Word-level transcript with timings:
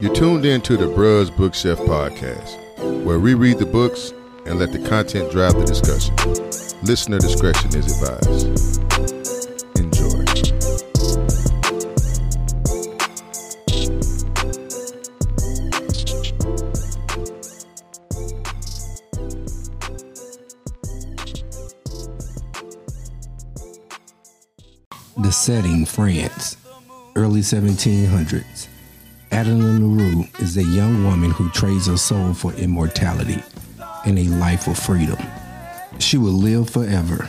You're 0.00 0.12
tuned 0.12 0.44
in 0.44 0.60
to 0.62 0.76
the 0.76 0.86
Bruz 0.86 1.34
Bookshelf 1.36 1.78
podcast, 1.78 3.04
where 3.04 3.20
we 3.20 3.34
read 3.34 3.58
the 3.58 3.64
books 3.64 4.12
and 4.44 4.58
let 4.58 4.72
the 4.72 4.80
content 4.80 5.30
drive 5.30 5.54
the 5.54 5.64
discussion. 5.64 6.16
Listener 6.82 7.20
discretion 7.20 7.76
is 7.76 8.02
advised. 8.02 8.48
Enjoy. 9.78 10.24
The 25.22 25.30
setting, 25.30 25.86
France, 25.86 26.56
early 27.14 27.42
1700s. 27.42 28.53
Adeline 29.34 29.96
LaRue 29.96 30.28
is 30.38 30.56
a 30.56 30.62
young 30.62 31.02
woman 31.02 31.32
who 31.32 31.50
trades 31.50 31.88
her 31.88 31.96
soul 31.96 32.34
for 32.34 32.52
immortality 32.52 33.42
and 34.06 34.16
a 34.16 34.28
life 34.28 34.68
of 34.68 34.78
freedom. 34.78 35.18
She 35.98 36.18
will 36.18 36.32
live 36.32 36.70
forever, 36.70 37.28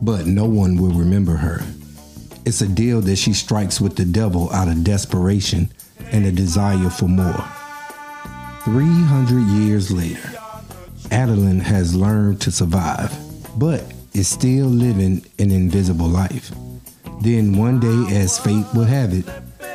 but 0.00 0.24
no 0.24 0.46
one 0.46 0.76
will 0.76 0.94
remember 0.94 1.36
her. 1.36 1.62
It's 2.46 2.62
a 2.62 2.66
deal 2.66 3.02
that 3.02 3.16
she 3.16 3.34
strikes 3.34 3.82
with 3.82 3.96
the 3.96 4.06
devil 4.06 4.50
out 4.50 4.68
of 4.68 4.82
desperation 4.82 5.70
and 6.06 6.24
a 6.24 6.32
desire 6.32 6.88
for 6.88 7.06
more. 7.06 7.44
300 8.64 9.40
years 9.60 9.90
later, 9.90 10.32
Adeline 11.10 11.60
has 11.60 11.94
learned 11.94 12.40
to 12.40 12.50
survive, 12.50 13.14
but 13.58 13.84
is 14.14 14.26
still 14.26 14.68
living 14.68 15.22
an 15.38 15.50
invisible 15.50 16.08
life. 16.08 16.50
Then 17.20 17.58
one 17.58 17.78
day, 17.78 18.16
as 18.16 18.38
fate 18.38 18.64
would 18.74 18.88
have 18.88 19.12
it, 19.12 19.26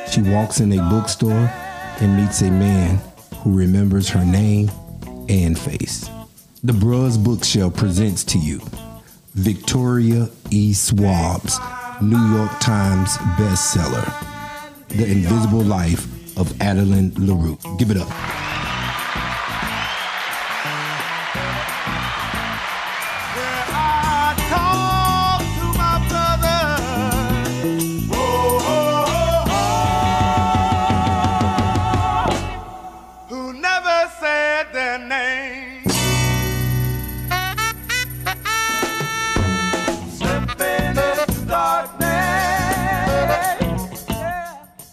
she 0.08 0.22
walks 0.22 0.60
in 0.60 0.72
a 0.72 0.88
bookstore 0.88 1.50
and 2.00 2.16
meets 2.16 2.42
a 2.42 2.50
man 2.50 3.00
who 3.36 3.56
remembers 3.56 4.08
her 4.08 4.24
name 4.24 4.70
and 5.28 5.58
face. 5.58 6.08
The 6.62 6.72
Bruz 6.72 7.22
Bookshelf 7.22 7.76
presents 7.76 8.24
to 8.24 8.38
you 8.38 8.60
Victoria 9.34 10.28
E. 10.50 10.72
Schwab's 10.72 11.58
New 12.02 12.34
York 12.34 12.50
Times 12.60 13.16
bestseller, 13.38 14.06
The 14.88 15.06
Invisible 15.06 15.62
Life 15.62 16.06
of 16.36 16.60
Adeline 16.60 17.12
LaRue. 17.16 17.58
Give 17.78 17.90
it 17.90 17.96
up. 17.96 18.39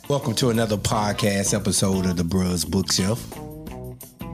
Welcome 0.09 0.36
to 0.36 0.52
another 0.52 0.77
podcast 0.77 1.53
episode 1.53 2.05
of 2.05 2.16
the 2.16 2.23
Bruz 2.23 2.66
Bookshelf. 2.66 3.22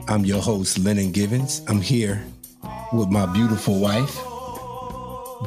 I'm 0.07 0.23
your 0.23 0.39
host, 0.39 0.77
Lennon 0.77 1.11
Givens. 1.11 1.63
I'm 1.67 1.81
here 1.81 2.23
with 2.93 3.09
my 3.09 3.25
beautiful 3.25 3.79
wife, 3.79 4.16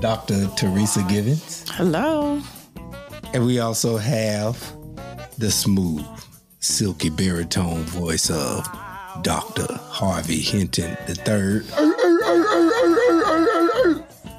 Dr. 0.01 0.49
Teresa 0.57 1.05
Givens. 1.09 1.65
Hello. 1.71 2.43
And 3.35 3.47
we 3.47 3.61
also 3.61 3.99
have 3.99 4.59
the 5.39 5.49
smooth, 5.49 6.05
silky 6.59 7.09
baritone 7.09 7.85
voice 7.85 8.29
of 8.29 8.67
Dr. 9.23 9.67
Harvey 9.71 10.41
Hinton 10.41 10.97
III. 11.09 11.63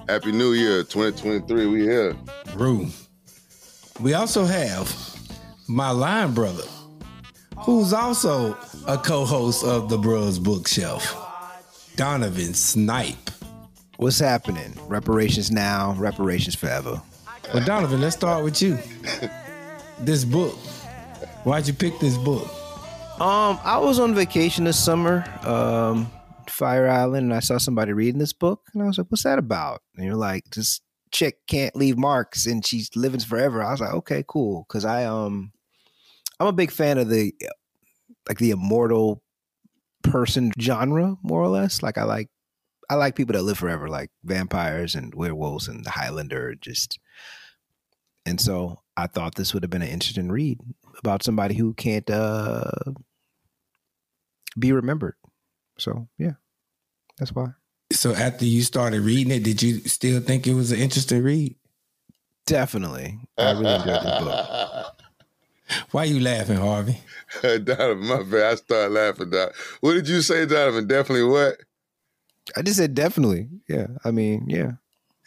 Happy 0.09 0.33
New 0.33 0.51
Year 0.51 0.83
2023. 0.83 1.65
We 1.67 1.81
here. 1.83 2.13
Rue. 2.55 2.87
We 4.01 4.13
also 4.13 4.43
have 4.45 5.06
my 5.67 5.89
line 5.89 6.33
brother, 6.33 6.63
who's 7.59 7.91
also 7.91 8.57
a 8.87 8.97
co-host 8.97 9.65
of 9.65 9.89
the 9.89 9.97
Bros 9.97 10.39
Bookshelf, 10.39 11.15
Donovan 11.95 12.53
Snipe. 12.53 13.29
What's 13.97 14.19
happening? 14.19 14.73
Reparations 14.87 15.51
now, 15.51 15.93
reparations 15.97 16.55
forever. 16.55 17.01
Well, 17.53 17.65
Donovan, 17.65 17.99
let's 17.99 18.15
start 18.15 18.43
with 18.43 18.61
you. 18.61 18.77
This 19.99 20.23
book. 20.23 20.55
Why'd 21.43 21.67
you 21.67 21.73
pick 21.73 21.99
this 21.99 22.17
book? 22.17 22.47
Um, 23.19 23.59
I 23.63 23.79
was 23.79 23.99
on 23.99 24.13
vacation 24.13 24.65
this 24.65 24.81
summer, 24.81 25.25
um, 25.43 26.11
Fire 26.47 26.87
Island, 26.87 27.25
and 27.25 27.33
I 27.33 27.39
saw 27.39 27.57
somebody 27.57 27.91
reading 27.91 28.19
this 28.19 28.33
book, 28.33 28.61
and 28.73 28.83
I 28.83 28.85
was 28.85 28.97
like, 28.97 29.07
"What's 29.09 29.23
that 29.23 29.39
about?" 29.39 29.81
And 29.95 30.05
you're 30.05 30.15
like, 30.15 30.43
"This 30.51 30.81
chick 31.11 31.39
can't 31.47 31.75
leave 31.75 31.97
marks, 31.97 32.45
and 32.45 32.65
she's 32.65 32.95
living 32.95 33.19
forever." 33.19 33.63
I 33.63 33.71
was 33.71 33.81
like, 33.81 33.93
"Okay, 33.93 34.23
cool," 34.27 34.65
because 34.67 34.85
I 34.85 35.05
um, 35.05 35.51
I'm 36.39 36.47
a 36.47 36.53
big 36.53 36.71
fan 36.71 36.97
of 36.97 37.09
the 37.09 37.33
like 38.27 38.37
the 38.39 38.51
immortal 38.51 39.23
person 40.03 40.51
genre, 40.59 41.17
more 41.23 41.41
or 41.41 41.47
less. 41.47 41.81
Like 41.81 41.97
I 41.97 42.03
like 42.03 42.29
I 42.89 42.95
like 42.95 43.15
people 43.15 43.33
that 43.33 43.43
live 43.43 43.57
forever, 43.57 43.89
like 43.89 44.09
vampires 44.23 44.95
and 44.95 45.13
werewolves 45.13 45.67
and 45.67 45.83
the 45.83 45.89
Highlander, 45.89 46.55
just. 46.55 46.99
And 48.25 48.41
so 48.41 48.81
I 48.97 49.07
thought 49.07 49.35
this 49.35 49.53
would 49.53 49.63
have 49.63 49.69
been 49.69 49.81
an 49.81 49.87
interesting 49.89 50.29
read 50.29 50.59
about 50.99 51.23
somebody 51.23 51.55
who 51.55 51.73
can't 51.73 52.09
uh, 52.09 52.69
be 54.57 54.71
remembered. 54.71 55.15
So 55.77 56.07
yeah, 56.17 56.33
that's 57.17 57.33
why. 57.33 57.47
So 57.91 58.13
after 58.13 58.43
you 58.43 58.63
started 58.63 59.01
reading 59.01 59.31
it, 59.31 59.43
did 59.43 59.61
you 59.61 59.79
still 59.87 60.19
think 60.19 60.45
it 60.45 60.53
was 60.53 60.71
an 60.71 60.79
interesting 60.79 61.23
read? 61.23 61.55
Definitely, 62.45 63.19
I 63.37 63.51
really 63.51 63.75
enjoyed 63.75 64.01
the 64.01 64.17
book. 64.19 64.93
Why 65.91 66.05
you 66.05 66.19
laughing, 66.19 66.57
Harvey? 66.57 66.99
Donovan, 67.41 68.05
my 68.05 68.23
bad. 68.23 68.53
I 68.53 68.55
started 68.55 68.93
laughing. 68.93 69.29
Doc. 69.29 69.53
What 69.81 69.93
did 69.93 70.07
you 70.07 70.21
say, 70.21 70.45
Donovan? 70.45 70.87
Definitely 70.87 71.25
what? 71.29 71.57
I 72.55 72.61
just 72.61 72.77
said 72.77 72.95
definitely. 72.95 73.49
Yeah, 73.67 73.87
I 74.03 74.11
mean, 74.11 74.45
yeah. 74.47 74.73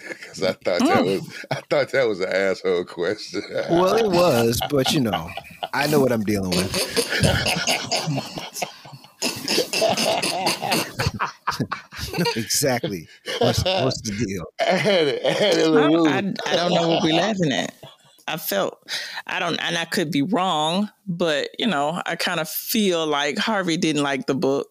Because 0.08 0.42
I 0.42 0.52
thought 0.52 0.80
that 0.80 1.04
was 1.04 1.44
I 1.50 1.60
thought 1.68 1.90
that 1.90 2.08
was 2.08 2.20
an 2.20 2.32
asshole 2.32 2.84
question. 2.86 3.42
Well, 3.70 3.96
it 3.96 4.10
was, 4.10 4.58
but 4.70 4.92
you 4.92 5.00
know, 5.00 5.28
I 5.74 5.86
know 5.88 6.00
what 6.00 6.10
I'm 6.10 6.22
dealing 6.24 6.50
with. 6.50 6.74
exactly. 12.36 13.08
What's, 13.38 13.62
what's 13.64 14.00
the 14.00 14.12
deal? 14.24 14.44
I 14.60 14.76
had 14.76 15.08
it. 15.08 15.26
I 15.26 15.30
had 15.32 15.54
it. 15.58 15.66
I, 15.66 15.68
Lou. 15.68 16.08
I, 16.08 16.18
I 16.18 16.56
don't 16.56 16.72
know 16.72 16.88
what 16.88 17.02
we're 17.02 17.14
laughing 17.14 17.52
at. 17.52 17.74
I 18.30 18.36
felt, 18.36 18.78
I 19.26 19.38
don't, 19.38 19.56
and 19.56 19.76
I 19.76 19.84
could 19.84 20.10
be 20.10 20.22
wrong, 20.22 20.90
but 21.06 21.48
you 21.58 21.66
know, 21.66 22.00
I 22.06 22.16
kind 22.16 22.40
of 22.40 22.48
feel 22.48 23.06
like 23.06 23.38
Harvey 23.38 23.76
didn't 23.76 24.02
like 24.02 24.26
the 24.26 24.34
book. 24.34 24.68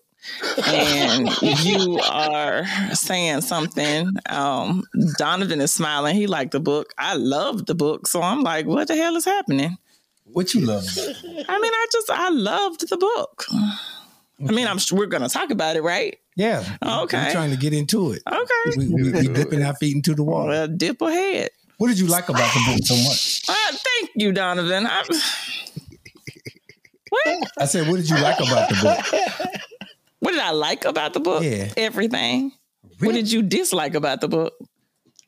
and 0.67 1.29
you 1.41 1.99
are 1.99 2.65
saying 2.93 3.41
something. 3.41 4.11
Um, 4.29 4.83
Donovan 5.17 5.61
is 5.61 5.71
smiling. 5.71 6.15
He 6.15 6.27
liked 6.27 6.51
the 6.51 6.59
book. 6.59 6.93
I 6.97 7.15
loved 7.15 7.67
the 7.67 7.75
book. 7.75 8.05
So 8.05 8.21
I'm 8.21 8.41
like, 8.41 8.65
what 8.65 8.89
the 8.89 8.97
hell 8.97 9.15
is 9.15 9.23
happening? 9.23 9.77
What 10.25 10.53
you 10.53 10.61
love? 10.61 10.85
I 10.97 11.59
mean, 11.59 11.73
I 11.73 11.87
just, 11.91 12.09
I 12.09 12.29
loved 12.29 12.89
the 12.89 12.97
book. 12.97 13.45
I 14.47 14.51
mean, 14.51 14.67
I'm 14.67 14.77
we're 14.91 15.07
going 15.07 15.23
to 15.23 15.29
talk 15.29 15.51
about 15.51 15.75
it, 15.75 15.83
right? 15.83 16.17
Yeah. 16.35 16.63
Okay. 16.81 17.17
I'm 17.17 17.31
trying 17.31 17.51
to 17.51 17.57
get 17.57 17.73
into 17.73 18.13
it. 18.13 18.21
Okay. 18.25 18.77
We, 18.77 18.87
we, 18.87 19.11
we 19.11 19.27
dipping 19.27 19.63
our 19.63 19.75
feet 19.75 19.95
into 19.95 20.15
the 20.15 20.23
water. 20.23 20.49
Well, 20.49 20.67
dip 20.67 21.01
ahead. 21.01 21.49
What 21.79 21.87
did 21.87 21.97
you 21.97 22.07
like 22.07 22.27
about 22.27 22.53
the 22.53 22.59
book 22.67 22.85
so 22.85 22.95
much? 22.95 23.41
Uh, 23.47 23.53
thank 23.71 24.11
you, 24.15 24.33
Donovan. 24.33 24.85
I, 24.85 25.01
what? 27.09 27.51
I 27.57 27.65
said, 27.65 27.87
what 27.87 27.95
did 27.95 28.09
you 28.09 28.17
like 28.17 28.37
about 28.37 28.67
the 28.67 28.75
book? 28.81 29.61
What 30.19 30.31
did 30.31 30.41
I 30.41 30.51
like 30.51 30.83
about 30.83 31.13
the 31.13 31.21
book? 31.21 31.41
Yeah. 31.41 31.71
Everything. 31.77 32.51
What 32.99 33.13
did 33.13 33.31
you 33.31 33.41
dislike 33.41 33.95
about 33.95 34.19
the 34.19 34.27
book? 34.27 34.55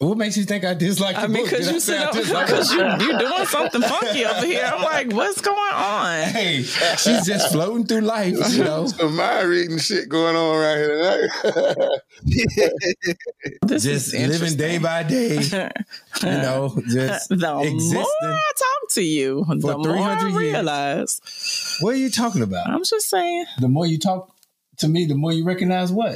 What 0.02 0.18
makes 0.18 0.36
you 0.36 0.46
think 0.46 0.66
I 0.66 0.74
dislike 0.74 1.16
the 1.16 1.22
I 1.22 1.28
mean, 1.28 1.44
book? 1.44 1.52
because 1.52 1.72
you 1.72 1.80
say 1.80 1.94
sit 1.94 2.02
I 2.02 2.06
up, 2.06 2.14
dislike 2.14 2.44
it? 2.50 2.52
because 2.52 2.72
you 2.74 2.82
you 3.08 3.20
doing 3.20 3.46
something 3.46 3.82
funky 3.84 4.26
over 4.26 4.46
here. 4.48 4.64
I'm 4.66 4.82
like, 4.82 5.14
what's 5.14 5.42
going 5.42 5.74
on? 5.76 6.24
Hey, 6.30 6.64
she's 6.64 7.24
just 7.28 7.52
floating 7.52 7.86
through 7.86 8.02
life, 8.02 8.34
you 8.56 8.64
know. 8.64 8.88
Some 8.88 9.16
mind 9.16 9.48
reading 9.48 9.78
shit 9.78 10.10
going 10.10 10.36
on 10.36 10.58
right 10.58 10.78
here 10.78 11.30
tonight. 11.44 12.00
This 13.68 13.84
Just 13.84 14.14
is 14.16 14.28
living 14.42 14.58
day 14.58 14.78
by 14.80 15.04
day, 15.04 15.36
you 15.36 16.28
know, 16.28 16.76
just 16.88 17.30
the 17.30 17.60
existing. 17.64 17.94
more 17.94 18.06
I 18.32 18.52
talk 18.58 18.90
to 18.94 19.02
you, 19.04 19.46
the 19.48 19.56
more 19.78 19.80
I 19.98 20.18
300 20.20 20.30
years. 20.30 20.36
realize. 20.54 21.78
What 21.82 21.94
are 21.94 21.98
you 21.98 22.10
talking 22.10 22.42
about? 22.42 22.68
I'm 22.70 22.84
just 22.84 23.10
saying. 23.10 23.46
The 23.60 23.68
more 23.68 23.86
you 23.86 23.98
talk 24.00 24.36
to 24.78 24.88
me, 24.88 25.06
the 25.06 25.16
more 25.16 25.32
you 25.32 25.44
recognize 25.46 25.92
what? 25.92 26.16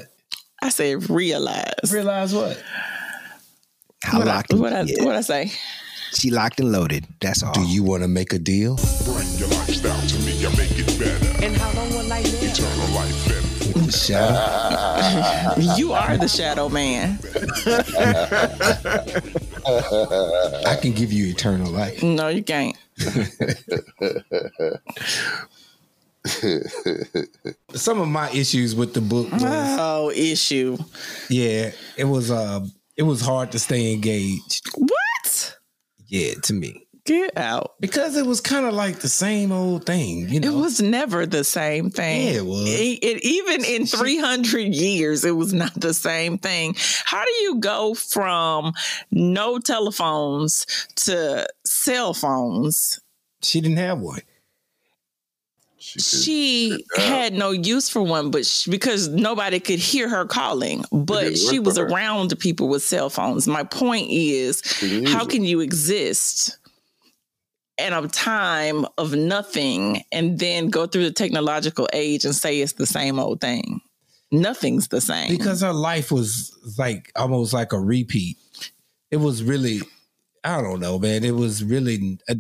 I 0.61 0.69
say 0.69 0.95
realize. 0.95 1.91
Realize 1.91 2.33
what? 2.33 2.61
How 4.05 4.19
What 4.19 4.27
I, 4.27 4.35
locked 4.35 4.51
and 4.51 4.59
what 4.61 4.73
I 4.73 4.83
what 5.03 5.15
I 5.15 5.21
say? 5.21 5.51
She 6.13 6.29
locked 6.29 6.59
and 6.59 6.71
loaded. 6.71 7.05
That's 7.21 7.41
all. 7.43 7.51
Do 7.53 7.61
you 7.65 7.81
want 7.83 8.03
to 8.03 8.07
make 8.07 8.33
a 8.33 8.39
deal? 8.39 8.75
Bring 9.03 9.27
your 9.37 9.47
lifestyle 9.49 9.99
to 9.99 10.19
me, 10.19 10.45
I 10.45 10.49
make 10.55 10.77
it 10.77 10.99
better. 10.99 11.43
And 11.45 11.57
how 11.57 11.71
long 11.73 11.89
will 11.89 12.13
I 12.13 12.21
live? 12.21 12.43
Eternal 12.43 12.87
life 12.95 13.75
in 13.75 13.89
Shadow. 13.89 15.61
you 15.77 15.93
are 15.93 16.17
the 16.17 16.27
shadow 16.27 16.69
man. 16.69 17.17
I 20.67 20.75
can 20.79 20.91
give 20.93 21.11
you 21.11 21.25
eternal 21.27 21.71
life. 21.71 22.03
No, 22.03 22.27
you 22.27 22.43
can't. 22.43 22.77
Some 27.73 27.99
of 28.01 28.07
my 28.07 28.29
issues 28.31 28.75
with 28.75 28.93
the 28.93 29.01
book 29.01 29.31
was 29.31 29.41
Oh, 29.43 30.11
issue. 30.15 30.77
yeah, 31.29 31.71
it 31.97 32.05
was 32.05 32.31
uh 32.31 32.65
it 32.97 33.03
was 33.03 33.21
hard 33.21 33.51
to 33.53 33.59
stay 33.59 33.93
engaged. 33.93 34.61
What? 34.75 35.57
Yeah, 36.07 36.33
to 36.43 36.53
me. 36.53 36.81
Get 37.05 37.37
out. 37.37 37.73
Because 37.79 38.17
it 38.17 38.25
was 38.25 38.41
kind 38.41 38.65
of 38.65 38.73
like 38.73 38.97
the 38.99 39.09
same 39.09 39.51
old 39.51 39.85
thing, 39.85 40.27
you 40.27 40.39
know. 40.39 40.47
It 40.57 40.59
was 40.59 40.81
never 40.81 41.27
the 41.27 41.43
same 41.43 41.91
thing. 41.91 42.25
Yeah, 42.27 42.33
it 42.39 42.45
was. 42.45 42.67
It, 42.67 42.99
it- 43.03 43.23
even 43.23 43.63
in 43.63 43.85
300 43.85 44.73
years, 44.73 45.23
it 45.23 45.35
was 45.35 45.53
not 45.53 45.73
the 45.79 45.93
same 45.93 46.39
thing. 46.39 46.75
How 47.03 47.23
do 47.23 47.31
you 47.43 47.59
go 47.59 47.93
from 47.93 48.73
no 49.11 49.59
telephones 49.59 50.65
to 50.95 51.47
cell 51.65 52.13
phones? 52.15 52.99
she 53.43 53.61
didn't 53.61 53.77
have 53.77 53.99
one. 53.99 54.21
She, 55.85 55.99
She 55.99 56.85
had 56.97 57.33
no 57.33 57.51
use 57.51 57.89
for 57.89 58.01
one, 58.01 58.31
but 58.31 58.45
she, 58.45 58.71
because 58.71 59.07
nobody 59.07 59.59
could 59.59 59.79
hear 59.79 60.09
her 60.09 60.25
calling, 60.25 60.83
but 60.91 61.37
she 61.37 61.59
was 61.59 61.77
for 61.77 61.85
her. 61.85 61.93
around 61.93 62.37
people 62.39 62.67
with 62.67 62.81
cell 62.81 63.09
phones. 63.09 63.47
My 63.47 63.63
point 63.63 64.07
is, 64.09 64.61
how 65.07 65.25
can 65.25 65.43
you 65.43 65.59
exist 65.59 66.57
in 67.77 67.93
a 67.93 68.07
time 68.07 68.85
of 68.97 69.13
nothing 69.13 70.03
and 70.11 70.39
then 70.39 70.69
go 70.69 70.87
through 70.87 71.03
the 71.03 71.13
technological 71.13 71.87
age 71.93 72.25
and 72.25 72.33
say 72.33 72.61
it's 72.61 72.73
the 72.73 72.87
same 72.87 73.19
old 73.19 73.39
thing? 73.39 73.79
Nothing's 74.31 74.87
the 74.87 75.01
same. 75.01 75.29
Because 75.29 75.61
her 75.61 75.71
life 75.73 76.11
was 76.11 76.51
like 76.79 77.11
almost 77.15 77.53
like 77.53 77.73
a 77.73 77.79
repeat. 77.79 78.37
It 79.11 79.17
was 79.17 79.43
really, 79.43 79.81
I 80.43 80.61
don't 80.61 80.79
know, 80.79 80.97
man. 80.97 81.23
It 81.23 81.35
was 81.35 81.63
really, 81.63 82.17
uh, 82.27 82.35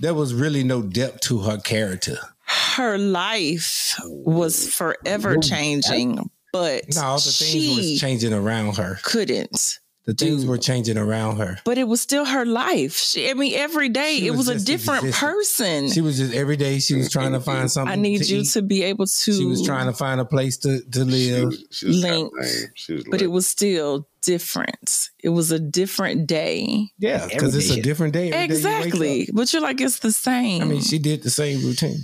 there 0.00 0.14
was 0.14 0.32
really 0.32 0.64
no 0.64 0.80
depth 0.80 1.20
to 1.22 1.40
her 1.40 1.58
character. 1.58 2.18
Her 2.48 2.98
life 2.98 3.94
was 4.06 4.72
forever 4.72 5.36
changing, 5.38 6.30
but 6.52 6.84
No, 6.94 7.14
the 7.16 7.20
things 7.20 7.34
she 7.34 7.76
was 7.76 8.00
changing 8.00 8.32
around 8.32 8.76
her. 8.76 8.98
couldn't. 9.02 9.78
The 10.06 10.14
things 10.14 10.44
do- 10.44 10.48
were 10.48 10.56
changing 10.56 10.96
around 10.96 11.36
her. 11.36 11.58
But 11.66 11.76
it 11.76 11.84
was 11.86 12.00
still 12.00 12.24
her 12.24 12.46
life. 12.46 12.96
She, 12.96 13.28
I 13.28 13.34
mean, 13.34 13.52
every 13.54 13.90
day 13.90 14.16
She 14.20 14.28
it 14.28 14.30
was 14.30 14.48
was, 14.48 14.62
a 14.62 14.64
different 14.64 15.04
existing. 15.04 15.28
person. 15.28 15.90
She 15.92 16.00
was 16.00 16.16
just 16.16 16.32
every 16.32 16.56
day 16.56 16.78
she 16.78 16.94
was 16.94 17.10
trying 17.10 17.32
to 17.32 17.40
find 17.40 17.70
something. 17.70 17.92
I 17.92 17.96
need 18.00 18.22
to 18.22 18.34
you 18.34 18.40
eat. 18.40 18.48
to 18.52 18.62
be 18.62 18.84
able 18.84 19.04
to. 19.04 19.32
She 19.34 19.44
was 19.44 19.62
trying 19.62 19.84
to 19.84 19.92
find 19.92 20.18
a 20.18 20.24
place 20.24 20.56
to, 20.58 20.80
to 20.92 21.04
live. 21.04 21.48
was, 21.48 21.64
she 21.70 21.86
was 21.88 22.02
kinda 22.02 22.18
link, 22.20 22.32
lame. 22.40 22.70
She 22.74 22.94
was 22.94 23.04
but 23.10 23.20
it 23.20 23.26
was 23.26 23.46
still 23.46 24.08
different. 24.22 25.10
It 25.22 25.28
was 25.28 25.52
a 25.52 25.58
different 25.60 26.26
day. 26.26 26.88
Yeah, 26.98 27.26
because 27.28 27.54
it's 27.54 27.68
a 27.70 27.74
day. 27.76 27.82
different 27.82 28.14
day. 28.14 28.30
every 28.32 28.48
day 28.48 28.60
you 28.60 28.66
wake 28.66 28.84
exactly. 28.86 29.28
But 29.34 29.52
you're 29.52 29.60
like, 29.60 29.82
it's 29.82 29.98
the 29.98 30.12
same. 30.12 30.62
I 30.62 30.64
mean, 30.64 30.80
she 30.80 30.98
did 30.98 31.22
the 31.22 31.28
same 31.30 31.60
routine. 31.62 31.98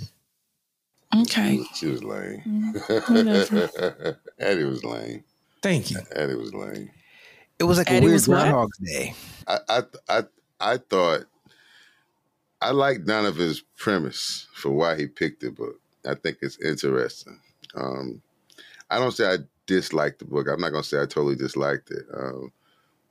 She 1.15 1.21
okay. 1.21 1.57
was, 1.57 1.67
she 1.73 1.87
was 1.87 2.03
lame. 2.03 2.73
whatever. 3.07 4.19
Addie 4.39 4.63
was 4.63 4.83
lame. 4.83 5.23
Thank 5.61 5.91
you. 5.91 5.99
Addie 6.15 6.35
was 6.35 6.53
lame. 6.53 6.91
It 7.57 7.63
was 7.63 7.77
like 7.77 7.89
a 7.89 7.99
weird 7.99 8.13
was 8.13 8.27
what? 8.27 8.41
Groundhog's 8.41 8.77
Day. 8.79 9.15
I 9.47 9.59
I 9.69 9.81
I 10.09 10.23
I 10.59 10.77
thought 10.77 11.25
I 12.61 12.71
like 12.71 13.05
Donovan's 13.05 13.63
premise 13.77 14.47
for 14.53 14.71
why 14.71 14.95
he 14.95 15.07
picked 15.07 15.41
the 15.41 15.51
book. 15.51 15.79
I 16.05 16.15
think 16.15 16.37
it's 16.41 16.59
interesting. 16.59 17.39
Um, 17.75 18.21
I 18.89 18.99
don't 18.99 19.11
say 19.11 19.25
I 19.25 19.37
disliked 19.67 20.19
the 20.19 20.25
book. 20.25 20.47
I'm 20.49 20.59
not 20.59 20.71
gonna 20.71 20.83
say 20.83 20.97
I 20.97 21.05
totally 21.05 21.35
disliked 21.35 21.91
it. 21.91 22.05
Um, 22.13 22.51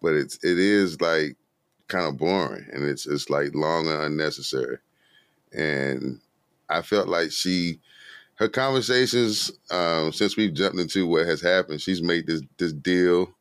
but 0.03 0.15
it's 0.15 0.37
it 0.45 0.59
is 0.59 1.01
like 1.01 1.37
kind 1.89 2.07
of 2.07 2.19
boring 2.19 2.67
and 2.73 2.85
it's 2.85 3.07
it's 3.07 3.31
like 3.31 3.55
long 3.55 3.89
and 3.89 4.03
unnecessary. 4.03 4.79
And 5.53 6.21
I 6.69 6.83
felt 6.83 7.09
like 7.09 7.31
she 7.31 7.81
her 8.37 8.49
conversations 8.49 9.53
um, 9.71 10.13
since 10.13 10.37
we've 10.37 10.55
jumped 10.55 10.79
into 10.79 11.07
what 11.07 11.27
has 11.27 11.41
happened, 11.41 11.81
she's 11.81 12.03
made 12.03 12.27
this 12.27 12.43
this 12.59 12.73
deal 12.73 13.33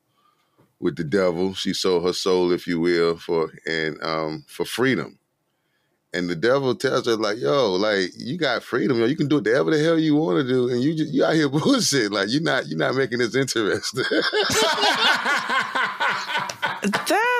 with 0.79 0.95
the 0.95 1.03
devil. 1.03 1.53
She 1.53 1.73
sold 1.73 2.05
her 2.05 2.13
soul, 2.13 2.51
if 2.51 2.67
you 2.67 2.79
will, 2.79 3.17
for 3.17 3.51
and 3.65 4.01
um 4.03 4.45
for 4.47 4.65
freedom. 4.65 5.17
And 6.15 6.29
the 6.29 6.35
devil 6.35 6.75
tells 6.75 7.07
her 7.07 7.15
like, 7.15 7.39
"Yo, 7.39 7.73
like 7.73 8.11
you 8.15 8.37
got 8.37 8.61
freedom. 8.63 8.99
Yo, 8.99 9.05
you 9.05 9.15
can 9.15 9.27
do 9.27 9.37
whatever 9.37 9.71
the 9.71 9.83
hell 9.83 9.97
you 9.97 10.15
want 10.15 10.37
to 10.37 10.47
do, 10.47 10.69
and 10.69 10.81
you 10.83 10.93
just, 10.95 11.11
you 11.11 11.25
out 11.25 11.33
here 11.33 11.49
bullshit. 11.49 12.11
Like 12.11 12.29
you're 12.29 12.43
not 12.43 12.67
you're 12.67 12.77
not 12.77 12.95
making 12.95 13.17
this 13.19 13.35
interesting." 13.35 14.03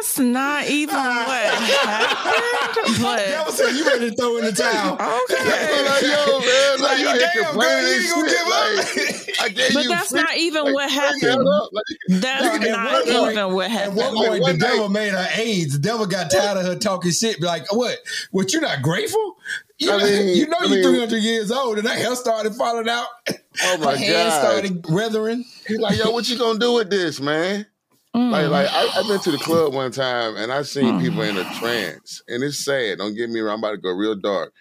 That's 0.04 0.20
not 0.20 0.66
even 0.68 0.96
ah. 0.98 1.24
what 1.28 1.64
happened. 1.64 3.00
But 3.02 3.52
said 3.52 3.72
you 3.76 3.86
ready 3.86 4.10
to 4.10 4.16
throw 4.16 4.36
in 4.38 4.46
the 4.46 4.52
towel. 4.64 4.94
okay. 4.96 5.84
like, 5.86 6.02
yo, 6.04 6.40
man, 6.40 6.82
like, 6.82 7.00
you 7.00 7.08
out 7.08 7.20
damn, 7.20 7.44
complaining 7.46 7.54
girl, 7.54 7.88
you 7.94 8.04
ain't 8.04 8.10
gonna 8.12 8.84
shit. 8.84 9.08
give 9.08 9.28
Like, 9.28 9.40
I 9.40 9.50
gave 9.50 9.74
But 9.74 9.84
you 9.84 9.90
that's 9.90 10.10
freedom. 10.10 10.26
not 10.26 10.38
even 10.38 10.64
Like, 10.66 10.74
what 10.74 10.92
happened. 10.92 11.46
Like, 11.46 12.22
That's 12.22 12.68
not 12.70 12.94
one 12.94 13.04
point- 13.16 13.32
even 13.32 13.54
what 13.54 13.66
At 13.66 13.72
happened. 13.72 13.96
one 13.98 14.16
Like, 14.16 14.28
point, 14.28 14.42
one 14.42 14.52
the 14.52 14.58
night- 14.66 14.72
devil 14.74 14.90
made 14.90 15.14
her 15.14 15.28
AIDS. 15.38 15.74
The 15.74 15.80
devil 15.80 16.06
got 16.06 16.30
tired 16.32 16.58
of 16.58 16.66
her 16.66 16.76
talking 16.76 17.12
shit. 17.12 17.40
Be 17.40 17.46
like, 17.46 17.72
what? 17.72 17.98
What? 18.32 18.52
You're 18.52 18.62
not 18.62 18.82
grateful? 18.82 19.38
You, 19.78 19.92
I 19.92 19.98
know- 20.00 20.04
mean- 20.04 20.38
you 20.38 20.48
know 20.48 20.58
I 20.60 20.66
you're 20.66 20.76
mean- 20.76 20.84
300 20.84 21.24
years 21.24 21.52
old, 21.52 21.78
and 21.78 21.88
that 21.88 21.98
hair 21.98 22.16
started 22.16 22.54
falling 22.56 22.90
out. 22.90 23.08
oh 23.30 23.78
my 23.78 23.92
her 23.92 23.98
hands 23.98 24.34
god! 24.34 24.42
started 24.42 24.86
weathering. 24.90 25.46
He's 25.68 25.80
like, 25.80 25.98
yo, 25.98 26.12
what 26.12 26.28
you 26.28 26.38
gonna 26.38 26.60
do 26.60 26.74
with 26.74 26.90
this, 26.90 27.22
man? 27.22 27.66
Mm. 28.16 28.30
Like, 28.30 28.50
like 28.50 28.68
I, 28.70 29.00
I've 29.00 29.08
been 29.08 29.20
to 29.22 29.32
the 29.32 29.40
club 29.40 29.74
one 29.74 29.92
time 29.92 30.36
and 30.36 30.52
I 30.52 30.62
seen 30.62 31.00
people 31.00 31.24
in 31.24 31.36
a 31.36 31.44
trance, 31.56 32.22
and 32.28 32.44
it's 32.44 32.60
sad. 32.60 33.00
Don't 33.00 33.16
get 33.16 33.30
me 33.30 33.40
wrong, 33.40 33.56
I'm 33.56 33.60
about 33.60 33.72
to 33.72 33.78
go 33.78 33.92
real 33.92 34.16
dark. 34.16 34.54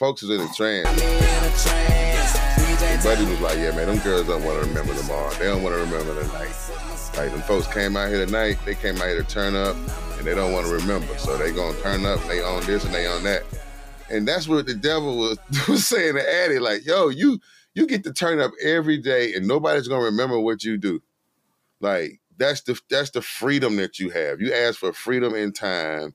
Folks 0.00 0.24
is 0.24 0.30
in 0.30 0.40
a 0.40 0.48
trance. 0.54 0.88
And 2.82 3.02
buddy 3.02 3.24
was 3.24 3.40
like, 3.40 3.58
yeah, 3.58 3.70
man, 3.70 3.86
them 3.86 3.98
girls 3.98 4.26
don't 4.26 4.42
want 4.44 4.60
to 4.60 4.68
remember 4.68 4.94
tomorrow. 4.94 5.30
They 5.34 5.44
don't 5.44 5.62
want 5.62 5.76
to 5.76 5.80
remember 5.80 6.14
the 6.14 6.26
night. 6.32 6.54
Like, 7.16 7.30
them 7.30 7.42
folks 7.42 7.66
came 7.72 7.96
out 7.96 8.08
here 8.08 8.24
tonight, 8.24 8.58
they 8.64 8.74
came 8.74 8.96
out 8.96 9.06
here 9.06 9.22
to 9.22 9.28
turn 9.28 9.54
up, 9.54 9.76
and 10.18 10.26
they 10.26 10.34
don't 10.34 10.52
want 10.52 10.66
to 10.66 10.72
remember. 10.72 11.16
So 11.18 11.36
they 11.36 11.52
gonna 11.52 11.78
turn 11.78 12.04
up, 12.04 12.20
they 12.26 12.42
own 12.42 12.64
this 12.66 12.84
and 12.84 12.92
they 12.92 13.06
own 13.06 13.22
that. 13.24 13.44
And 14.10 14.26
that's 14.26 14.48
what 14.48 14.66
the 14.66 14.74
devil 14.74 15.18
was, 15.18 15.38
was 15.68 15.86
saying 15.86 16.14
to 16.14 16.34
Addie, 16.44 16.58
like, 16.58 16.84
yo, 16.84 17.10
you 17.10 17.38
you 17.74 17.86
get 17.86 18.02
to 18.04 18.12
turn 18.12 18.40
up 18.40 18.50
every 18.60 18.98
day, 18.98 19.34
and 19.34 19.46
nobody's 19.46 19.86
gonna 19.86 20.04
remember 20.04 20.40
what 20.40 20.64
you 20.64 20.76
do. 20.78 21.00
Like 21.80 22.20
that's 22.38 22.62
the 22.62 22.78
that's 22.88 23.10
the 23.10 23.22
freedom 23.22 23.76
that 23.76 23.98
you 23.98 24.10
have. 24.10 24.40
You 24.40 24.52
ask 24.54 24.78
for 24.78 24.92
freedom 24.92 25.34
in 25.34 25.52
time, 25.52 26.14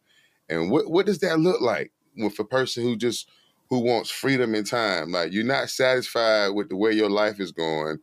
and 0.50 0.72
what 0.72 0.89
what 0.89 1.06
does 1.06 1.20
that 1.20 1.39
look 1.39 1.62
like 1.62 1.92
with 2.18 2.39
a 2.39 2.46
person 2.46 2.84
who 2.84 2.96
just 2.96 3.30
who 3.70 3.80
wants 3.80 4.10
freedom 4.10 4.56
in 4.56 4.63
time? 4.63 5.12
Like 5.12 5.34
you're 5.34 5.44
not 5.44 5.70
satisfied 5.70 6.50
with 6.50 6.70
the 6.70 6.75
way 6.75 6.92
your 6.92 7.10
life 7.10 7.39
is 7.39 7.51
going. 7.51 8.00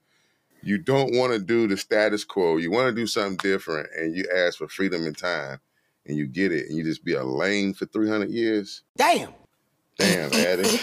You 0.63 0.79
don't 0.79 1.17
want 1.17 1.33
to 1.33 1.39
do 1.39 1.67
the 1.67 1.77
status 1.77 2.25
quo. 2.25 2.59
You 2.59 2.71
want 2.71 2.89
to 2.89 2.95
do 2.95 3.07
something 3.07 3.39
different, 3.39 3.89
and 3.97 4.15
you 4.15 4.27
ask 4.35 4.59
for 4.59 4.69
freedom 4.69 5.07
in 5.07 5.15
time, 5.15 5.59
and 6.07 6.17
you 6.17 6.27
get 6.27 6.53
it, 6.53 6.69
and 6.69 6.77
you 6.77 6.85
just 6.85 7.05
be 7.05 7.15
a 7.15 7.25
lame 7.25 7.73
for 7.73 7.87
300 7.87 8.31
years. 8.31 8.83
Damn. 8.97 9.33
Damn, 10.01 10.33
Addie. 10.33 10.81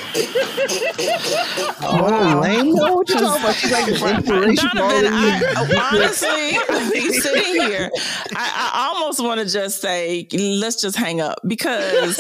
Oh, 1.82 2.40
lame. 2.42 2.74
What 2.74 3.10
you 3.10 3.16
talking 3.16 3.42
about? 3.42 3.56
She's 3.56 3.72
like 3.72 3.88
an 3.88 3.94
inspiration 3.94 4.24
for 4.26 4.36
all 4.36 4.90
Donovan. 4.90 5.14
I, 5.14 5.90
honestly, 5.92 6.52
he's 7.02 7.24
sitting 7.24 7.62
here. 7.62 7.90
I, 8.36 8.72
I 8.74 8.94
almost 8.94 9.24
want 9.24 9.40
to 9.40 9.48
just 9.52 9.82
say, 9.82 10.28
let's 10.34 10.82
just 10.82 10.96
hang 10.96 11.20
up 11.22 11.40
because, 11.48 12.20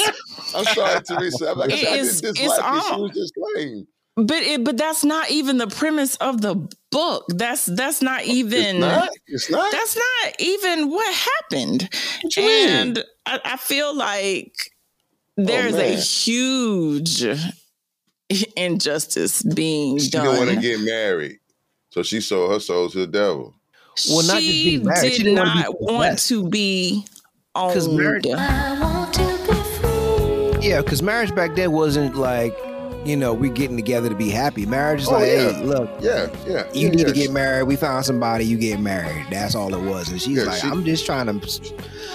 I'm 0.56 0.66
sorry, 0.66 1.02
Teresa. 1.04 1.52
I'm 1.52 1.58
like, 1.60 1.70
It 1.70 1.76
I 1.88 1.98
didn't 1.98 2.00
it's 2.08 2.22
dislike 2.22 2.60
it. 2.60 2.84
She 2.96 3.02
was 3.02 3.12
just 3.14 3.34
lame. 3.56 3.88
but 4.16 4.38
it, 4.44 4.64
but 4.64 4.78
that's 4.78 5.04
not 5.04 5.30
even 5.30 5.58
the 5.60 5.68
premise 5.68 6.16
of 6.18 6.42
the 6.42 6.56
book. 6.92 7.26
That's 7.30 7.66
that's 7.68 8.02
not 8.02 8.24
even. 8.26 8.78
It's 8.78 8.80
not. 8.80 9.10
It's 9.28 9.50
not. 9.52 9.72
That's 9.72 9.96
not 9.96 10.34
even 10.40 10.90
what 10.90 11.14
happened. 11.14 11.90
What 12.24 12.36
you 12.38 12.44
mean? 12.44 12.70
and 12.70 13.04
I, 13.28 13.40
I 13.46 13.58
feel 13.58 13.96
like 13.96 14.54
Oh, 15.40 15.44
there's 15.44 15.76
a 15.76 15.96
huge 15.96 17.24
injustice 18.58 19.44
being 19.44 20.00
she 20.00 20.10
done. 20.10 20.24
She 20.26 20.32
didn't 20.32 20.48
want 20.48 20.62
to 20.62 20.68
get 20.68 20.80
married, 20.82 21.38
so 21.92 22.04
she 22.04 22.22
sold 22.22 22.52
her 22.52 22.60
soul 22.60 22.90
to 22.90 23.00
the 23.00 23.08
devil. 23.08 23.54
Well, 24.10 24.18
not 24.26 24.38
just 24.40 24.46
she 24.46 24.70
being 24.78 24.86
married. 24.86 25.02
did 25.02 25.14
She 25.14 25.24
didn't 25.24 25.40
wanna 25.48 25.72
be 25.72 25.76
want 25.80 26.20
to 26.20 26.50
be 26.50 27.06
'Cause 27.56 27.88
owned. 27.88 27.98
marriage- 27.98 28.26
Yeah, 30.64 30.82
because 30.82 31.02
marriage 31.02 31.34
back 31.36 31.56
then 31.56 31.72
wasn't 31.72 32.16
like, 32.16 32.56
you 33.08 33.16
know, 33.16 33.34
we're 33.34 33.52
getting 33.54 33.76
together 33.78 34.10
to 34.10 34.16
be 34.16 34.30
happy. 34.30 34.66
Marriage 34.66 35.02
is 35.02 35.08
Oh, 35.08 35.14
like, 35.14 35.28
yeah. 35.28 35.52
hey, 35.54 35.64
look, 35.64 35.90
Yeah, 36.02 36.28
yeah. 36.46 36.64
you 36.74 36.88
yeah, 36.90 36.96
need 36.96 37.08
to 37.08 37.14
get 37.14 37.32
married. 37.32 37.64
We 37.64 37.76
found 37.76 38.06
somebody. 38.06 38.46
You 38.46 38.58
get 38.58 38.80
married. 38.80 39.26
That's 39.32 39.56
all 39.56 39.74
it 39.74 39.82
was. 39.82 40.10
And 40.10 40.22
she's 40.22 40.38
Yeah, 40.38 40.44
like, 40.44 40.62
she- 40.62 40.68
I'm 40.68 40.84
just 40.84 41.06
trying 41.06 41.28
to. 41.40 41.48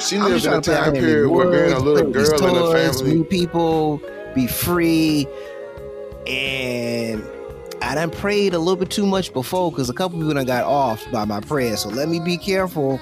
She 0.01 0.17
I'm 0.17 0.25
lived 0.25 0.43
just 0.45 0.47
in 0.47 0.53
a 0.55 0.61
time 0.61 0.89
in 0.89 0.95
the 0.95 1.01
period 1.01 1.31
where 1.31 1.51
being 1.51 1.73
a 1.73 1.79
little 1.79 2.11
girl 2.11 2.25
in 2.49 2.57
a 2.57 2.59
toys, 2.59 3.01
family. 3.01 3.17
meet 3.19 3.31
people, 3.31 4.03
be 4.35 4.47
free. 4.47 5.27
And 6.27 7.25
I 7.81 7.95
done 7.95 8.11
prayed 8.11 8.55
a 8.55 8.59
little 8.59 8.77
bit 8.77 8.91
too 8.91 9.07
much 9.07 9.33
before 9.33 9.71
because 9.71 9.91
a 9.91 9.93
couple 9.95 10.19
people 10.19 10.35
done 10.35 10.47
got 10.47 10.65
off 10.65 11.05
by 11.13 11.25
my 11.25 11.41
prayer. 11.41 11.77
So 11.77 11.89
let 11.89 12.09
me 12.09 12.21
be 12.21 12.37
careful. 12.37 13.01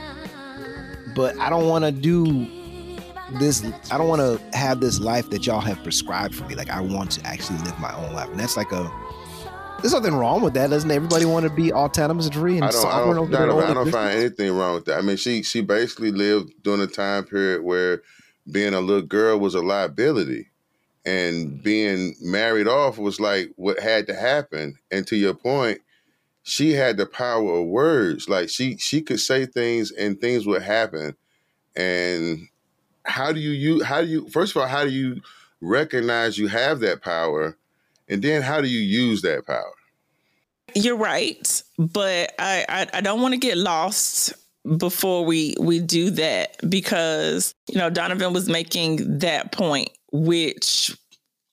But 1.14 1.38
I 1.38 1.50
don't 1.50 1.68
want 1.68 1.84
to 1.84 1.92
do 1.92 2.46
this. 3.38 3.64
I 3.90 3.98
don't 3.98 4.08
want 4.08 4.20
to 4.20 4.58
have 4.58 4.80
this 4.80 5.00
life 5.00 5.30
that 5.30 5.46
y'all 5.46 5.60
have 5.60 5.82
prescribed 5.82 6.34
for 6.34 6.44
me. 6.46 6.54
Like 6.54 6.70
I 6.70 6.80
want 6.80 7.12
to 7.12 7.26
actually 7.26 7.58
live 7.60 7.78
my 7.78 7.94
own 7.94 8.12
life, 8.12 8.28
and 8.30 8.38
that's 8.38 8.56
like 8.56 8.72
a. 8.72 8.90
There's 9.80 9.94
nothing 9.94 10.14
wrong 10.14 10.42
with 10.42 10.52
that. 10.54 10.68
Doesn't 10.68 10.90
everybody 10.90 11.24
want 11.24 11.44
to 11.44 11.50
be 11.50 11.72
autonomous 11.72 12.26
and 12.26 12.34
free 12.34 12.56
and 12.56 12.64
I 12.64 12.70
don't, 12.70 12.86
I 12.86 12.98
don't, 12.98 13.16
over 13.16 13.30
their 13.30 13.46
no, 13.46 13.60
I 13.60 13.72
don't 13.72 13.90
find 13.90 14.18
anything 14.18 14.52
wrong 14.52 14.74
with 14.74 14.84
that. 14.84 14.98
I 14.98 15.00
mean, 15.00 15.16
she 15.16 15.42
she 15.42 15.62
basically 15.62 16.10
lived 16.10 16.52
during 16.62 16.82
a 16.82 16.86
time 16.86 17.24
period 17.24 17.62
where 17.62 18.02
being 18.50 18.74
a 18.74 18.80
little 18.80 19.02
girl 19.02 19.38
was 19.38 19.54
a 19.54 19.62
liability, 19.62 20.48
and 21.06 21.62
being 21.62 22.14
married 22.20 22.68
off 22.68 22.98
was 22.98 23.20
like 23.20 23.52
what 23.56 23.78
had 23.80 24.06
to 24.08 24.14
happen. 24.14 24.78
And 24.90 25.06
to 25.06 25.16
your 25.16 25.34
point, 25.34 25.80
she 26.42 26.72
had 26.72 26.96
the 26.96 27.06
power 27.06 27.60
of 27.60 27.66
words. 27.66 28.28
Like 28.28 28.48
she 28.48 28.76
she 28.76 29.00
could 29.00 29.20
say 29.20 29.46
things 29.46 29.92
and 29.92 30.20
things 30.20 30.46
would 30.46 30.62
happen. 30.62 31.16
And 31.76 32.48
how 33.04 33.32
do 33.32 33.40
you 33.40 33.50
you 33.50 33.82
how 33.84 34.02
do 34.02 34.06
you 34.06 34.28
first 34.28 34.54
of 34.54 34.62
all 34.62 34.68
how 34.68 34.84
do 34.84 34.90
you 34.90 35.20
recognize 35.60 36.38
you 36.38 36.48
have 36.48 36.80
that 36.80 37.02
power, 37.02 37.56
and 38.08 38.22
then 38.22 38.42
how 38.42 38.60
do 38.60 38.68
you 38.68 38.80
use 38.80 39.22
that 39.22 39.46
power? 39.46 39.72
You're 40.74 40.96
right, 40.96 41.62
but 41.78 42.32
I 42.38 42.64
I, 42.68 42.86
I 42.94 43.00
don't 43.00 43.20
want 43.20 43.34
to 43.34 43.40
get 43.40 43.56
lost 43.56 44.34
before 44.76 45.24
we 45.24 45.54
we 45.58 45.80
do 45.80 46.10
that 46.10 46.56
because 46.68 47.54
you 47.68 47.78
know 47.78 47.90
Donovan 47.90 48.32
was 48.32 48.48
making 48.48 49.18
that 49.18 49.52
point, 49.52 49.90
which 50.12 50.96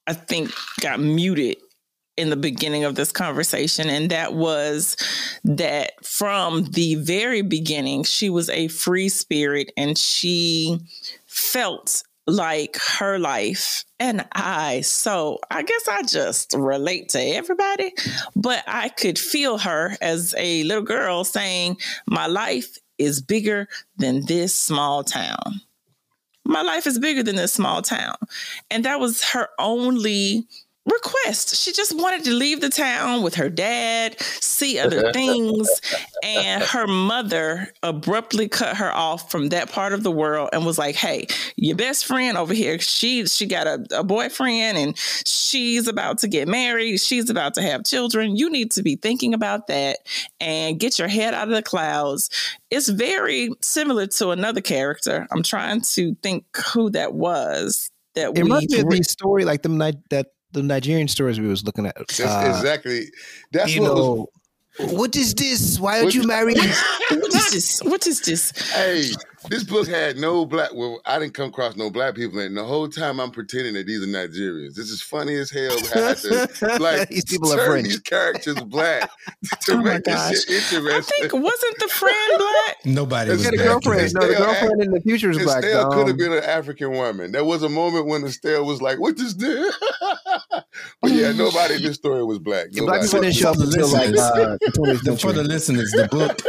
I 0.05 0.13
think 0.13 0.51
got 0.81 0.99
muted 0.99 1.57
in 2.17 2.31
the 2.31 2.35
beginning 2.35 2.83
of 2.83 2.95
this 2.95 3.11
conversation, 3.11 3.89
and 3.89 4.09
that 4.09 4.33
was 4.33 4.97
that 5.43 6.03
from 6.05 6.65
the 6.71 6.95
very 6.95 7.43
beginning, 7.43 8.03
she 8.03 8.29
was 8.29 8.49
a 8.49 8.67
free 8.67 9.09
spirit 9.09 9.71
and 9.77 9.97
she 9.97 10.79
felt 11.37 12.03
like 12.29 12.75
her 12.99 13.17
life 13.17 13.85
and 14.01 14.25
I 14.33 14.81
so 14.81 15.39
I 15.49 15.63
guess 15.63 15.87
I 15.87 16.03
just 16.03 16.53
relate 16.57 17.07
to 17.09 17.21
everybody 17.21 17.93
but 18.35 18.65
I 18.67 18.89
could 18.89 19.17
feel 19.17 19.57
her 19.59 19.95
as 20.01 20.35
a 20.37 20.63
little 20.63 20.83
girl 20.83 21.23
saying 21.23 21.77
my 22.05 22.27
life 22.27 22.77
is 22.97 23.21
bigger 23.21 23.67
than 23.97 24.25
this 24.25 24.57
small 24.57 25.03
town. 25.03 25.61
My 26.45 26.61
life 26.61 26.87
is 26.87 26.99
bigger 26.99 27.23
than 27.23 27.35
this 27.35 27.53
small 27.53 27.81
town. 27.81 28.15
And 28.71 28.85
that 28.85 28.99
was 28.99 29.23
her 29.31 29.49
only 29.59 30.47
request. 30.87 31.55
She 31.55 31.71
just 31.71 31.95
wanted 31.95 32.23
to 32.25 32.31
leave 32.31 32.61
the 32.61 32.69
town 32.69 33.21
with 33.21 33.35
her 33.35 33.49
dad 33.49 34.19
see 34.21 34.79
other 34.79 35.11
things 35.13 35.67
and 36.23 36.63
her 36.63 36.87
mother 36.87 37.73
abruptly 37.83 38.47
cut 38.47 38.77
her 38.77 38.91
off 38.91 39.29
from 39.29 39.49
that 39.49 39.69
part 39.69 39.93
of 39.93 40.03
the 40.03 40.11
world 40.11 40.49
and 40.53 40.65
was 40.65 40.77
like 40.77 40.95
hey 40.95 41.27
your 41.55 41.75
best 41.75 42.05
friend 42.05 42.37
over 42.37 42.53
here 42.53 42.79
she 42.79 43.25
she 43.25 43.45
got 43.45 43.67
a, 43.67 43.85
a 43.91 44.03
boyfriend 44.03 44.77
and 44.77 44.97
she's 44.97 45.87
about 45.87 46.19
to 46.19 46.27
get 46.27 46.47
married. 46.47 46.99
She's 46.99 47.29
about 47.29 47.53
to 47.55 47.61
have 47.61 47.83
children. 47.83 48.35
You 48.35 48.49
need 48.49 48.71
to 48.71 48.83
be 48.83 48.95
thinking 48.95 49.33
about 49.33 49.67
that 49.67 49.99
and 50.39 50.79
get 50.79 50.99
your 50.99 51.07
head 51.07 51.33
out 51.33 51.47
of 51.47 51.53
the 51.53 51.63
clouds. 51.63 52.29
It's 52.69 52.89
very 52.89 53.49
similar 53.61 54.07
to 54.07 54.29
another 54.29 54.61
character. 54.61 55.27
I'm 55.31 55.43
trying 55.43 55.81
to 55.93 56.15
think 56.15 56.45
who 56.73 56.89
that 56.91 57.13
was 57.13 57.89
that 58.15 58.29
It 58.29 58.35
we 58.35 58.43
reminds 58.43 58.75
me 58.75 58.83
the 58.83 59.03
story, 59.03 59.45
like 59.45 59.61
the 59.61 59.69
Ni- 59.69 60.01
that 60.09 60.27
the 60.57 60.63
Nigerian 60.63 61.07
stories 61.07 61.39
we 61.39 61.47
was 61.47 61.63
looking 61.63 61.85
at. 61.85 61.95
That's 61.97 62.19
Uh, 62.19 62.53
exactly 62.55 63.09
that's 63.51 63.73
you 63.73 63.81
what 63.81 63.95
was 63.95 64.05
know, 64.05 64.29
what 64.97 65.15
is 65.15 65.33
this? 65.33 65.79
Why 65.79 66.01
don't 66.01 66.13
you 66.13 66.23
marry? 66.27 66.53
what 67.09 67.33
is 67.33 67.51
this 67.51 67.81
what 67.83 68.05
is 68.07 68.21
this 68.21 68.51
Hey, 68.73 69.09
this 69.49 69.63
book 69.63 69.87
had 69.87 70.17
no 70.17 70.45
black. 70.45 70.69
Well, 70.73 70.99
I 71.05 71.19
didn't 71.19 71.33
come 71.33 71.49
across 71.49 71.75
no 71.75 71.89
black 71.89 72.15
people, 72.15 72.39
and 72.39 72.57
the 72.57 72.63
whole 72.63 72.87
time 72.89 73.19
I'm 73.19 73.31
pretending 73.31 73.73
that 73.75 73.85
these 73.85 74.01
are 74.03 74.07
Nigerians. 74.07 74.73
This 74.75 74.89
is 74.89 75.01
funny 75.01 75.35
as 75.35 75.49
hell. 75.51 75.71
I 75.95 75.99
had 75.99 76.17
to 76.17 76.77
like 76.79 77.09
These 77.09 77.25
people 77.25 77.53
are 77.53 77.65
French. 77.65 77.87
these 77.87 77.99
characters 77.99 78.55
black 78.63 79.09
to 79.61 79.73
Oh 79.73 79.77
my 79.77 79.93
make 79.95 80.03
this 80.03 80.15
gosh. 80.45 80.45
shit 80.45 80.83
i 80.93 81.01
think 81.01 81.33
wasn't 81.33 81.79
the 81.79 81.87
friend 81.87 82.33
black 82.37 82.75
Nobody 82.85 83.31
It's 83.31 83.37
was 83.39 83.45
Yeah, 83.45 83.51
the 83.51 83.57
Black. 83.57 83.67
girlfriend. 83.67 84.13
No, 84.13 84.27
the 84.27 84.35
girlfriend 84.35 84.81
in 84.81 84.91
the 84.91 85.01
future 85.01 85.29
is 85.31 85.37
black. 85.43 85.63
Estelle 85.63 85.91
could 85.91 86.07
have 86.07 86.17
been 86.17 86.33
an 86.33 86.43
African 86.43 86.91
woman. 86.91 87.31
There 87.31 87.43
was 87.45 87.63
a 87.63 87.69
moment 87.69 88.07
when 88.07 88.23
Estelle 88.23 88.65
was 88.65 88.81
like, 88.81 88.99
"What 88.99 89.19
is 89.19 89.35
this?" 89.37 89.75
but 91.01 91.11
yeah, 91.11 91.31
nobody 91.33 91.75
in 91.75 91.81
this 91.83 91.95
story 91.95 92.23
was 92.23 92.39
black. 92.39 92.67
yeah, 92.71 92.83
black 92.83 93.01
Nobody. 93.03 93.07
people 93.07 93.21
didn't 93.21 93.35
show 93.35 93.49
up 93.51 93.57
until 93.59 93.87
like 93.89 94.09
uh, 94.09 94.57
the 95.03 95.17
for 95.21 95.33
the 95.33 95.43
listeners, 95.43 95.91
the 95.91 96.07
book 96.09 96.39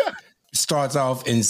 starts 0.53 0.97
off 0.97 1.27
in 1.27 1.43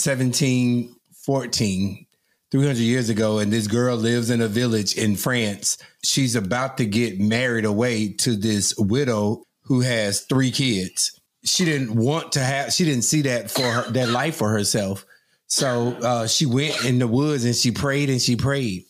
1714, 1.25 2.05
300 2.51 2.77
years 2.77 3.09
ago, 3.09 3.39
and 3.39 3.51
this 3.51 3.67
girl 3.67 3.95
lives 3.95 4.29
in 4.29 4.41
a 4.41 4.47
village 4.47 4.95
in 4.95 5.15
France. 5.15 5.77
She's 6.03 6.35
about 6.35 6.77
to 6.77 6.85
get 6.85 7.19
married 7.19 7.65
away 7.65 8.13
to 8.13 8.35
this 8.35 8.73
widow 8.77 9.43
who 9.63 9.81
has 9.81 10.21
three 10.21 10.51
kids. 10.51 11.19
She 11.43 11.65
didn't 11.65 11.95
want 11.95 12.31
to 12.33 12.39
have, 12.39 12.73
she 12.73 12.85
didn't 12.85 13.03
see 13.03 13.21
that 13.23 13.51
for 13.51 13.63
her, 13.63 13.91
that 13.91 14.09
life 14.09 14.35
for 14.35 14.49
herself. 14.49 15.05
So 15.47 15.97
uh, 16.01 16.27
she 16.27 16.45
went 16.45 16.85
in 16.85 16.99
the 16.99 17.07
woods 17.07 17.45
and 17.45 17.55
she 17.55 17.71
prayed 17.71 18.09
and 18.09 18.21
she 18.21 18.35
prayed. 18.35 18.85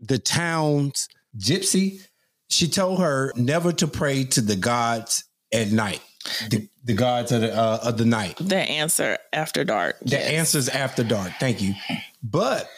The 0.00 0.18
town's 0.18 1.08
gypsy, 1.36 2.06
she 2.48 2.68
told 2.68 3.00
her 3.00 3.32
never 3.36 3.72
to 3.72 3.86
pray 3.86 4.24
to 4.24 4.40
the 4.40 4.56
gods 4.56 5.24
at 5.52 5.70
night. 5.70 6.00
The, 6.48 6.68
the 6.84 6.94
gods 6.94 7.32
of 7.32 7.40
the, 7.42 7.54
uh, 7.56 7.80
of 7.82 7.98
the 7.98 8.04
night. 8.04 8.36
the 8.40 8.56
answer 8.56 9.18
after 9.32 9.64
dark 9.64 9.98
The 10.00 10.10
Yes. 10.16 10.30
answer's 10.30 10.68
after 10.68 11.04
dark. 11.04 11.32
Thank 11.40 11.60
you. 11.60 11.74
But 12.22 12.68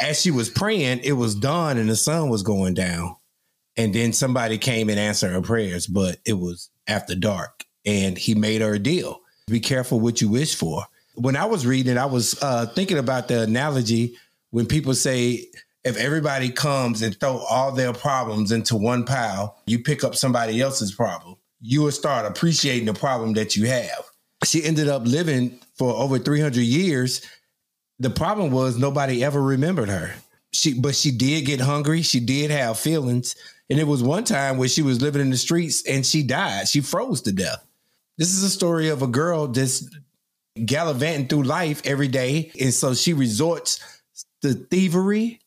as 0.00 0.20
she 0.20 0.30
was 0.30 0.50
praying, 0.50 1.00
it 1.04 1.12
was 1.12 1.34
dawn 1.34 1.78
and 1.78 1.88
the 1.88 1.96
sun 1.96 2.28
was 2.28 2.42
going 2.42 2.74
down. 2.74 3.16
And 3.76 3.94
then 3.94 4.12
somebody 4.12 4.58
came 4.58 4.88
and 4.88 4.98
answered 4.98 5.32
her 5.32 5.42
prayers, 5.42 5.86
but 5.86 6.18
it 6.24 6.34
was 6.34 6.70
after 6.86 7.14
dark. 7.14 7.64
And 7.84 8.16
he 8.16 8.34
made 8.34 8.60
her 8.60 8.74
a 8.74 8.78
deal. 8.78 9.20
Be 9.48 9.60
careful 9.60 10.00
what 10.00 10.20
you 10.20 10.28
wish 10.28 10.54
for. 10.54 10.84
When 11.16 11.36
I 11.36 11.44
was 11.44 11.66
reading 11.66 11.92
it, 11.92 11.98
I 11.98 12.06
was 12.06 12.40
uh, 12.42 12.66
thinking 12.66 12.98
about 12.98 13.28
the 13.28 13.42
analogy 13.42 14.16
when 14.50 14.66
people 14.66 14.94
say, 14.94 15.46
if 15.84 15.96
everybody 15.96 16.50
comes 16.50 17.02
and 17.02 17.18
throw 17.20 17.36
all 17.38 17.70
their 17.72 17.92
problems 17.92 18.52
into 18.52 18.74
one 18.76 19.04
pile, 19.04 19.58
you 19.66 19.80
pick 19.80 20.02
up 20.02 20.14
somebody 20.14 20.60
else's 20.60 20.94
problem, 20.94 21.36
you 21.66 21.80
will 21.80 21.90
start 21.90 22.26
appreciating 22.26 22.84
the 22.84 22.92
problem 22.92 23.32
that 23.32 23.56
you 23.56 23.66
have. 23.66 24.04
She 24.44 24.62
ended 24.62 24.86
up 24.86 25.06
living 25.06 25.58
for 25.78 25.94
over 25.94 26.18
300 26.18 26.60
years. 26.60 27.22
The 27.98 28.10
problem 28.10 28.50
was 28.52 28.76
nobody 28.76 29.24
ever 29.24 29.40
remembered 29.40 29.88
her. 29.88 30.14
She, 30.52 30.78
but 30.78 30.94
she 30.94 31.10
did 31.10 31.46
get 31.46 31.60
hungry. 31.60 32.02
She 32.02 32.20
did 32.20 32.50
have 32.50 32.78
feelings. 32.78 33.34
And 33.70 33.80
it 33.80 33.86
was 33.86 34.02
one 34.02 34.24
time 34.24 34.58
where 34.58 34.68
she 34.68 34.82
was 34.82 35.00
living 35.00 35.22
in 35.22 35.30
the 35.30 35.38
streets 35.38 35.88
and 35.88 36.04
she 36.04 36.22
died. 36.22 36.68
She 36.68 36.82
froze 36.82 37.22
to 37.22 37.32
death. 37.32 37.64
This 38.18 38.34
is 38.34 38.42
a 38.42 38.50
story 38.50 38.90
of 38.90 39.00
a 39.00 39.06
girl 39.06 39.48
that's 39.48 39.88
gallivanting 40.66 41.28
through 41.28 41.44
life 41.44 41.80
every 41.86 42.08
day. 42.08 42.52
And 42.60 42.74
so 42.74 42.92
she 42.92 43.14
resorts 43.14 43.80
to 44.42 44.52
thievery, 44.52 45.40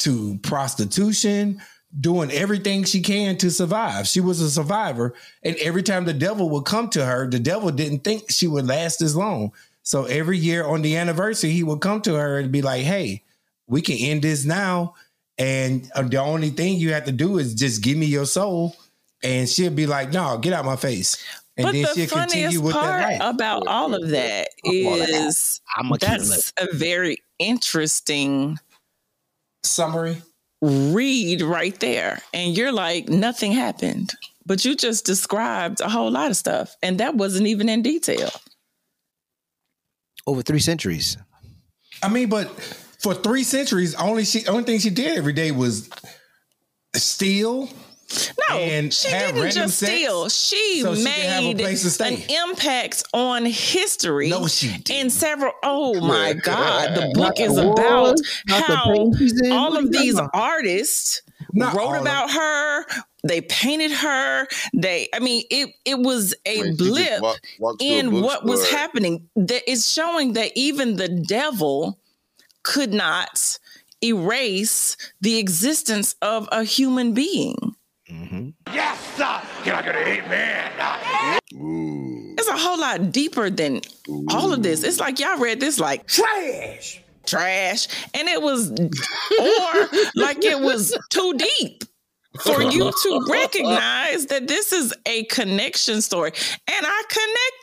to 0.00 0.36
prostitution, 0.42 1.62
doing 1.98 2.30
everything 2.30 2.84
she 2.84 3.00
can 3.00 3.36
to 3.38 3.50
survive. 3.50 4.06
She 4.06 4.20
was 4.20 4.40
a 4.40 4.50
survivor. 4.50 5.14
And 5.42 5.56
every 5.56 5.82
time 5.82 6.04
the 6.04 6.12
devil 6.12 6.50
would 6.50 6.64
come 6.64 6.88
to 6.90 7.04
her, 7.04 7.28
the 7.28 7.38
devil 7.38 7.70
didn't 7.70 8.00
think 8.00 8.30
she 8.30 8.46
would 8.46 8.66
last 8.66 9.00
as 9.00 9.16
long. 9.16 9.52
So 9.82 10.04
every 10.04 10.36
year 10.36 10.66
on 10.66 10.82
the 10.82 10.96
anniversary, 10.96 11.50
he 11.50 11.62
would 11.62 11.80
come 11.80 12.02
to 12.02 12.14
her 12.14 12.38
and 12.38 12.52
be 12.52 12.60
like, 12.60 12.82
hey, 12.82 13.22
we 13.66 13.80
can 13.80 13.96
end 13.96 14.22
this 14.22 14.44
now. 14.44 14.94
And 15.38 15.90
uh, 15.94 16.02
the 16.02 16.18
only 16.18 16.50
thing 16.50 16.78
you 16.78 16.92
have 16.92 17.04
to 17.04 17.12
do 17.12 17.38
is 17.38 17.54
just 17.54 17.82
give 17.82 17.96
me 17.96 18.06
your 18.06 18.26
soul. 18.26 18.76
And 19.22 19.48
she'll 19.48 19.70
be 19.70 19.86
like, 19.86 20.12
no, 20.12 20.38
get 20.38 20.52
out 20.52 20.64
my 20.64 20.76
face. 20.76 21.16
And 21.56 21.64
but 21.64 21.72
then 21.72 21.82
the 21.82 21.94
she'll 21.94 22.06
funniest 22.06 22.32
continue 22.32 22.60
with 22.60 22.74
part 22.74 23.00
that 23.00 23.34
about 23.34 23.66
all 23.66 23.94
of 23.94 24.08
that 24.10 24.48
is 24.62 25.60
I'm 25.76 25.90
a 25.90 25.98
that's 25.98 26.52
a 26.56 26.72
very 26.72 27.18
interesting 27.38 28.58
Summary. 29.64 30.22
Read 30.62 31.42
right 31.42 31.78
there. 31.80 32.20
And 32.34 32.56
you're 32.56 32.72
like, 32.72 33.08
nothing 33.08 33.52
happened. 33.52 34.12
But 34.46 34.64
you 34.64 34.74
just 34.76 35.04
described 35.06 35.80
a 35.80 35.88
whole 35.88 36.10
lot 36.10 36.30
of 36.30 36.36
stuff. 36.36 36.76
And 36.82 36.98
that 37.00 37.14
wasn't 37.14 37.46
even 37.46 37.68
in 37.68 37.82
detail. 37.82 38.30
over 40.26 40.42
three 40.42 40.60
centuries. 40.60 41.16
I 42.02 42.08
mean, 42.08 42.28
but 42.28 42.48
for 43.02 43.14
three 43.14 43.44
centuries, 43.44 43.94
only 43.96 44.24
she 44.24 44.46
only 44.46 44.64
thing 44.64 44.78
she 44.78 44.90
did 44.90 45.16
every 45.18 45.32
day 45.32 45.50
was 45.50 45.90
steal. 46.94 47.68
No, 48.48 48.56
And 48.56 48.92
she 48.94 49.08
have 49.10 49.34
didn't 49.34 49.50
just 49.52 49.78
sex 49.78 49.92
steal. 49.92 50.28
She 50.30 50.80
so 50.80 50.94
she 50.94 51.02
have 51.08 51.42
a 51.42 51.44
made 51.54 51.58
place 51.58 51.82
to 51.82 51.90
stay. 51.90 52.14
an 52.14 52.48
impact 52.50 53.04
on 53.12 53.44
history. 53.44 54.30
No, 54.30 54.46
she 54.46 54.68
didn't. 54.68 54.90
In 54.90 55.10
several, 55.10 55.52
oh 55.62 56.00
my 56.00 56.32
God, 56.32 56.94
the 56.96 57.10
book 57.14 57.38
Not 57.38 57.40
is 57.40 57.54
the 57.56 57.70
about 57.70 58.04
wars, 58.06 58.42
not 58.48 58.66
the 58.66 58.74
how 58.74 58.84
pain 58.94 59.14
she's 59.16 59.40
in. 59.42 59.52
all 59.52 59.76
of 59.76 59.92
these 59.92 60.14
about? 60.14 60.30
artists 60.32 61.20
Not 61.52 61.74
wrote 61.74 61.96
about 62.00 62.30
her, 62.30 62.86
they 63.24 63.42
painted 63.42 63.90
her. 63.92 64.46
They, 64.74 65.08
I 65.12 65.18
mean, 65.18 65.44
it 65.50 65.74
it 65.84 65.98
was 65.98 66.34
a 66.46 66.60
I 66.60 66.62
mean, 66.62 66.76
blip 66.76 67.20
walk- 67.20 67.40
walked 67.58 67.80
to 67.80 67.86
a 67.86 67.98
in 67.98 68.22
what 68.22 68.44
was 68.44 68.60
bookstore. 68.60 68.78
happening. 68.78 69.28
That 69.36 69.70
is 69.70 69.86
showing 69.90 70.32
that 70.32 70.52
even 70.54 70.96
the 70.96 71.08
devil 71.08 71.98
could 72.62 72.92
not 72.94 73.58
erase 74.02 74.96
the 75.20 75.38
existence 75.38 76.14
of 76.22 76.48
a 76.52 76.64
human 76.64 77.12
being. 77.12 77.74
Mm-hmm. 78.10 78.50
Yes, 78.72 78.98
sir. 79.16 79.40
Can 79.64 79.74
I 79.74 79.82
get 79.82 79.96
an 79.96 80.08
amen? 80.08 80.72
Ooh. 81.54 82.34
It's 82.38 82.48
a 82.48 82.56
whole 82.56 82.78
lot 82.80 83.12
deeper 83.12 83.50
than 83.50 83.80
all 84.30 84.52
of 84.52 84.62
this. 84.62 84.82
It's 84.84 85.00
like 85.00 85.18
y'all 85.18 85.38
read 85.38 85.60
this 85.60 85.78
like 85.78 86.06
Trash. 86.06 87.02
trash, 87.26 87.88
and 88.14 88.28
it 88.28 88.40
was, 88.40 88.70
or 88.70 90.00
like 90.14 90.42
it 90.44 90.60
was 90.60 90.96
too 91.10 91.34
deep 91.34 91.84
for 92.42 92.62
you 92.62 92.90
to 93.02 93.26
recognize 93.30 94.26
that 94.26 94.46
this 94.48 94.72
is 94.72 94.94
a 95.06 95.24
connection 95.24 96.00
story. 96.02 96.32
And 96.66 96.86
I 96.86 97.02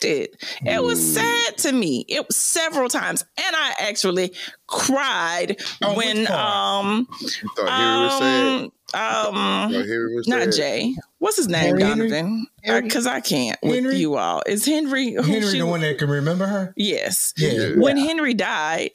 connected. 0.02 0.38
It 0.66 0.84
was 0.84 1.02
sad 1.14 1.58
to 1.60 1.72
me. 1.72 2.06
It 2.08 2.28
was 2.28 2.36
several 2.36 2.90
times, 2.90 3.24
and 3.38 3.56
I 3.56 3.74
actually 3.80 4.34
cried 4.68 5.58
Oh, 5.84 5.96
when 5.96 6.28
um 6.32 7.08
You 7.20 7.30
thought 7.56 7.70
Henry 7.70 8.72
um 8.94 9.36
um 9.36 9.72
You 9.72 9.84
thought 9.84 10.16
was 10.16 10.28
not? 10.28 10.52
Jay. 10.52 10.96
What's 11.20 11.38
his 11.38 11.48
name, 11.48 11.78
Henry? 11.78 12.10
Donovan? 12.10 12.48
Because 12.84 13.08
I 13.08 13.20
can't 13.20 13.58
with 13.64 13.94
you 13.94 14.16
all. 14.16 14.44
Is 14.46 14.66
Henry? 14.66 15.14
Henry, 15.14 15.42
she- 15.42 15.60
the 15.60 15.66
one 15.66 15.82
that 15.82 15.98
can 15.98 16.10
remember 16.10 16.46
her. 16.46 16.74
Yes. 16.76 17.34
Yeah. 17.38 17.74
When 17.78 17.98
Henry 17.98 18.34
died, 18.34 18.92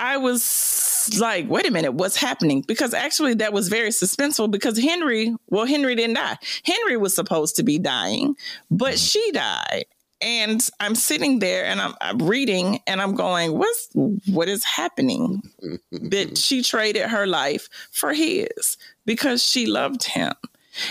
I 0.00 0.16
was 0.16 1.10
like, 1.20 1.48
wait 1.48 1.68
a 1.68 1.70
minute, 1.70 1.92
what's 1.92 2.16
happening? 2.16 2.62
Because 2.66 2.94
actually, 2.94 3.34
that 3.34 3.52
was 3.52 3.68
very 3.68 3.90
suspenseful 3.90 4.50
because 4.50 4.78
Henry, 4.78 5.36
well, 5.50 5.66
Henry 5.66 5.94
didn't 5.94 6.16
die. 6.16 6.38
Henry 6.64 6.96
was 6.96 7.14
supposed 7.14 7.56
to 7.56 7.62
be 7.62 7.78
dying, 7.78 8.34
but 8.70 8.94
mm-hmm. 8.94 8.96
she 8.96 9.30
died. 9.32 9.84
And 10.22 10.66
I'm 10.80 10.94
sitting 10.94 11.38
there 11.38 11.66
and 11.66 11.80
I'm, 11.80 11.94
I'm 12.00 12.18
reading 12.18 12.80
and 12.86 13.00
I'm 13.00 13.14
going, 13.14 13.56
what's 13.56 13.88
what 14.26 14.48
is 14.48 14.64
happening? 14.64 15.42
that 15.92 16.36
she 16.36 16.62
traded 16.62 17.02
her 17.08 17.26
life 17.26 17.68
for 17.90 18.12
his 18.12 18.76
because 19.06 19.42
she 19.44 19.66
loved 19.66 20.04
him. 20.04 20.32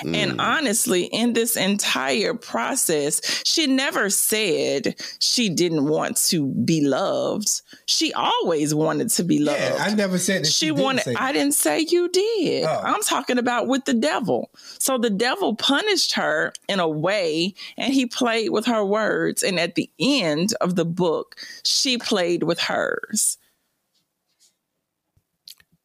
And 0.03 0.33
mm. 0.33 0.39
honestly, 0.39 1.05
in 1.05 1.33
this 1.33 1.55
entire 1.55 2.33
process, 2.33 3.21
she 3.45 3.67
never 3.67 4.09
said 4.09 4.95
she 5.19 5.49
didn't 5.49 5.85
want 5.85 6.17
to 6.27 6.47
be 6.47 6.81
loved. 6.81 7.61
She 7.85 8.13
always 8.13 8.73
wanted 8.73 9.09
to 9.11 9.23
be 9.23 9.39
loved. 9.39 9.59
Yeah, 9.59 9.77
I 9.79 9.93
never 9.93 10.17
said 10.17 10.43
that. 10.43 10.47
she, 10.47 10.67
She, 10.67 10.71
wanted, 10.71 11.15
I 11.15 11.31
didn't 11.31 11.53
say 11.53 11.79
you 11.81 12.09
did. 12.09 12.65
Oh. 12.65 12.81
I'm 12.83 13.01
talking 13.01 13.37
about 13.37 13.67
with 13.67 13.85
the 13.85 13.93
devil. 13.93 14.51
So 14.77 14.97
the 14.97 15.09
devil 15.09 15.55
punished 15.55 16.13
her 16.13 16.53
in 16.67 16.79
a 16.79 16.87
way, 16.87 17.53
and 17.77 17.93
he 17.93 18.05
played 18.05 18.49
with 18.49 18.65
her 18.65 18.85
words. 18.85 19.43
And 19.43 19.59
at 19.59 19.75
the 19.75 19.89
end 19.99 20.53
of 20.61 20.75
the 20.75 20.85
book, 20.85 21.35
she 21.63 21.97
played 21.97 22.43
with 22.43 22.59
hers. 22.59 23.37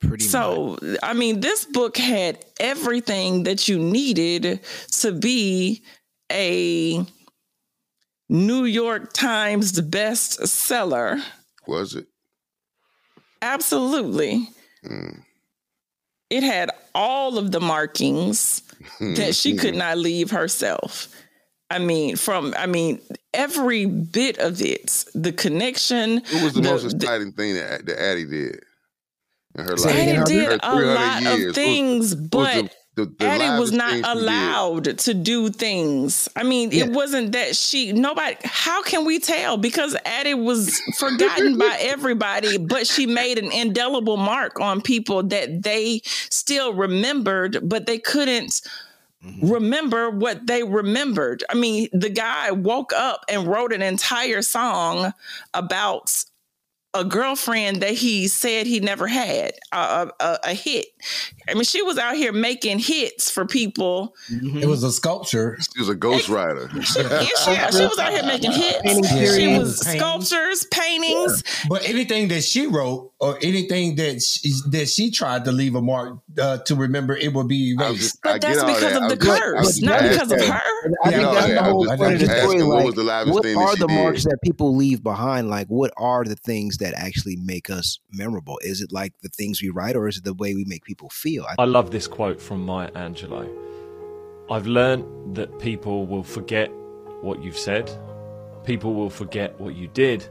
Pretty 0.09 0.25
much. 0.25 0.31
So, 0.31 0.79
I 1.03 1.13
mean, 1.13 1.41
this 1.41 1.65
book 1.65 1.97
had 1.97 2.45
everything 2.61 3.45
that 3.45 3.69
you 3.69 3.79
needed 3.79 4.61
to 5.01 5.13
be 5.13 5.83
a 6.31 7.05
New 8.29 8.65
York 8.65 9.13
Times 9.13 9.73
bestseller. 9.81 11.23
Was 11.67 11.95
it? 11.95 12.07
Absolutely. 13.43 14.49
Mm. 14.85 15.21
It 16.31 16.43
had 16.43 16.71
all 16.95 17.39
of 17.39 17.53
the 17.53 17.61
markings 17.61 18.63
that 19.01 19.35
she 19.35 19.57
could 19.57 19.75
not 19.75 19.99
leave 19.99 20.31
herself. 20.31 21.09
I 21.71 21.79
mean, 21.79 22.17
from 22.17 22.55
I 22.57 22.67
mean, 22.67 23.01
every 23.33 23.87
bit 23.87 24.39
of 24.39 24.61
it, 24.63 25.05
the 25.15 25.33
connection. 25.33 26.17
What 26.33 26.43
was 26.45 26.53
the, 26.55 26.61
the- 26.61 26.69
most 26.71 26.83
the- 26.91 26.97
exciting 26.97 27.33
thing 27.33 27.55
that, 27.55 27.87
that 27.87 28.01
Addie 28.03 28.27
did 28.27 28.63
in 29.55 29.65
her 29.65 29.77
Say 29.77 29.89
life? 29.89 30.09
it 30.09 30.19
Addie 30.21 30.35
did 30.35 30.61
Her 30.65 30.83
a 30.83 30.95
lot 30.95 31.27
of 31.27 31.39
was- 31.47 31.55
things, 31.55 32.15
was 32.15 32.29
but 32.29 32.77
the, 32.97 33.07
the, 33.07 33.15
the 33.19 33.25
Addie 33.27 33.61
was 33.61 33.73
not 33.73 33.91
thing 33.91 34.05
she 34.05 34.13
did? 34.15 34.19
allowed 34.23 34.99
to 34.99 35.15
do 35.15 35.51
things. 35.51 36.29
I 36.37 36.45
mean, 36.45 36.71
Yeah. 36.71 36.85
it 36.85 36.93
wasn't 36.93 37.33
that 37.33 37.57
she 37.57 37.93
nobody 37.93 38.37
how 38.45 38.83
can 38.83 39.05
we 39.05 39.19
tell? 39.19 39.57
Because 39.57 39.97
Addie 40.05 40.35
was 40.35 40.79
forgotten 40.99 41.59
by 41.59 41.77
everybody, 41.81 42.57
but 42.59 42.87
she 42.87 43.07
made 43.07 43.39
an 43.39 43.51
indelible 43.53 44.17
mark 44.17 44.61
on 44.61 44.81
people 44.81 45.23
that 45.25 45.63
they 45.63 46.03
still 46.05 46.73
remembered, 46.75 47.59
but 47.69 47.87
they 47.87 47.99
couldn't 47.99 48.61
mm-hmm. 49.25 49.51
remember 49.51 50.11
what 50.11 50.47
they 50.47 50.63
remembered. 50.63 51.43
I 51.51 51.55
mean, 51.55 51.89
the 51.93 52.11
guy 52.11 52.53
woke 52.53 52.93
up 52.93 53.25
and 53.29 53.47
wrote 53.47 53.73
an 53.73 53.83
entire 53.83 54.43
song 54.43 55.13
about 55.53 56.25
a 56.95 57.05
girlfriend 57.05 57.83
that 57.83 57.93
he 57.95 58.29
said 58.29 58.67
he 58.67 58.79
never 58.81 59.07
had, 59.07 59.55
a, 59.73 60.09
a, 60.21 60.39
a 60.45 60.55
hit. 60.55 60.87
I 61.49 61.55
mean, 61.55 61.65
she 61.65 61.83
was 61.83 61.99
out 61.99 62.15
here 62.15 62.33
making 62.33 62.79
hits 62.79 63.31
for 63.31 63.45
people. 63.47 64.15
it 64.31 64.67
was 64.67 64.83
a 64.85 64.93
sculpture. 64.93 65.59
She 65.61 65.81
was 65.81 65.89
a 65.89 65.95
ghostwriter. 65.97 66.71
Yeah, 67.05 67.67
she, 67.71 67.79
she 67.79 67.85
was 67.85 67.99
out 67.99 68.13
here 68.13 68.23
making 68.25 68.53
hits. 68.53 68.83
Painting 68.83 69.05
She 69.35 69.59
was 69.59 69.81
sculptures, 69.81 70.65
paintings. 70.71 71.43
But 71.69 71.87
anything 71.89 72.29
that 72.29 72.45
she 72.45 72.67
wrote 72.67 73.13
or 73.19 73.37
anything 73.43 73.97
that 73.97 74.23
she, 74.23 74.53
that 74.71 74.89
she 74.89 75.11
tried 75.11 75.45
to 75.47 75.53
leave 75.53 75.75
a 75.75 75.83
mark 75.83 76.19
uh, 76.41 76.59
to 76.59 76.75
remember, 76.77 77.17
it 77.17 77.33
would 77.35 77.49
be 77.49 77.73
erased. 77.75 78.01
just, 78.01 78.23
But 78.23 78.41
get 78.41 78.55
that's 78.57 78.65
because 78.65 78.93
that. 78.93 79.03
of 79.03 79.09
the 79.11 79.17
was 79.17 79.27
just- 79.27 79.43
curse, 79.43 79.83
not 79.83 80.01
just 80.01 80.13
because 80.13 80.33
of 80.33 80.49
her. 80.49 80.61
I 81.05 81.11
think 81.11 81.23
that's 81.23 81.49
know, 81.49 81.55
the 81.55 81.63
whole 81.63 81.87
point 81.87 82.13
of 82.15 82.19
the 82.21 82.25
story. 82.27 82.39
asking 82.41 82.69
what 82.69 82.77
Like, 82.77 82.85
was 82.87 82.95
the 82.95 83.03
livest 83.03 83.35
what 83.35 83.47
are 83.57 83.77
the 83.77 83.89
marks 83.89 84.25
that 84.25 84.39
people 84.45 84.75
leave 84.77 85.03
behind? 85.03 85.49
Like, 85.49 85.67
what 85.69 85.93
are 85.97 86.25
the 86.25 86.37
things 86.37 86.79
that 86.79 86.84
actually 86.95 87.37
make 87.37 87.71
us 87.71 87.99
memorable? 88.13 88.61
Is 88.63 88.83
it 88.83 88.93
like 88.93 89.15
the 89.23 89.31
things 89.31 89.63
we 89.63 89.71
write, 89.71 89.97
or 89.97 90.09
is 90.09 90.19
it 90.19 90.25
the 90.25 90.35
way 90.35 90.55
we 90.55 90.65
make 90.67 90.85
people 90.85 91.09
feel? 91.09 91.47
I 91.49 91.55
I 91.63 91.65
love 91.65 91.91
this 91.91 92.07
quote 92.07 92.43
from 92.43 92.67
Maya 92.67 92.91
Angelou. 92.91 93.49
I've 94.51 94.67
learned 94.67 95.37
that 95.37 95.59
people 95.59 96.07
will 96.07 96.23
forget 96.23 96.71
what 97.23 97.43
you've 97.43 97.57
said, 97.57 97.91
people 98.65 98.95
will 98.95 99.09
forget 99.09 99.59
what 99.59 99.75
you 99.75 99.89
did, 99.89 100.29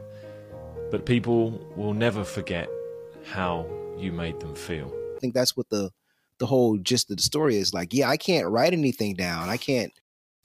but 0.90 1.04
people 1.04 1.60
will 1.76 1.94
never 1.94 2.22
forget 2.22 2.68
how 3.24 3.66
you 3.98 4.12
made 4.12 4.38
them 4.38 4.54
feel. 4.54 4.92
I 5.16 5.18
think 5.18 5.34
that's 5.34 5.56
what 5.56 5.68
the 5.70 5.90
the 6.38 6.46
whole 6.46 6.76
gist 6.78 7.10
of 7.10 7.16
the 7.16 7.22
story 7.22 7.56
is. 7.56 7.72
Like, 7.72 7.94
yeah, 7.94 8.08
I 8.08 8.16
can't 8.16 8.48
write 8.48 8.72
anything 8.72 9.14
down. 9.14 9.48
I 9.48 9.56
can't 9.56 9.92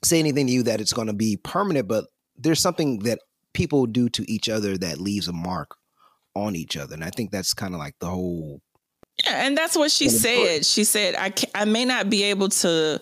say 0.04 0.18
anything 0.18 0.46
to 0.46 0.52
you 0.52 0.62
that 0.64 0.80
it's 0.80 0.92
going 0.92 1.08
to 1.08 1.12
be 1.12 1.36
permanent, 1.36 1.88
but 1.88 2.06
there's 2.36 2.60
something 2.60 3.00
that 3.00 3.18
people 3.52 3.86
do 3.86 4.08
to 4.10 4.30
each 4.30 4.48
other 4.48 4.78
that 4.78 5.00
leaves 5.00 5.28
a 5.28 5.32
mark 5.32 5.76
on 6.34 6.54
each 6.56 6.76
other, 6.76 6.94
and 6.94 7.04
I 7.04 7.10
think 7.10 7.30
that's 7.30 7.54
kind 7.54 7.74
of 7.74 7.80
like 7.80 7.94
the 8.00 8.06
whole 8.06 8.60
Yeah, 9.24 9.44
and 9.46 9.56
that's 9.58 9.76
what 9.76 9.90
she 9.90 10.06
And 10.06 10.14
of 10.14 10.22
course- 10.22 10.48
said. 10.48 10.66
She 10.66 10.84
said, 10.84 11.14
"I 11.16 11.30
ca 11.30 11.46
I 11.54 11.64
may 11.66 11.84
not 11.84 12.08
be 12.08 12.22
able 12.24 12.48
to, 12.48 13.00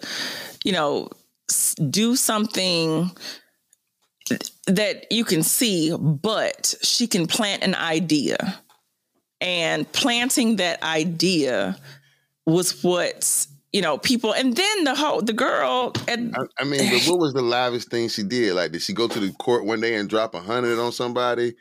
you 0.65 0.73
know, 0.73 1.09
s- 1.51 1.75
do 1.91 2.17
something 2.17 3.11
that 4.67 5.07
you 5.11 5.25
can 5.25 5.43
see, 5.43 5.95
but 5.97 6.75
she 6.83 7.07
can 7.07 7.27
plant 7.27 7.63
an 7.63 7.75
idea, 7.75 8.61
and 9.41 9.91
planting 9.93 10.57
that 10.57 10.83
idea 10.83 11.79
was 12.47 12.83
what 12.83 13.47
you 13.73 13.81
know 13.83 13.97
people. 13.99 14.33
And 14.35 14.57
then 14.57 14.85
the 14.85 14.95
whole 14.95 15.23
the 15.23 15.33
girl 15.33 15.93
at 16.09 16.19
I, 16.19 16.63
I 16.63 16.65
mean, 16.65 16.91
but 16.91 17.05
what 17.11 17.21
was 17.21 17.33
the 17.33 17.43
livest 17.43 17.91
thing 17.91 18.09
she 18.09 18.23
did? 18.23 18.55
Like, 18.55 18.73
did 18.73 18.83
she 18.83 18.93
go 18.93 19.07
to 19.09 19.21
the 19.21 19.31
court 19.35 19.65
one 19.65 19.81
day 19.81 19.95
and 19.95 20.09
drop 20.09 20.35
a 20.35 20.41
hundred 20.41 20.79
on 20.79 20.93
somebody? 20.93 21.55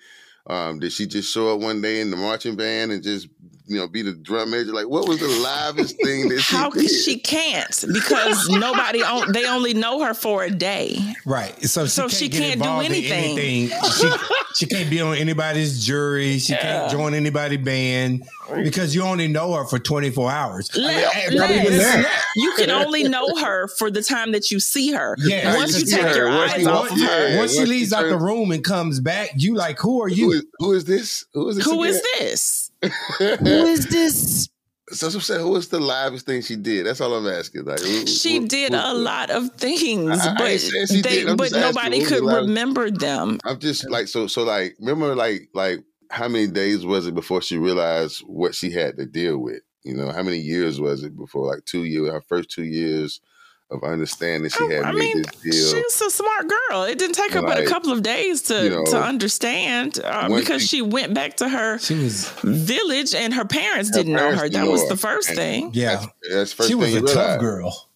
Um, 0.49 0.79
did 0.79 0.93
she 0.93 1.07
just 1.07 1.31
show 1.33 1.53
up 1.53 1.59
one 1.61 1.81
day 1.81 1.99
in 2.01 2.11
the 2.11 2.17
marching 2.17 2.55
band 2.55 2.91
and 2.91 3.03
just, 3.03 3.27
you 3.67 3.77
know, 3.77 3.87
be 3.87 4.01
the 4.01 4.13
drum 4.13 4.51
major? 4.51 4.71
Like, 4.73 4.87
what 4.87 5.07
was 5.07 5.19
the 5.19 5.27
livest 5.27 5.95
thing 6.01 6.29
that 6.29 6.39
she 6.39 6.55
how 6.55 6.69
did? 6.69 6.89
she 6.89 7.19
can't 7.19 7.85
because 7.93 8.47
nobody 8.49 9.03
on 9.03 9.31
they 9.31 9.45
only 9.45 9.73
know 9.73 10.03
her 10.03 10.13
for 10.13 10.43
a 10.43 10.49
day. 10.49 10.97
Right. 11.25 11.53
So 11.63 11.83
she 11.85 11.89
So 11.89 12.01
can't 12.03 12.11
she 12.13 12.29
get 12.29 12.41
can't 12.59 12.63
do 12.63 12.69
anything. 12.93 13.37
anything. 13.39 13.91
She, 13.91 14.11
she 14.55 14.65
can't 14.65 14.89
be 14.89 15.01
on 15.01 15.15
anybody's 15.17 15.85
jury. 15.85 16.39
She 16.39 16.55
can't 16.55 16.89
join 16.91 17.13
anybody's 17.13 17.59
band 17.63 18.23
because 18.63 18.95
you 18.95 19.03
only 19.03 19.27
know 19.27 19.53
her 19.53 19.65
for 19.65 19.79
24 19.79 20.31
hours. 20.31 20.71
I 20.73 20.77
mean, 20.79 20.87
Les, 20.87 21.05
I- 21.05 21.35
not 21.35 21.51
even 21.51 21.77
Les, 21.77 21.83
that. 21.83 22.23
you 22.35 22.53
can 22.57 22.71
only 22.71 23.03
know 23.03 23.35
her 23.37 23.67
for 23.67 23.91
the 23.91 24.01
time 24.01 24.31
that 24.31 24.49
you 24.51 24.59
see 24.59 24.91
her. 24.93 25.15
Yeah, 25.19 25.55
Once 25.55 25.73
you 25.73 25.85
you 25.85 25.91
take 25.97 26.05
her, 26.05 26.15
your 26.15 26.29
eyes 26.29 26.61
you- 26.61 26.69
off 26.69 26.91
of 26.91 26.97
yeah. 26.97 27.07
her, 27.31 27.37
Once 27.37 27.53
she 27.55 27.65
leaves 27.65 27.89
she 27.89 27.95
out 27.95 28.03
the 28.09 28.17
room 28.17 28.51
and 28.51 28.63
comes 28.63 28.99
back, 28.99 29.31
you 29.35 29.55
like, 29.55 29.79
who 29.79 30.01
are 30.01 30.07
you? 30.07 30.31
is, 30.31 30.45
who 30.59 30.73
is 30.73 30.85
this? 30.85 31.25
Who 31.33 31.49
is 31.49 31.57
this? 31.57 31.65
who 31.65 31.83
is 31.83 31.97
again? 31.97 32.05
this? 32.29 32.66
Who 32.81 32.89
is 33.45 33.87
this? 33.87 34.49
So 34.89 35.07
I'm 35.07 35.19
saying, 35.19 35.41
who 35.41 35.49
was 35.49 35.67
the 35.67 35.81
livest 35.81 36.25
thing 36.25 36.41
she 36.41 36.55
did? 36.55 36.85
That's 36.85 37.01
all 37.01 37.13
I'm 37.13 37.27
asking. 37.27 37.65
Like, 37.65 37.81
who- 37.81 38.07
She 38.07 38.37
who- 38.37 38.47
did 38.47 38.71
who- 38.71 38.79
a 38.79 38.93
lot 38.93 39.29
of 39.29 39.51
things, 39.55 40.21
I- 40.21 40.31
I 40.31 40.35
but 40.37 40.59
she 40.61 41.01
they. 41.01 41.25
But 41.35 41.51
nobody 41.51 42.03
could 42.05 42.23
the- 42.23 42.35
remember 42.41 42.89
them. 42.89 43.39
I'm 43.45 43.59
just 43.59 43.89
like 43.89 44.07
so 44.07 44.27
so 44.27 44.43
like 44.43 44.75
remember 44.79 45.13
like 45.15 45.49
like 45.53 45.79
how 46.09 46.29
many 46.29 46.47
days 46.47 46.85
was 46.85 47.05
it 47.05 47.15
before 47.15 47.41
she 47.41 47.57
realized 47.57 48.19
what 48.21 48.55
she 48.55 48.71
had 48.71 48.95
to 48.97 49.05
deal 49.05 49.37
with? 49.39 49.61
You 49.83 49.93
know, 49.93 50.09
how 50.11 50.23
many 50.23 50.37
years 50.37 50.79
was 50.79 51.03
it 51.03 51.17
before 51.17 51.45
like 51.47 51.65
two 51.65 51.83
years 51.83 52.09
her 52.09 52.21
first 52.21 52.49
two 52.49 52.63
years 52.63 53.19
of 53.69 53.83
understanding. 53.83 54.49
She 54.49 54.63
had 54.71 54.83
I 54.85 54.91
made 54.93 54.99
mean, 55.15 55.23
this 55.43 55.71
deal. 55.73 55.81
she's 55.83 56.01
a 56.01 56.09
smart 56.09 56.47
girl. 56.47 56.83
It 56.83 56.97
didn't 56.97 57.15
take 57.15 57.33
her 57.33 57.41
but 57.41 57.59
a 57.59 57.65
couple 57.65 57.91
of 57.91 58.01
days 58.01 58.43
to 58.43 58.63
you 58.63 58.69
know, 58.69 58.85
to 58.85 59.01
understand 59.01 59.99
uh, 60.03 60.29
because 60.33 60.61
she- 60.61 60.77
she 60.77 60.81
went 60.81 61.13
back 61.13 61.37
to 61.37 61.49
her 61.49 61.77
She 61.79 61.95
was 61.95 62.29
village 62.43 63.13
and 63.13 63.33
her 63.33 63.43
parents 63.45 63.89
Her 63.89 63.95
didn't 64.03 64.13
know 64.13 64.29
her. 64.35 64.43
didn't 64.43 64.53
That 64.53 64.65
know 64.65 64.71
was 64.71 64.83
her. 64.83 64.89
the 64.89 64.97
first 64.97 65.27
And- 65.29 65.37
thing. 65.37 65.71
yeah. 65.73 65.95
That's, 65.95 66.07
that's 66.31 66.53
first 66.53 66.69
she 66.69 66.75
was 66.75 66.93
thing 66.93 67.03
a 67.03 67.07
tough 67.13 67.39
girl. 67.41 67.89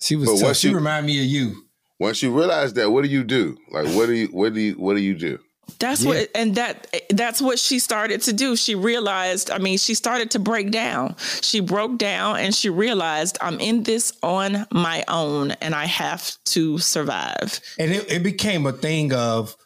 She 0.00 0.16
was 0.16 0.28
But 0.28 0.34
tough. 0.36 0.42
once 0.44 0.58
She 0.60 0.68
you- 0.68 0.76
reminded 0.76 1.06
me 1.08 1.18
of 1.20 1.26
you. 1.26 1.64
Once 1.98 2.22
you 2.22 2.30
realize 2.32 2.72
that, 2.74 2.90
what 2.92 3.02
do 3.02 3.08
you 3.10 3.24
do? 3.24 3.58
Like, 3.72 3.86
what 3.88 4.06
do 4.06 4.12
you, 4.14 4.28
what 4.28 4.54
do 4.54 4.60
you, 4.60 4.74
what 4.74 4.94
do 4.94 5.02
you 5.02 5.14
do? 5.14 5.40
That's 5.78 6.02
Yeah. 6.02 6.08
what, 6.08 6.28
and 6.34 6.54
that 6.56 6.92
that's 7.10 7.40
what 7.40 7.58
she 7.58 7.78
started 7.78 8.22
to 8.22 8.32
do. 8.32 8.56
She 8.56 8.74
realized. 8.74 9.50
I 9.50 9.58
mean, 9.58 9.78
she 9.78 9.94
started 9.94 10.30
to 10.32 10.38
break 10.38 10.70
down. 10.70 11.14
She 11.40 11.60
broke 11.60 11.98
down, 11.98 12.36
and 12.38 12.54
she 12.54 12.68
realized 12.68 13.38
I'm 13.40 13.60
in 13.60 13.82
this 13.84 14.12
on 14.22 14.66
my 14.72 15.04
own, 15.08 15.52
and 15.52 15.74
I 15.74 15.86
have 15.86 16.32
to 16.46 16.78
survive. 16.78 17.60
And 17.78 17.92
it, 17.92 18.10
it 18.10 18.22
became 18.22 18.66
a 18.66 18.72
thing 18.72 19.12
of 19.12 19.56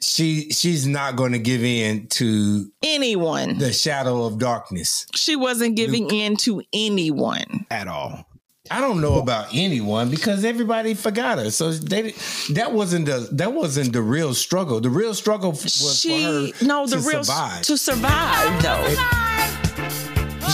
she 0.00 0.50
she's 0.50 0.86
not 0.86 1.16
going 1.16 1.32
to 1.32 1.38
give 1.38 1.64
in 1.64 2.06
to 2.08 2.70
Anyone. 2.82 3.58
the 3.58 3.72
shadow 3.72 4.24
of 4.26 4.38
darkness. 4.38 5.06
She 5.14 5.36
wasn't 5.36 5.74
giving 5.76 6.10
in 6.10 6.36
to 6.38 6.62
anyone. 6.72 7.66
at 7.70 7.88
all. 7.88 8.24
I 8.70 8.80
don't 8.80 9.00
know 9.00 9.18
about 9.18 9.48
anyone 9.52 10.10
because 10.10 10.44
everybody 10.44 10.94
forgot 10.94 11.38
her. 11.38 11.50
So 11.50 11.72
they 11.72 12.12
that 12.50 12.72
wasn't 12.72 13.06
the 13.06 13.28
that 13.32 13.52
wasn't 13.52 13.92
the 13.92 14.02
real 14.02 14.34
struggle. 14.34 14.80
The 14.80 14.90
real 14.90 15.14
struggle 15.14 15.52
was 15.52 15.98
she 15.98 16.24
for 16.52 16.58
her 16.62 16.66
no 16.66 16.86
the 16.86 16.96
to 16.96 17.08
real 17.08 17.24
survive. 17.24 17.62
to 17.62 17.76
survive 17.78 18.62
though. 18.62 18.88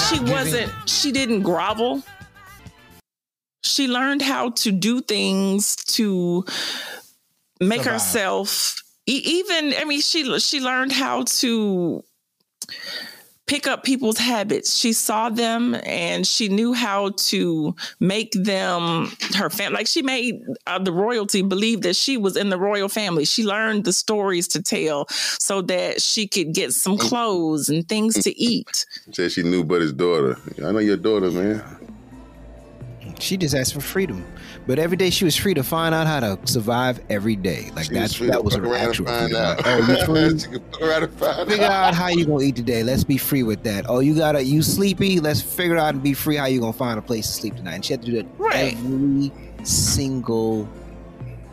she 0.09 0.21
wasn't. 0.21 0.73
She 0.89 1.13
didn't 1.13 1.43
grovel. 1.43 2.03
She 3.65 3.87
learned 3.89 4.23
how 4.23 4.51
to 4.51 4.73
do 4.73 5.01
things 5.01 5.77
to 5.97 6.45
make 7.61 7.83
Survive. 7.83 7.93
herself. 8.01 8.77
Even 9.07 9.75
I 9.79 9.85
mean, 9.85 10.01
she 10.01 10.39
she 10.41 10.61
learned 10.61 10.93
how 10.93 11.25
to 11.25 12.03
pick 13.47 13.67
up 13.67 13.85
people's 13.85 14.19
habits. 14.19 14.77
She 14.77 14.93
saw 14.93 15.29
them 15.29 15.77
and 15.85 16.27
she 16.27 16.49
knew 16.49 16.73
how 16.73 17.11
to 17.11 17.75
make 18.01 18.33
them 18.33 19.13
her 19.35 19.51
family. 19.51 19.79
Like 19.79 19.87
she 19.87 20.03
made 20.03 20.43
uh, 20.67 20.79
the 20.79 20.93
royalty 20.93 21.43
believe 21.43 21.83
that 21.83 21.97
she 21.97 22.17
was 22.17 22.37
in 22.37 22.51
the 22.51 22.59
royal 22.59 22.89
family. 22.89 23.25
She 23.25 23.45
learned 23.45 23.85
the 23.85 23.93
stories 23.93 24.49
to 24.49 24.63
tell 24.63 25.07
so 25.09 25.63
that 25.63 26.01
she 26.01 26.27
could 26.27 26.55
get 26.55 26.73
some 26.73 26.97
clothes 26.97 27.69
and 27.69 27.89
things 27.89 28.15
to 28.23 28.39
eat. 28.39 28.87
Said 29.13 29.33
she 29.33 29.43
knew 29.43 29.65
but 29.65 29.81
his 29.81 29.93
daughter. 29.93 30.39
I 30.65 30.73
know 30.73 30.79
your 30.79 30.97
daughter, 30.97 31.31
man. 31.31 31.82
She 33.23 33.37
just 33.37 33.55
asked 33.55 33.73
for 33.75 33.81
freedom, 33.81 34.25
but 34.67 34.79
every 34.79 34.97
day 34.97 35.09
she 35.11 35.25
was 35.25 35.37
free 35.37 35.55
to 35.55 35.63
find 35.63 35.95
out 35.95 36.07
how 36.09 36.21
to 36.21 36.39
survive 36.45 37.01
every 37.09 37.37
day. 37.37 37.71
Like 37.77 37.85
She 37.87 37.95
that's 37.95 38.15
free 38.15 38.27
that 38.29 38.43
was 38.45 38.55
fuck 38.55 38.65
her 38.65 38.71
around 38.73 38.89
actual 38.89 39.07
freedom. 39.07 39.33
Like, 39.33 39.61
oh, 39.65 39.79
you 39.79 40.05
free? 40.31 40.39
she 40.39 40.49
could 40.49 40.63
fuck 40.73 40.83
around 40.83 41.03
and 41.05 41.13
find 41.15 41.49
figure 41.49 41.65
out. 41.67 41.71
out 41.73 41.95
how 41.95 42.09
you 42.09 42.27
gonna 42.27 42.43
eat 42.45 42.57
today. 42.57 42.83
Let's 42.83 43.05
be 43.05 43.17
free 43.17 43.45
with 43.45 43.63
that. 43.63 43.87
Oh, 43.89 44.01
you 44.01 44.17
gotta 44.17 44.43
you 44.43 44.61
sleepy? 44.61 45.21
Let's 45.21 45.41
figure 45.41 45.77
out 45.77 45.95
and 45.95 46.03
be 46.03 46.15
free 46.15 46.37
how 46.37 46.47
you 46.47 46.59
gonna 46.61 46.73
find 46.73 46.99
a 46.99 47.03
place 47.03 47.27
to 47.29 47.33
sleep 47.33 47.55
tonight. 47.57 47.75
And 47.77 47.85
she 47.85 47.93
had 47.93 48.03
to 48.03 48.07
do 48.11 48.17
that 48.17 48.27
Right. 48.39 48.75
every 48.75 49.31
single 49.65 50.69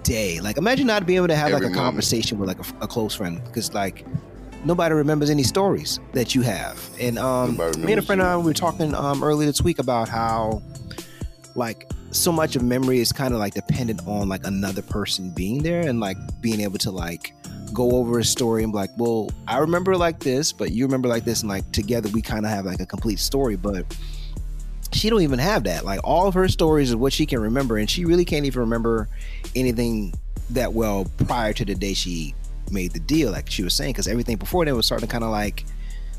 day. 0.03 0.39
Like 0.39 0.58
imagine 0.58 0.88
not 0.88 1.05
being 1.05 1.17
able 1.17 1.27
to 1.27 1.36
have 1.36 1.49
Every 1.51 1.55
like 1.67 1.73
a 1.73 1.75
moment. 1.75 1.86
conversation 1.86 2.39
with 2.39 2.47
like 2.47 2.60
a, 2.60 2.84
a 2.84 2.88
close 2.88 3.13
friend 3.13 3.43
because 3.45 3.73
like 3.73 4.05
nobody 4.65 4.95
remembers 4.95 5.29
any 5.29 5.43
stories 5.43 5.99
that 6.13 6.34
you 6.36 6.41
have. 6.41 6.89
And 6.99 7.19
um, 7.19 7.58
me 7.58 7.91
and 7.93 7.99
a 7.99 8.01
friend 8.01 8.19
you. 8.19 8.25
and 8.25 8.34
I 8.34 8.38
we 8.38 8.43
were 8.45 8.53
talking 8.53 8.95
um 8.95 9.23
earlier 9.23 9.45
this 9.47 9.62
week 9.62 9.79
about 9.79 10.10
how 10.10 10.62
like 11.55 11.89
so 12.12 12.31
much 12.31 12.55
of 12.55 12.63
memory 12.63 12.99
is 12.99 13.12
kind 13.12 13.33
of 13.33 13.39
like 13.39 13.53
dependent 13.53 14.01
on 14.07 14.29
like 14.29 14.45
another 14.45 14.81
person 14.81 15.29
being 15.31 15.62
there 15.62 15.88
and 15.88 15.99
like 15.99 16.17
being 16.41 16.62
able 16.62 16.77
to 16.79 16.91
like 16.91 17.33
go 17.73 17.91
over 17.91 18.19
a 18.19 18.23
story 18.23 18.63
and 18.63 18.71
be 18.71 18.77
like, 18.77 18.89
well, 18.97 19.29
I 19.47 19.59
remember 19.59 19.95
like 19.95 20.19
this, 20.19 20.51
but 20.51 20.71
you 20.71 20.85
remember 20.85 21.07
like 21.07 21.23
this, 21.25 21.41
and 21.41 21.49
like 21.49 21.71
together 21.71 22.09
we 22.09 22.21
kind 22.21 22.45
of 22.45 22.51
have 22.51 22.65
like 22.65 22.79
a 22.79 22.85
complete 22.85 23.19
story. 23.19 23.55
But 23.55 23.85
she 24.91 25.09
don't 25.09 25.21
even 25.21 25.39
have 25.39 25.63
that. 25.65 25.85
Like 25.85 25.99
all 26.03 26.27
of 26.27 26.33
her 26.33 26.47
stories 26.47 26.89
is 26.89 26.95
what 26.95 27.13
she 27.13 27.25
can 27.25 27.39
remember, 27.39 27.77
and 27.77 27.89
she 27.89 28.05
really 28.05 28.25
can't 28.25 28.45
even 28.45 28.62
remember 28.62 29.07
anything 29.55 30.13
that 30.51 30.73
well 30.73 31.05
prior 31.27 31.53
to 31.53 31.63
the 31.63 31.75
day 31.75 31.93
she 31.93 32.33
made 32.71 32.91
the 32.91 32.99
deal, 32.99 33.31
like 33.31 33.49
she 33.49 33.63
was 33.63 33.73
saying, 33.73 33.93
because 33.93 34.07
everything 34.07 34.38
before 34.38 34.65
that 34.65 34.75
was 34.75 34.85
starting 34.85 35.07
to 35.07 35.12
kind 35.12 35.23
of 35.23 35.29
like 35.29 35.65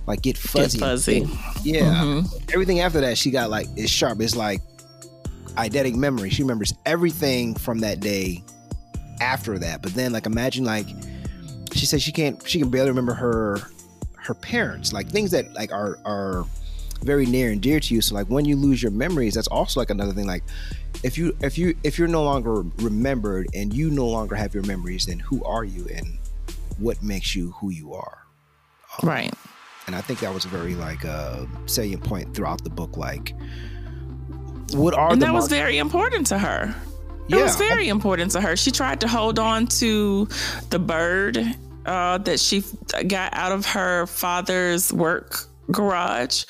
like 0.07 0.23
get 0.23 0.37
fuzzy. 0.37 0.79
Get 0.79 0.85
fuzzy. 0.85 1.29
Yeah. 1.63 1.95
Mhm. 1.95 2.53
Everything 2.53 2.81
after 2.81 3.01
that, 3.01 3.19
she 3.19 3.31
got 3.31 3.51
like 3.51 3.67
it's 3.77 3.91
sharp. 3.91 4.21
It's 4.21 4.37
like 4.37 4.61
eidetic 5.51 5.95
memory. 5.95 6.31
She 6.31 6.43
remembers 6.43 6.75
everything 6.87 7.55
from 7.55 7.79
that 7.81 8.01
day 8.01 8.43
after 9.21 9.59
that. 9.59 9.83
But 9.83 9.95
then, 9.95 10.13
like, 10.13 10.27
imagine 10.27 10.65
like 10.65 10.87
she 11.73 11.87
says 11.87 12.03
she 12.03 12.13
can't. 12.13 12.47
She 12.49 12.59
can 12.59 12.71
barely 12.71 12.91
remember 12.91 13.15
her 13.15 13.59
her 14.17 14.35
parents. 14.35 14.93
Like 14.93 15.09
things 15.09 15.31
that 15.31 15.53
like 15.55 15.73
are 15.73 15.99
are 16.05 16.45
very 17.03 17.25
near 17.25 17.51
and 17.51 17.61
dear 17.63 17.81
to 17.81 17.95
you. 17.95 18.01
So 18.01 18.15
like 18.15 18.29
when 18.29 18.45
you 18.45 18.57
lose 18.57 18.83
your 18.83 18.93
memories, 18.93 19.35
that's 19.35 19.49
also 19.49 19.81
like 19.81 19.91
another 19.91 20.13
thing. 20.13 20.27
Like 20.27 20.45
if 21.03 21.17
you 21.17 21.37
if 21.41 21.57
you 21.57 21.75
if 21.83 21.99
you're 21.99 22.09
no 22.09 22.23
longer 22.23 22.63
remembered 22.79 23.49
and 23.55 23.73
you 23.73 23.91
no 23.91 24.07
longer 24.07 24.35
have 24.35 24.53
your 24.55 24.65
memories, 24.65 25.07
then 25.07 25.19
who 25.19 25.43
are 25.45 25.65
you 25.65 25.87
and 25.95 26.19
what 26.79 27.03
makes 27.03 27.35
you 27.35 27.53
who 27.53 27.71
you 27.71 27.95
are? 27.95 28.19
Right. 29.03 29.33
and 29.87 29.97
I 29.97 30.01
think 30.01 30.21
that 30.21 30.35
was 30.35 30.45
a 30.45 30.49
very 30.49 30.75
like 30.75 31.05
uh, 31.05 31.47
salient 31.67 32.05
point 32.05 32.35
throughout 32.35 32.63
the 32.65 32.71
book. 32.71 32.97
Like, 32.97 33.35
what 34.75 34.95
are 34.95 35.13
And 35.13 35.23
that 35.23 35.33
was 35.33 35.49
very 35.49 35.79
important 35.79 36.27
to 36.29 36.39
her. 36.39 36.75
It 37.29 37.37
Yeah. 37.37 37.45
was 37.45 37.57
very 37.57 37.89
important 37.89 38.33
to 38.33 38.41
her. 38.41 38.57
She 38.57 38.71
tried 38.71 39.01
to 39.03 39.09
hold 39.09 39.39
on 39.39 39.67
to 39.79 40.29
the 40.71 40.79
bird 40.79 41.39
uh, 41.87 42.19
that 42.19 42.39
she 42.41 42.63
got 43.07 43.33
out 43.35 43.53
of 43.53 43.67
her 43.67 44.07
father's 44.07 44.93
work 44.93 45.45
garage. 45.71 46.45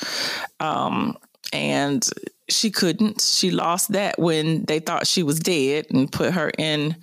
Um, 0.59 1.17
and 1.53 2.09
she 2.51 2.71
couldn't. 2.71 3.21
She 3.21 3.51
lost 3.51 3.93
that 3.93 4.19
when 4.19 4.65
they 4.65 4.79
thought 4.81 5.07
she 5.07 5.23
was 5.23 5.39
dead 5.41 5.87
and 5.91 6.11
put 6.11 6.33
her 6.33 6.51
in 6.59 6.97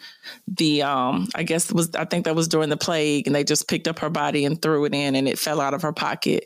the 0.47 0.83
um 0.83 1.27
I 1.35 1.43
guess 1.43 1.69
it 1.69 1.75
was 1.75 1.93
I 1.95 2.05
think 2.05 2.25
that 2.25 2.35
was 2.35 2.47
during 2.47 2.69
the 2.69 2.77
plague 2.77 3.27
and 3.27 3.35
they 3.35 3.43
just 3.43 3.67
picked 3.67 3.87
up 3.87 3.99
her 3.99 4.09
body 4.09 4.45
and 4.45 4.61
threw 4.61 4.85
it 4.85 4.93
in 4.93 5.15
and 5.15 5.27
it 5.27 5.39
fell 5.39 5.61
out 5.61 5.73
of 5.73 5.81
her 5.81 5.93
pocket. 5.93 6.45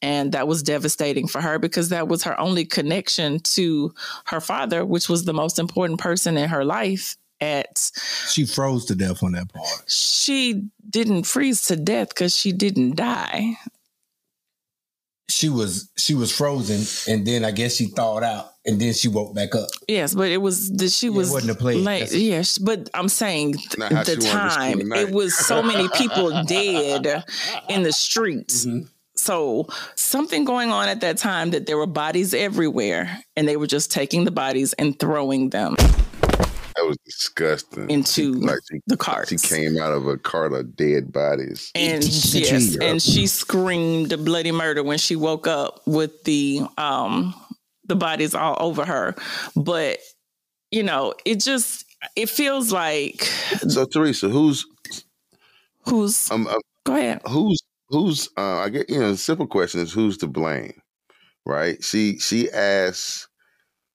And 0.00 0.32
that 0.32 0.46
was 0.46 0.62
devastating 0.62 1.26
for 1.26 1.40
her 1.40 1.58
because 1.58 1.88
that 1.88 2.06
was 2.08 2.22
her 2.22 2.38
only 2.38 2.64
connection 2.64 3.40
to 3.40 3.92
her 4.26 4.40
father, 4.40 4.84
which 4.86 5.08
was 5.08 5.24
the 5.24 5.32
most 5.34 5.58
important 5.58 5.98
person 6.00 6.36
in 6.36 6.48
her 6.48 6.64
life. 6.64 7.16
At 7.40 7.92
She 8.28 8.44
froze 8.46 8.84
to 8.86 8.96
death 8.96 9.22
on 9.22 9.30
that 9.32 9.52
part. 9.52 9.68
she 9.86 10.64
didn't 10.90 11.22
freeze 11.22 11.62
to 11.66 11.76
death 11.76 12.08
because 12.08 12.34
she 12.34 12.50
didn't 12.50 12.96
die. 12.96 13.56
She 15.30 15.48
was 15.48 15.90
she 15.98 16.14
was 16.14 16.34
frozen, 16.34 16.80
and 17.12 17.26
then 17.26 17.44
I 17.44 17.50
guess 17.50 17.76
she 17.76 17.86
thawed 17.86 18.22
out, 18.24 18.46
and 18.64 18.80
then 18.80 18.94
she 18.94 19.08
woke 19.08 19.34
back 19.34 19.54
up. 19.54 19.68
Yes, 19.86 20.14
but 20.14 20.30
it 20.30 20.38
was 20.38 20.70
that 20.72 20.90
she 20.90 21.08
it 21.08 21.12
was 21.12 21.30
wasn't 21.30 21.52
a 21.52 21.54
plague. 21.54 21.84
late. 21.84 22.12
Yes, 22.12 22.56
but 22.56 22.88
I'm 22.94 23.08
saying 23.08 23.54
th- 23.54 23.70
the 23.70 23.76
she 23.76 23.94
wanted 23.94 24.04
to 24.04 24.20
spend 24.22 24.50
time 24.50 24.88
the 24.88 24.96
it 24.96 25.10
was 25.10 25.36
so 25.36 25.62
many 25.62 25.88
people 25.90 26.42
dead 26.46 27.24
in 27.68 27.82
the 27.82 27.92
streets. 27.92 28.64
Mm-hmm. 28.64 28.86
So 29.16 29.66
something 29.96 30.44
going 30.44 30.70
on 30.70 30.88
at 30.88 31.00
that 31.00 31.18
time 31.18 31.50
that 31.50 31.66
there 31.66 31.76
were 31.76 31.86
bodies 31.86 32.32
everywhere, 32.32 33.18
and 33.36 33.46
they 33.46 33.56
were 33.56 33.66
just 33.66 33.90
taking 33.90 34.24
the 34.24 34.30
bodies 34.30 34.72
and 34.74 34.98
throwing 34.98 35.50
them 35.50 35.74
That 35.76 36.07
was 36.88 36.98
disgusting. 37.04 37.88
into 37.90 38.32
like 38.32 38.58
she, 38.70 38.80
the 38.86 38.96
carts. 38.96 39.30
she 39.30 39.36
came 39.36 39.78
out 39.78 39.92
of 39.92 40.06
a 40.06 40.16
cart 40.16 40.52
of 40.52 40.74
dead 40.76 41.12
bodies. 41.12 41.70
and 41.74 42.02
she, 42.04 42.40
yes, 42.40 42.76
and 42.80 43.02
she 43.02 43.26
screamed 43.26 44.12
a 44.12 44.18
bloody 44.18 44.52
murder 44.52 44.82
when 44.82 44.98
she 44.98 45.16
woke 45.16 45.46
up 45.46 45.80
with 45.86 46.24
the 46.24 46.62
um 46.76 47.34
the 47.86 47.96
bodies 47.96 48.34
all 48.34 48.56
over 48.60 48.84
her. 48.84 49.14
But 49.56 49.98
you 50.70 50.82
know, 50.82 51.14
it 51.24 51.40
just 51.40 51.84
it 52.16 52.28
feels 52.28 52.72
like 52.72 53.22
So 53.22 53.84
Teresa, 53.86 54.28
who's 54.28 54.66
who's 55.82 56.30
um, 56.30 56.46
uh, 56.46 56.58
go 56.84 56.96
ahead. 56.96 57.20
who's 57.26 57.62
who's 57.88 58.28
uh, 58.36 58.58
I 58.58 58.68
get 58.68 58.88
you 58.88 59.00
know 59.00 59.12
the 59.12 59.16
simple 59.16 59.46
question 59.46 59.80
is 59.80 59.92
who's 59.92 60.18
to 60.18 60.26
blame, 60.26 60.80
right? 61.44 61.82
She 61.82 62.18
she 62.18 62.50
asks 62.50 63.28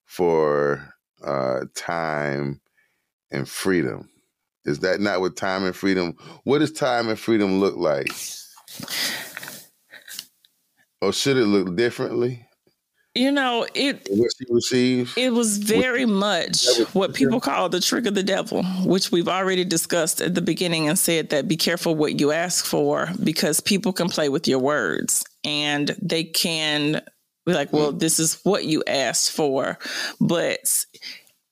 for 0.05 0.93
uh, 1.23 1.61
time 1.75 2.59
and 3.33 3.47
freedom. 3.47 4.09
Is 4.65 4.79
that 4.79 5.01
not 5.01 5.19
what 5.19 5.35
time 5.35 5.65
and 5.65 5.75
freedom? 5.75 6.15
What 6.43 6.59
does 6.59 6.71
time 6.71 7.09
and 7.09 7.19
freedom 7.19 7.59
look 7.59 7.75
like? 7.75 8.07
Or 11.01 11.11
should 11.11 11.35
it 11.37 11.45
look 11.45 11.75
differently? 11.75 12.47
You 13.15 13.31
know, 13.31 13.67
it 13.75 14.07
What 14.09 14.31
she 14.35 14.45
receives? 14.49 15.13
it 15.15 15.33
was 15.33 15.59
very 15.59 16.05
much 16.05 16.65
what 16.93 17.13
people 17.13 17.39
call 17.39 17.69
the 17.69 17.79
trick 17.79 18.07
of 18.07 18.15
the 18.15 18.23
devil, 18.23 18.63
which 18.85 19.11
we've 19.11 19.27
already 19.27 19.63
discussed 19.63 20.19
at 20.19 20.33
the 20.33 20.41
beginning 20.41 20.89
and 20.89 20.97
said 20.97 21.29
that 21.29 21.47
be 21.47 21.57
careful 21.57 21.93
what 21.93 22.19
you 22.19 22.31
ask 22.31 22.65
for 22.65 23.09
because 23.23 23.59
people 23.59 23.93
can 23.93 24.09
play 24.09 24.29
with 24.29 24.47
your 24.47 24.57
words 24.57 25.23
and 25.43 25.95
they 26.01 26.23
can 26.23 27.03
be 27.45 27.53
like, 27.53 27.71
well, 27.73 27.93
mm. 27.93 27.99
this 27.99 28.19
is 28.19 28.39
what 28.43 28.65
you 28.65 28.83
asked 28.87 29.31
for. 29.31 29.77
But 30.19 30.85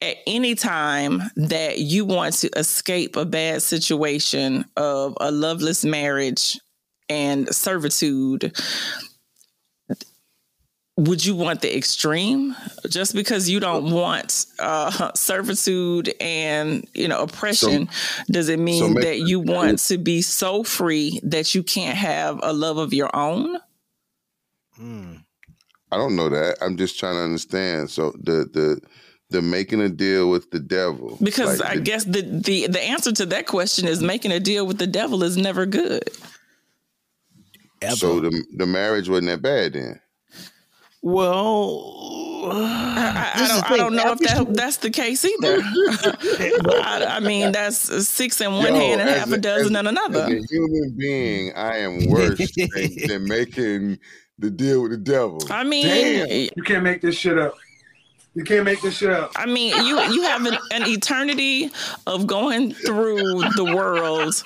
at 0.01 0.17
any 0.25 0.55
time 0.55 1.21
that 1.35 1.79
you 1.79 2.05
want 2.05 2.33
to 2.35 2.49
escape 2.57 3.15
a 3.15 3.25
bad 3.25 3.61
situation 3.61 4.65
of 4.75 5.15
a 5.21 5.31
loveless 5.31 5.85
marriage 5.85 6.59
and 7.07 7.53
servitude, 7.53 8.55
would 10.97 11.25
you 11.25 11.35
want 11.35 11.61
the 11.61 11.75
extreme? 11.75 12.55
Just 12.89 13.13
because 13.13 13.49
you 13.49 13.59
don't 13.59 13.91
want 13.91 14.45
uh, 14.59 15.11
servitude 15.15 16.13
and 16.19 16.87
you 16.93 17.07
know 17.07 17.21
oppression 17.21 17.87
so, 17.87 18.23
does 18.31 18.49
it 18.49 18.59
mean 18.59 18.95
so 18.95 19.01
that 19.01 19.19
you 19.19 19.39
want 19.39 19.79
to 19.79 19.97
be 19.97 20.21
so 20.21 20.63
free 20.63 21.19
that 21.23 21.55
you 21.55 21.63
can't 21.63 21.97
have 21.97 22.39
a 22.43 22.53
love 22.53 22.77
of 22.77 22.93
your 22.93 23.15
own? 23.15 23.57
Hmm. 24.75 25.15
i 25.91 25.97
don't 25.97 26.15
know 26.15 26.29
that. 26.29 26.57
I'm 26.61 26.77
just 26.77 26.99
trying 26.99 27.15
to 27.15 27.21
understand. 27.21 27.89
So 27.89 28.11
the 28.19 28.49
the 28.51 28.81
the 29.31 29.41
making 29.41 29.81
a 29.81 29.89
deal 29.89 30.29
with 30.29 30.51
the 30.51 30.59
devil 30.59 31.17
because 31.21 31.59
like 31.59 31.69
i 31.69 31.75
the, 31.75 31.81
guess 31.81 32.03
the, 32.05 32.21
the 32.21 32.67
the 32.67 32.81
answer 32.81 33.11
to 33.11 33.25
that 33.25 33.47
question 33.47 33.87
is 33.87 34.01
making 34.01 34.31
a 34.31 34.39
deal 34.39 34.65
with 34.65 34.77
the 34.77 34.87
devil 34.87 35.23
is 35.23 35.37
never 35.37 35.65
good 35.65 36.03
Ever. 37.81 37.95
so 37.95 38.19
the 38.19 38.43
the 38.55 38.65
marriage 38.65 39.09
wasn't 39.09 39.27
that 39.27 39.41
bad 39.41 39.73
then 39.73 39.99
well, 41.03 41.97
I, 42.51 43.31
I, 43.33 43.47
don't, 43.47 43.71
I 43.71 43.77
don't 43.77 43.95
know 43.95 44.11
if 44.11 44.19
that, 44.19 44.53
that's 44.53 44.77
the 44.77 44.91
case 44.91 45.25
either. 45.25 45.57
I, 46.83 47.15
I, 47.15 47.19
mean, 47.19 47.51
that's 47.51 48.07
six 48.07 48.39
in 48.39 48.51
one 48.51 48.67
Yo, 48.67 48.75
hand 48.75 49.01
and 49.01 49.09
half 49.09 49.31
a, 49.31 49.33
a 49.33 49.37
dozen 49.39 49.75
in 49.75 49.87
another. 49.87 50.25
As 50.25 50.31
a 50.31 50.47
human 50.47 50.95
being, 50.95 51.53
I 51.55 51.77
am 51.77 52.07
worse 52.07 52.37
than, 52.55 53.07
than, 53.07 53.23
making 53.27 53.97
the 54.37 54.51
deal 54.51 54.83
with 54.83 54.91
the 54.91 54.97
devil. 54.97 55.41
I 55.49 55.63
mean, 55.63 55.87
Damn. 55.87 56.49
you 56.55 56.63
can't 56.63 56.83
make 56.83 57.01
this 57.01 57.15
shit 57.15 57.39
up. 57.39 57.55
You 58.33 58.45
can't 58.45 58.63
make 58.63 58.81
this 58.81 58.97
shit 58.97 59.09
up. 59.09 59.31
I 59.35 59.45
mean, 59.45 59.75
you 59.85 59.99
you 60.13 60.21
have 60.23 60.45
an, 60.45 60.57
an 60.71 60.87
eternity 60.87 61.69
of 62.07 62.27
going 62.27 62.73
through 62.73 63.41
the 63.55 63.73
world, 63.75 64.41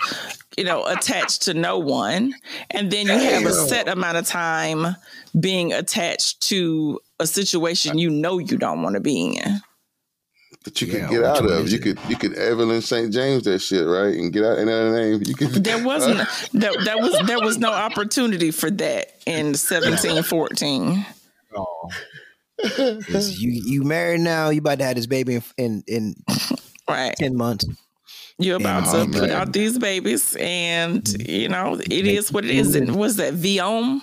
you 0.58 0.63
know, 0.63 0.86
attached 0.86 1.43
to 1.43 1.54
no 1.54 1.78
one, 1.78 2.34
and 2.71 2.89
then 2.89 3.06
you 3.06 3.13
have 3.13 3.45
a 3.45 3.54
set 3.54 3.88
amount 3.88 4.17
of 4.17 4.26
time 4.26 4.95
being 5.39 5.71
attached 5.71 6.41
to 6.50 7.00
a 7.19 7.28
situation 7.28 7.98
you 7.98 8.10
know 8.10 8.39
you 8.39 8.58
don't 8.58 8.82
want 8.82 8.95
to 8.95 9.02
be 9.02 9.38
in. 9.38 9.62
That 10.63 10.82
you 10.82 10.88
yeah, 10.88 11.02
could 11.02 11.10
get 11.12 11.24
out 11.24 11.45
of. 11.45 11.69
You 11.69 11.78
could 11.78 12.00
you 12.10 12.17
could 12.17 12.34
Evelyn 12.34 12.82
St. 12.82 13.13
James 13.13 13.43
that 13.43 13.60
shit, 13.60 13.86
right? 13.86 14.15
And 14.15 14.34
get 14.34 14.43
out 14.43 14.58
another 14.58 15.00
name. 15.00 15.21
You 15.24 15.36
could 15.36 15.63
There 15.63 15.84
wasn't 15.86 16.21
uh, 16.21 16.26
that 16.54 16.86
that 16.86 17.00
was 17.00 17.21
there 17.28 17.39
was 17.39 17.60
no 17.60 17.71
opportunity 17.71 18.50
for 18.50 18.71
that 18.71 19.12
in 19.28 19.54
seventeen 19.54 20.24
fourteen. 20.24 21.06
Oh. 21.56 21.89
You 22.60 23.50
you 23.65 23.84
married 23.84 24.22
now, 24.22 24.50
you 24.50 24.60
about 24.60 24.80
to 24.80 24.86
have 24.86 24.96
this 24.96 25.08
baby 25.08 25.36
in 25.36 25.44
in, 25.58 25.84
in 25.88 26.15
right. 26.89 27.15
ten 27.18 27.36
months. 27.36 27.65
You're 28.38 28.58
about 28.58 28.84
to 28.91 29.18
put 29.18 29.30
out 29.30 29.54
these 29.54 29.80
babies, 29.80 30.36
and 30.38 31.02
mm-hmm. 31.02 31.32
you 31.32 31.48
know 31.48 31.80
it 31.80 32.06
is 32.06 32.34
what 32.34 32.44
it 32.44 32.52
is. 32.52 32.76
And 32.76 32.94
was 32.96 33.15
that 33.15 33.34
Viome? 33.34 34.02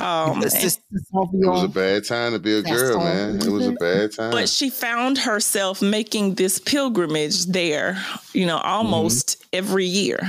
Um, 0.00 0.40
it 0.42 0.78
was 1.12 1.64
a 1.64 1.68
bad 1.68 2.04
time 2.04 2.32
to 2.32 2.38
be 2.38 2.58
a 2.58 2.62
girl, 2.62 2.98
man. 2.98 3.36
It 3.36 3.48
was 3.48 3.66
a 3.66 3.72
bad 3.72 4.12
time. 4.12 4.30
But 4.30 4.48
she 4.48 4.70
found 4.70 5.18
herself 5.18 5.82
making 5.82 6.36
this 6.36 6.60
pilgrimage 6.60 7.46
there, 7.46 8.00
you 8.32 8.46
know, 8.46 8.58
almost 8.58 9.40
mm-hmm. 9.40 9.48
every 9.52 9.86
year 9.86 10.20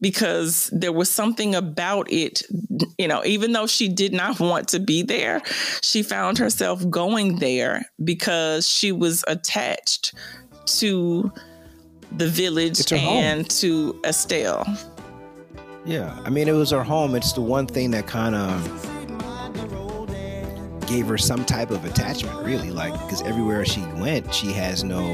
because 0.00 0.70
there 0.72 0.92
was 0.92 1.10
something 1.10 1.54
about 1.54 2.10
it, 2.10 2.42
you 2.98 3.06
know, 3.06 3.24
even 3.24 3.52
though 3.52 3.66
she 3.66 3.88
did 3.88 4.12
not 4.12 4.40
want 4.40 4.68
to 4.68 4.80
be 4.80 5.02
there, 5.02 5.42
she 5.82 6.02
found 6.02 6.38
herself 6.38 6.88
going 6.88 7.36
there 7.36 7.84
because 8.02 8.68
she 8.68 8.92
was 8.92 9.24
attached 9.28 10.14
to 10.66 11.30
the 12.12 12.28
village 12.28 12.90
and 12.92 13.42
home. 13.42 13.44
to 13.44 14.00
Estelle. 14.04 14.64
Yeah, 15.84 16.18
I 16.24 16.30
mean, 16.30 16.48
it 16.48 16.52
was 16.52 16.70
her 16.70 16.82
home. 16.82 17.14
It's 17.14 17.32
the 17.32 17.40
one 17.40 17.66
thing 17.66 17.90
that 17.92 18.06
kind 18.06 18.34
of 18.34 18.86
gave 20.86 21.06
her 21.06 21.16
some 21.16 21.44
type 21.44 21.70
of 21.70 21.84
attachment, 21.84 22.44
really. 22.44 22.70
Like, 22.70 22.92
because 22.92 23.22
everywhere 23.22 23.64
she 23.64 23.80
went, 23.98 24.34
she 24.34 24.52
has 24.52 24.82
no 24.82 25.12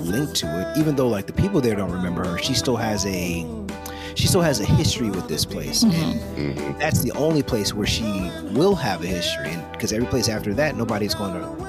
link 0.00 0.34
to 0.36 0.46
it. 0.60 0.78
Even 0.78 0.94
though, 0.96 1.08
like, 1.08 1.26
the 1.26 1.32
people 1.32 1.60
there 1.60 1.74
don't 1.74 1.90
remember 1.90 2.24
her, 2.24 2.38
she 2.38 2.54
still 2.54 2.76
has 2.76 3.04
a 3.06 3.44
she 4.20 4.26
still 4.26 4.42
has 4.42 4.60
a 4.60 4.66
history 4.66 5.10
with 5.10 5.28
this 5.28 5.44
place, 5.44 5.82
mm-hmm. 5.82 6.38
and 6.38 6.56
mm-hmm. 6.56 6.78
that's 6.78 7.02
the 7.02 7.12
only 7.12 7.42
place 7.42 7.72
where 7.72 7.86
she 7.86 8.30
will 8.52 8.74
have 8.74 9.02
a 9.02 9.06
history. 9.06 9.56
Because 9.72 9.92
every 9.92 10.06
place 10.06 10.28
after 10.28 10.52
that, 10.54 10.76
nobody's 10.76 11.14
going 11.14 11.32
to 11.32 11.60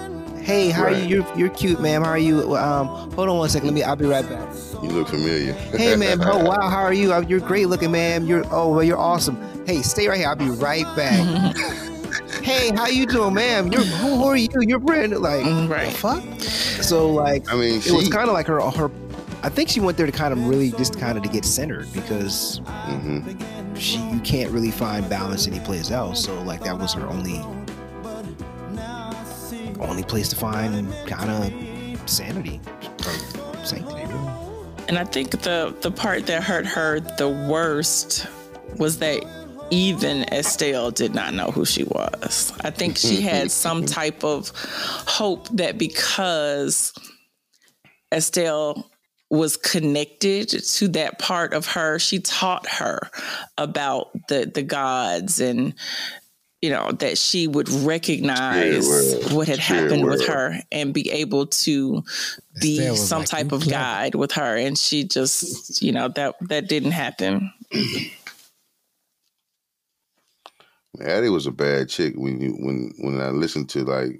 Hey, 0.41 0.69
how 0.69 0.83
right. 0.83 0.95
are 0.95 0.99
you? 0.99 1.07
You're, 1.07 1.37
you're 1.37 1.49
cute, 1.49 1.79
ma'am. 1.79 2.03
How 2.03 2.09
are 2.09 2.17
you? 2.17 2.57
Um, 2.57 2.87
hold 3.11 3.29
on 3.29 3.37
one 3.37 3.47
second. 3.49 3.67
Let 3.67 3.75
me. 3.75 3.83
I'll 3.83 3.95
be 3.95 4.05
right 4.05 4.27
back. 4.27 4.53
You 4.81 4.89
look 4.89 5.09
familiar. 5.09 5.53
hey, 5.53 5.95
ma'am. 5.95 6.19
Oh, 6.23 6.43
wow. 6.43 6.67
How 6.67 6.81
are 6.81 6.93
you? 6.93 7.15
You're 7.27 7.39
great 7.39 7.67
looking, 7.67 7.91
ma'am. 7.91 8.25
You're. 8.25 8.43
Oh, 8.51 8.73
well, 8.73 8.83
you're 8.83 8.97
awesome. 8.97 9.37
Hey, 9.67 9.81
stay 9.83 10.07
right 10.07 10.17
here. 10.17 10.27
I'll 10.27 10.35
be 10.35 10.49
right 10.49 10.85
back. 10.95 11.55
hey, 12.43 12.71
how 12.75 12.87
you 12.87 13.05
doing, 13.05 13.35
ma'am? 13.35 13.71
You're. 13.71 13.83
Who 13.83 14.23
are 14.23 14.35
you? 14.35 14.49
You're 14.61 14.79
brand 14.79 15.15
like. 15.19 15.45
Mm, 15.45 15.69
right. 15.69 15.93
fuck. 15.93 16.23
So 16.41 17.09
like. 17.11 17.51
I 17.51 17.55
mean, 17.55 17.79
it 17.79 17.91
was 17.91 18.09
kind 18.09 18.27
of 18.27 18.33
like 18.33 18.47
her. 18.47 18.59
Her. 18.59 18.89
I 19.43 19.49
think 19.49 19.69
she 19.69 19.79
went 19.79 19.97
there 19.97 20.05
to 20.05 20.11
kind 20.11 20.33
of 20.33 20.47
really 20.47 20.71
just 20.71 20.99
kind 20.99 21.17
of 21.17 21.23
to 21.23 21.29
get 21.29 21.45
centered 21.45 21.91
because 21.93 22.59
mm-hmm. 22.61 23.73
she 23.75 23.97
you 24.09 24.19
can't 24.19 24.51
really 24.51 24.69
find 24.71 25.09
balance 25.09 25.47
anyplace 25.47 25.89
else. 25.89 26.23
So 26.23 26.41
like 26.43 26.63
that 26.63 26.77
was 26.77 26.93
her 26.93 27.07
only 27.07 27.41
only 29.79 30.03
place 30.03 30.29
to 30.29 30.35
find 30.35 30.93
kind 31.07 31.31
of 31.31 32.09
sanity 32.09 32.61
or 32.83 33.65
sanctity, 33.65 34.05
really. 34.05 34.31
And 34.87 34.99
I 34.99 35.05
think 35.05 35.31
the 35.31 35.75
the 35.81 35.91
part 35.91 36.27
that 36.27 36.43
hurt 36.43 36.67
her 36.67 36.99
the 36.99 37.29
worst 37.29 38.27
was 38.77 38.99
that 38.99 39.25
even 39.71 40.23
Estelle 40.31 40.91
did 40.91 41.15
not 41.15 41.33
know 41.33 41.49
who 41.49 41.65
she 41.65 41.83
was. 41.83 42.53
I 42.61 42.69
think 42.69 42.97
she 42.97 43.21
had 43.21 43.49
some 43.49 43.85
type 43.85 44.23
of 44.23 44.51
hope 45.07 45.47
that 45.49 45.77
because 45.77 46.93
Estelle 48.13 48.90
was 49.31 49.57
connected 49.57 50.49
to 50.49 50.89
that 50.89 51.17
part 51.17 51.53
of 51.53 51.65
her, 51.65 51.97
she 51.97 52.19
taught 52.19 52.67
her 52.67 52.99
about 53.57 54.11
the 54.27 54.51
the 54.53 54.61
gods 54.61 55.39
and 55.39 55.73
you 56.61 56.69
know, 56.69 56.91
that 56.91 57.17
she 57.17 57.47
would 57.47 57.67
recognize 57.69 58.87
what 59.31 59.47
had 59.47 59.57
happened 59.57 60.05
with 60.05 60.27
her 60.27 60.59
and 60.71 60.93
be 60.93 61.09
able 61.09 61.47
to 61.47 62.03
be 62.61 62.95
some 62.95 63.21
like, 63.21 63.29
type 63.29 63.51
of 63.51 63.67
guide 63.67 64.13
with 64.13 64.33
her. 64.33 64.57
And 64.57 64.77
she 64.77 65.03
just, 65.03 65.81
you 65.81 65.91
know, 65.91 66.07
that 66.09 66.35
that 66.41 66.69
didn't 66.69 66.91
happen. 66.91 67.51
Addie 71.01 71.29
was 71.29 71.47
a 71.47 71.51
bad 71.51 71.89
chick 71.89 72.13
when 72.15 72.39
you 72.39 72.51
when 72.59 72.91
when 72.99 73.19
I 73.19 73.29
listened 73.29 73.69
to 73.69 73.83
like 73.83 74.19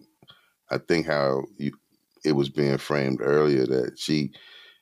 I 0.71 0.79
think 0.79 1.05
how 1.05 1.43
you 1.57 1.73
it 2.25 2.31
was 2.31 2.49
being 2.49 2.79
framed 2.79 3.19
earlier 3.21 3.67
that 3.67 3.99
she 3.99 4.31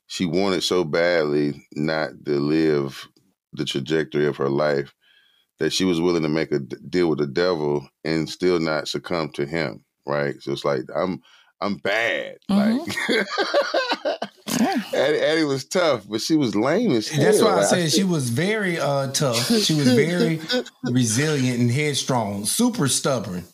she 0.09 0.25
wanted 0.25 0.63
so 0.63 0.83
badly 0.83 1.67
not 1.73 2.09
to 2.25 2.39
live 2.39 3.07
the 3.53 3.63
trajectory 3.63 4.25
of 4.25 4.37
her 4.37 4.49
life 4.49 4.91
that 5.59 5.71
she 5.71 5.85
was 5.85 6.01
willing 6.01 6.23
to 6.23 6.29
make 6.29 6.51
a 6.51 6.57
deal 6.57 7.07
with 7.07 7.19
the 7.19 7.27
devil 7.27 7.87
and 8.03 8.27
still 8.27 8.59
not 8.59 8.87
succumb 8.87 9.29
to 9.29 9.45
him. 9.45 9.85
Right. 10.07 10.41
So 10.41 10.51
it's 10.51 10.65
like 10.65 10.81
I'm 10.95 11.21
I'm 11.61 11.77
bad. 11.77 12.37
Mm-hmm. 12.49 13.21
Like 14.59 14.93
Addie, 14.93 15.19
Addie, 15.19 15.43
was 15.43 15.63
tough, 15.63 16.05
but 16.09 16.21
she 16.21 16.35
was 16.35 16.55
lame 16.55 16.91
as 16.91 17.07
hell. 17.07 17.23
That's 17.23 17.41
why 17.41 17.59
I 17.59 17.63
said 17.63 17.91
she 17.91 18.03
was 18.03 18.29
very 18.31 18.79
uh, 18.79 19.11
tough. 19.11 19.37
She 19.37 19.75
was 19.75 19.93
very 19.93 20.41
resilient 20.83 21.59
and 21.59 21.71
headstrong, 21.71 22.45
super 22.45 22.87
stubborn. 22.87 23.45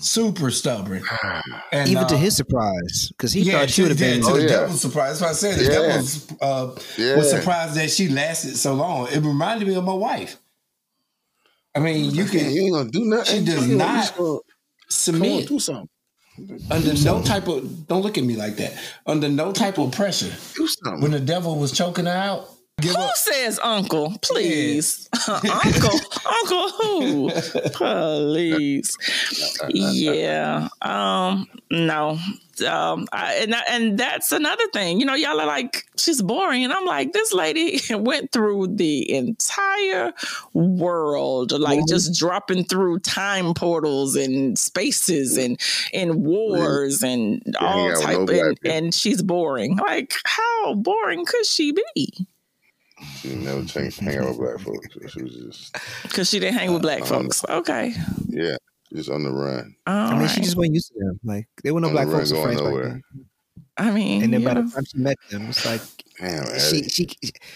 Super 0.00 0.50
stubborn, 0.50 1.02
and, 1.72 1.88
even 1.88 2.04
uh, 2.04 2.08
to 2.08 2.16
his 2.16 2.36
surprise, 2.36 3.10
because 3.10 3.32
he 3.32 3.42
yeah, 3.42 3.60
thought 3.60 3.70
she 3.70 3.82
would 3.82 3.92
have 3.92 3.98
been. 3.98 4.20
To 4.22 4.26
oh, 4.26 4.34
the 4.34 4.42
yeah. 4.42 4.48
devil's 4.48 4.80
surprise, 4.80 5.20
that's 5.20 5.22
why 5.22 5.28
I 5.28 5.54
said 5.54 5.58
the 5.58 5.64
yeah. 5.64 5.70
devil 5.70 5.96
was, 5.96 6.32
uh, 6.40 6.80
yeah. 6.98 7.16
was 7.16 7.30
surprised 7.30 7.76
that 7.76 7.90
she 7.90 8.08
lasted 8.08 8.56
so 8.56 8.74
long. 8.74 9.06
It 9.12 9.20
reminded 9.20 9.68
me 9.68 9.74
of 9.76 9.84
my 9.84 9.94
wife. 9.94 10.36
I 11.74 11.80
mean, 11.80 12.12
you 12.12 12.24
can. 12.24 12.50
You 12.50 12.62
ain't 12.64 12.74
gonna 12.74 12.90
do 12.90 13.04
nothing. 13.04 13.46
She 13.46 13.52
does 13.52 13.68
not 13.68 14.14
submit. 14.88 15.48
Do 15.48 15.58
something. 15.58 15.88
Under 16.70 16.94
do 16.94 17.04
no 17.04 17.22
type 17.22 17.46
of 17.46 17.86
don't 17.86 18.02
look 18.02 18.18
at 18.18 18.24
me 18.24 18.34
like 18.36 18.56
that. 18.56 18.74
Under 19.06 19.28
no 19.28 19.52
type 19.52 19.78
of 19.78 19.92
pressure. 19.92 20.32
When 20.98 21.12
the 21.12 21.20
devil 21.20 21.56
was 21.56 21.72
choking 21.72 22.06
her 22.06 22.12
out, 22.12 22.48
Give 22.80 22.92
who 22.92 23.02
up. 23.02 23.16
says 23.16 23.60
uncle? 23.62 24.14
Please, 24.20 25.08
yeah. 25.28 25.34
uncle, 25.64 26.00
uncle 26.26 26.68
who? 26.70 27.30
Please, 27.72 28.96
yeah. 29.68 30.68
Um, 30.82 31.46
no, 31.70 32.18
um, 32.66 33.06
I, 33.12 33.34
and 33.34 33.54
and 33.68 33.98
that's 33.98 34.32
another 34.32 34.66
thing. 34.72 34.98
You 34.98 35.06
know, 35.06 35.14
y'all 35.14 35.40
are 35.40 35.46
like 35.46 35.86
she's 35.96 36.20
boring, 36.20 36.64
and 36.64 36.72
I'm 36.72 36.84
like 36.84 37.12
this 37.12 37.32
lady 37.32 37.80
went 37.90 38.32
through 38.32 38.76
the 38.76 39.10
entire 39.12 40.12
world, 40.52 41.52
like 41.52 41.78
mm-hmm. 41.78 41.88
just 41.88 42.18
dropping 42.18 42.64
through 42.64 42.98
time 43.00 43.54
portals 43.54 44.16
and 44.16 44.58
spaces 44.58 45.36
and 45.36 45.60
and 45.92 46.24
wars 46.24 47.02
yeah. 47.02 47.10
and 47.10 47.42
yeah, 47.46 47.52
all 47.60 47.94
type, 48.00 48.28
no 48.28 48.48
and, 48.48 48.58
and 48.64 48.94
she's 48.94 49.22
boring. 49.22 49.76
Like 49.76 50.14
how 50.24 50.74
boring 50.74 51.24
could 51.24 51.46
she 51.46 51.72
be? 51.72 52.26
She 53.20 53.34
never 53.34 53.64
changed 53.64 54.00
hang 54.00 54.18
out 54.18 54.28
with 54.28 54.38
black 54.38 54.60
folks. 54.60 55.12
She 55.12 55.22
was 55.22 55.34
just 55.34 55.76
because 56.02 56.28
she 56.28 56.38
didn't 56.40 56.58
hang 56.58 56.72
with 56.72 56.82
black 56.82 57.02
uh, 57.02 57.06
folks. 57.06 57.44
Okay. 57.48 57.94
Yeah, 58.28 58.56
just 58.92 59.10
on 59.10 59.24
the 59.24 59.30
run. 59.30 59.74
All 59.86 59.94
I 59.94 60.10
mean, 60.12 60.20
right. 60.20 60.30
she 60.30 60.40
just 60.40 60.56
wasn't 60.56 60.74
used 60.74 60.88
to 60.88 60.98
them. 60.98 61.20
Like 61.24 61.48
they 61.62 61.72
were 61.72 61.80
no 61.80 61.88
on 61.88 61.92
black 61.92 62.08
folks 62.08 62.30
friends 62.30 62.60
nowhere. 62.60 62.84
back 62.84 63.02
then. 63.14 63.26
I 63.76 63.90
mean, 63.90 64.22
and 64.22 64.32
then 64.32 64.44
by 64.44 64.54
the 64.54 64.70
time 64.70 64.84
she 64.84 64.98
met 64.98 65.16
them, 65.30 65.48
it's 65.48 65.66
like 65.66 65.80
Damn, 66.20 66.58
she 66.60 66.84
she 66.84 67.08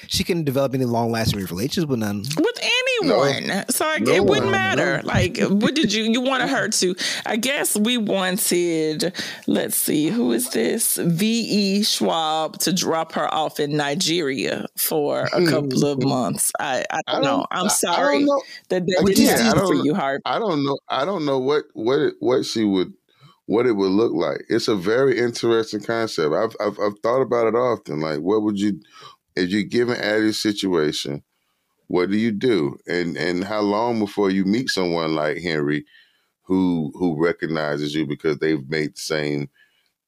she 0.09 0.25
couldn't 0.25 0.45
develop 0.45 0.75
any 0.75 0.85
long 0.85 1.13
lasting 1.13 1.39
relationships 1.39 1.87
with 1.87 2.01
none. 2.01 2.19
With 2.19 2.59
anyone. 3.03 3.47
No. 3.47 3.65
So 3.71 3.97
no 4.01 4.13
it 4.13 4.25
wouldn't 4.25 4.51
matter. 4.51 5.03
No. 5.03 5.09
Like 5.09 5.39
what 5.39 5.75
did 5.75 5.93
you 5.93 6.05
you 6.05 6.21
wanted 6.21 6.49
her 6.49 6.69
to 6.69 6.95
I 7.27 7.37
guess 7.37 7.77
we 7.77 7.99
wanted 7.99 9.13
let's 9.47 9.77
see, 9.77 10.09
who 10.09 10.33
is 10.33 10.51
this? 10.51 10.97
V.E. 10.97 11.83
Schwab 11.83 12.59
to 12.61 12.73
drop 12.73 13.13
her 13.13 13.33
off 13.33 13.61
in 13.61 13.77
Nigeria 13.77 14.67
for 14.77 15.23
a 15.33 15.41
hmm. 15.41 15.47
couple 15.47 15.85
of 15.85 16.03
months. 16.03 16.53
I, 16.59 16.85
I, 16.91 16.97
don't, 16.97 17.03
I 17.07 17.13
don't 17.13 17.23
know. 17.23 17.47
I'm 17.51 17.69
sorry 17.69 18.25
know. 18.25 18.43
that 18.69 18.87
that 18.87 19.07
didn't 19.07 19.19
yeah, 19.19 19.53
for 19.53 19.75
you, 19.75 19.95
Harp. 19.95 20.23
I 20.25 20.39
don't 20.39 20.65
know. 20.65 20.79
I 20.89 21.05
don't 21.05 21.25
know 21.25 21.39
what 21.39 21.65
what 21.75 22.13
what 22.21 22.45
she 22.45 22.65
would 22.65 22.93
what 23.49 23.67
it 23.67 23.73
would 23.73 23.91
look 23.91 24.13
like. 24.13 24.45
It's 24.51 24.69
a 24.69 24.77
very 24.77 25.19
interesting 25.19 25.81
concept. 25.81 26.35
I've, 26.35 26.55
I've, 26.61 26.79
I've 26.79 26.99
thought 27.03 27.23
about 27.23 27.47
it 27.47 27.55
often. 27.55 27.99
Like, 27.99 28.19
what 28.19 28.43
would 28.43 28.61
you, 28.61 28.79
if 29.37 29.49
you're 29.49 29.63
given 29.63 29.97
Addie's 29.97 30.41
situation, 30.41 31.23
what 31.89 32.11
do 32.11 32.17
you 32.17 32.31
do? 32.31 32.79
And 32.87 33.17
and 33.17 33.45
how 33.45 33.61
long 33.61 33.99
before 33.99 34.31
you 34.31 34.45
meet 34.45 34.69
someone 34.69 35.15
like 35.15 35.39
Henry, 35.39 35.85
who 36.43 36.93
who 36.95 37.23
recognizes 37.23 37.95
you 37.95 38.07
because 38.07 38.39
they've 38.39 38.69
made 38.69 38.95
the 38.95 39.01
same 39.01 39.51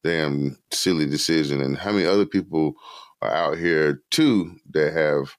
damn 0.04 0.56
silly 0.70 1.06
decision? 1.06 1.60
And 1.60 1.76
how 1.76 1.92
many 1.92 2.06
other 2.06 2.26
people 2.26 2.74
are 3.20 3.32
out 3.32 3.58
here 3.58 4.02
too 4.10 4.54
that 4.70 4.92
have 4.92 5.36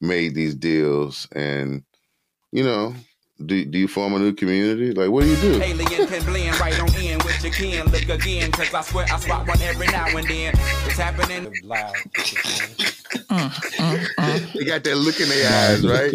made 0.00 0.34
these 0.34 0.54
deals 0.54 1.26
and 1.32 1.82
you 2.52 2.62
know 2.62 2.94
do, 3.44 3.64
do 3.64 3.78
you 3.78 3.88
form 3.88 4.14
a 4.14 4.18
new 4.18 4.32
community? 4.32 4.92
Like, 4.92 5.10
what 5.10 5.24
do 5.24 5.30
you 5.30 5.36
do? 5.36 5.58
Alien 7.44 7.52
can 7.52 7.52
blend 7.52 7.52
right 7.52 7.52
on 7.52 7.52
in 7.52 7.52
with 7.52 7.52
your 7.52 7.52
kin. 7.52 7.84
Look 7.92 8.08
again, 8.08 8.50
cause 8.52 8.72
I 8.74 8.80
swear 8.82 9.06
I 9.10 9.18
spot 9.18 9.46
one 9.46 9.60
every 9.62 9.86
now 9.88 10.06
and 10.06 10.26
then. 10.26 10.54
It's 10.86 10.98
happening. 10.98 11.52
Loud. 11.62 11.94
they 14.54 14.64
got 14.64 14.82
that 14.84 14.96
look 14.96 15.20
in 15.20 15.28
their 15.28 15.52
eyes, 15.52 15.86
right? 15.86 16.14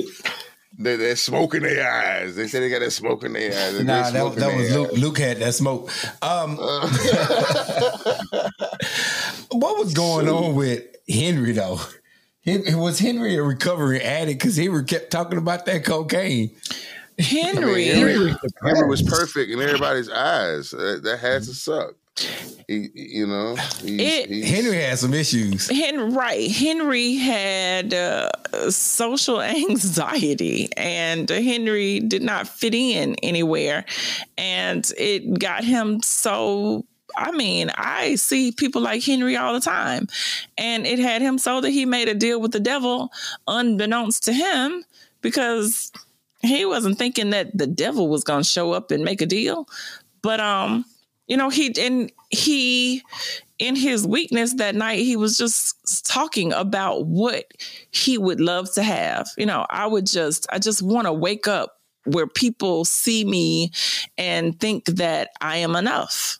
They, 0.77 0.95
they're 0.95 1.15
smoking 1.17 1.63
their 1.63 1.91
eyes. 1.91 2.35
They 2.35 2.47
say 2.47 2.61
they 2.61 2.69
got 2.69 2.79
that 2.79 2.91
smoke 2.91 3.25
in 3.25 3.33
their 3.33 3.51
eyes. 3.51 3.83
Nah, 3.83 4.11
that, 4.11 4.35
that 4.35 4.55
was 4.55 4.73
Luc. 4.73 4.93
Luc 4.93 5.17
had 5.17 5.35
that 5.37 5.53
smoke. 5.53 5.91
Um, 6.21 6.55
what 9.51 9.77
was 9.77 9.93
going 9.93 10.29
on 10.29 10.55
with 10.55 10.85
Henry 11.09 11.51
though? 11.51 11.79
was 12.45 12.99
Henry 12.99 13.35
a 13.35 13.43
recovering 13.43 14.01
addict 14.01 14.39
because 14.39 14.55
he 14.55 14.69
kept 14.83 15.11
talking 15.11 15.37
about 15.37 15.65
that 15.67 15.83
cocaine? 15.83 16.55
Henry. 17.19 17.91
I 17.91 17.93
mean, 17.93 17.95
Henry, 17.95 18.35
Henry, 18.63 18.87
was 18.87 19.01
perfect 19.01 19.51
in 19.51 19.61
everybody's 19.61 20.09
eyes. 20.09 20.71
That, 20.71 21.01
that 21.03 21.19
had 21.19 21.43
to 21.43 21.53
suck. 21.53 21.95
He, 22.67 22.89
you 22.93 23.27
know, 23.27 23.55
he's, 23.55 24.01
it, 24.01 24.29
he's, 24.29 24.49
Henry 24.49 24.77
had 24.77 24.99
some 24.99 25.13
issues. 25.13 25.69
Henry, 25.69 26.09
right. 26.11 26.51
Henry 26.51 27.15
had 27.15 27.93
uh, 27.93 28.29
social 28.69 29.41
anxiety, 29.41 30.69
and 30.75 31.29
Henry 31.29 31.99
did 31.99 32.21
not 32.21 32.47
fit 32.47 32.75
in 32.75 33.15
anywhere, 33.23 33.85
and 34.37 34.91
it 34.97 35.39
got 35.39 35.63
him 35.63 36.01
so 36.01 36.85
I 37.17 37.31
mean, 37.31 37.71
I 37.75 38.15
see 38.15 38.51
people 38.51 38.81
like 38.81 39.03
Henry 39.03 39.35
all 39.35 39.53
the 39.53 39.59
time. 39.59 40.07
And 40.57 40.85
it 40.85 40.99
had 40.99 41.21
him 41.21 41.37
so 41.37 41.59
that 41.59 41.71
he 41.71 41.85
made 41.85 42.07
a 42.07 42.13
deal 42.13 42.39
with 42.39 42.51
the 42.51 42.59
devil 42.59 43.11
unbeknownst 43.47 44.23
to 44.25 44.33
him 44.33 44.85
because 45.21 45.91
he 46.41 46.65
wasn't 46.65 46.97
thinking 46.97 47.31
that 47.31 47.57
the 47.57 47.67
devil 47.67 48.07
was 48.07 48.23
going 48.23 48.41
to 48.41 48.49
show 48.49 48.71
up 48.71 48.91
and 48.91 49.03
make 49.03 49.21
a 49.21 49.25
deal. 49.25 49.67
But 50.21 50.39
um, 50.39 50.85
you 51.27 51.37
know, 51.37 51.49
he 51.49 51.73
and 51.79 52.11
he 52.29 53.03
in 53.57 53.75
his 53.75 54.07
weakness 54.07 54.55
that 54.55 54.75
night, 54.75 54.99
he 54.99 55.15
was 55.15 55.37
just 55.37 56.05
talking 56.07 56.53
about 56.53 57.05
what 57.05 57.45
he 57.91 58.17
would 58.17 58.39
love 58.39 58.71
to 58.73 58.83
have. 58.83 59.27
You 59.37 59.45
know, 59.45 59.65
I 59.69 59.85
would 59.85 60.05
just 60.05 60.47
I 60.51 60.59
just 60.59 60.81
want 60.81 61.07
to 61.07 61.13
wake 61.13 61.47
up 61.47 61.79
where 62.05 62.27
people 62.27 62.85
see 62.85 63.25
me 63.25 63.71
and 64.17 64.59
think 64.59 64.85
that 64.85 65.29
I 65.41 65.57
am 65.57 65.75
enough. 65.75 66.39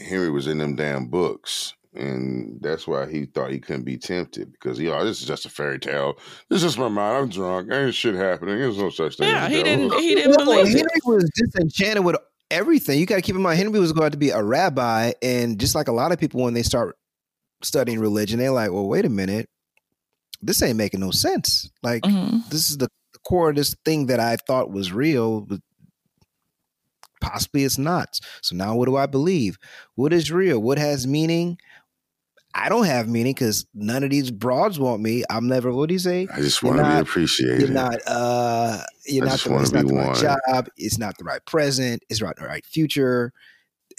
Henry 0.00 0.30
was 0.30 0.46
in 0.46 0.58
them 0.58 0.76
damn 0.76 1.06
books 1.06 1.74
and 1.94 2.58
that's 2.60 2.86
why 2.86 3.10
he 3.10 3.26
thought 3.26 3.50
he 3.50 3.58
couldn't 3.58 3.84
be 3.84 3.98
tempted 3.98 4.52
because 4.52 4.78
you 4.78 4.90
know 4.90 5.04
this 5.04 5.20
is 5.20 5.26
just 5.26 5.46
a 5.46 5.50
fairy 5.50 5.78
tale. 5.78 6.18
This 6.48 6.58
is 6.58 6.62
just 6.62 6.78
my 6.78 6.88
mind. 6.88 7.16
I'm 7.16 7.28
drunk. 7.28 7.70
Ain't 7.72 7.94
shit 7.94 8.14
happening. 8.14 8.58
There's 8.58 8.78
no 8.78 8.90
such 8.90 9.16
thing. 9.16 9.28
Yeah, 9.28 9.48
he 9.48 9.62
didn't. 9.62 9.92
He 9.94 10.14
didn't 10.14 10.36
well, 10.36 10.46
believe 10.46 10.74
Henry 10.74 10.90
it. 10.94 11.04
was 11.04 11.30
disenchanted 11.34 12.04
with 12.04 12.16
everything. 12.50 12.98
You 12.98 13.06
got 13.06 13.16
to 13.16 13.22
keep 13.22 13.36
in 13.36 13.42
mind 13.42 13.58
Henry 13.58 13.78
was 13.78 13.92
going 13.92 14.12
to 14.12 14.16
be 14.16 14.30
a 14.30 14.42
rabbi, 14.42 15.12
and 15.22 15.58
just 15.58 15.74
like 15.74 15.88
a 15.88 15.92
lot 15.92 16.12
of 16.12 16.18
people 16.18 16.42
when 16.42 16.54
they 16.54 16.62
start 16.62 16.96
studying 17.62 18.00
religion, 18.00 18.38
they're 18.38 18.50
like, 18.50 18.70
"Well, 18.70 18.88
wait 18.88 19.04
a 19.04 19.10
minute, 19.10 19.48
this 20.42 20.62
ain't 20.62 20.76
making 20.76 21.00
no 21.00 21.10
sense. 21.10 21.70
Like 21.82 22.02
mm-hmm. 22.02 22.38
this 22.50 22.70
is 22.70 22.78
the 22.78 22.88
core 23.26 23.50
of 23.50 23.56
this 23.56 23.74
thing 23.84 24.06
that 24.06 24.20
I 24.20 24.36
thought 24.36 24.72
was 24.72 24.92
real, 24.92 25.40
but 25.40 25.60
possibly 27.20 27.64
it's 27.64 27.78
not. 27.78 28.18
So 28.42 28.56
now 28.56 28.74
what 28.74 28.86
do 28.86 28.96
I 28.96 29.06
believe? 29.06 29.56
What 29.94 30.12
is 30.12 30.32
real? 30.32 30.58
What 30.58 30.78
has 30.78 31.06
meaning? 31.06 31.58
I 32.54 32.68
don't 32.68 32.84
have 32.84 33.08
meaning 33.08 33.32
because 33.32 33.66
none 33.74 34.04
of 34.04 34.10
these 34.10 34.30
broads 34.30 34.78
want 34.78 35.00
me. 35.00 35.24
I'm 35.30 35.48
never. 35.48 35.72
What 35.72 35.88
do 35.88 35.94
you 35.94 35.98
say? 35.98 36.28
I 36.32 36.40
just 36.40 36.62
want 36.62 36.78
to 36.78 36.84
be 36.84 37.00
appreciated. 37.00 37.60
You're 37.60 37.70
not. 37.70 37.96
Uh, 38.06 38.82
you're 39.06 39.24
I 39.24 39.30
not. 39.30 39.40
The, 39.40 39.58
it's 39.60 39.72
not 39.72 39.86
the 39.86 39.94
right 39.94 40.16
job. 40.16 40.68
It's 40.76 40.98
not 40.98 41.16
the 41.18 41.24
right 41.24 41.44
present. 41.46 42.02
It's 42.10 42.20
not 42.20 42.36
the 42.36 42.44
right 42.44 42.64
future. 42.66 43.32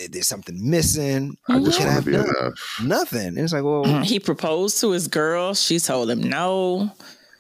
There's 0.10 0.28
something 0.28 0.70
missing. 0.70 1.38
I 1.50 1.60
just 1.60 1.80
want 1.80 2.00
to 2.00 2.06
be 2.06 2.12
done? 2.12 2.28
enough. 2.28 2.80
Nothing. 2.84 3.28
And 3.28 3.39
it's 3.39 3.54
like, 3.54 3.63
well, 3.63 3.84
he 4.04 4.20
proposed 4.20 4.80
to 4.82 4.92
his 4.92 5.08
girl. 5.08 5.56
She 5.56 5.80
told 5.80 6.10
him 6.10 6.22
no. 6.22 6.92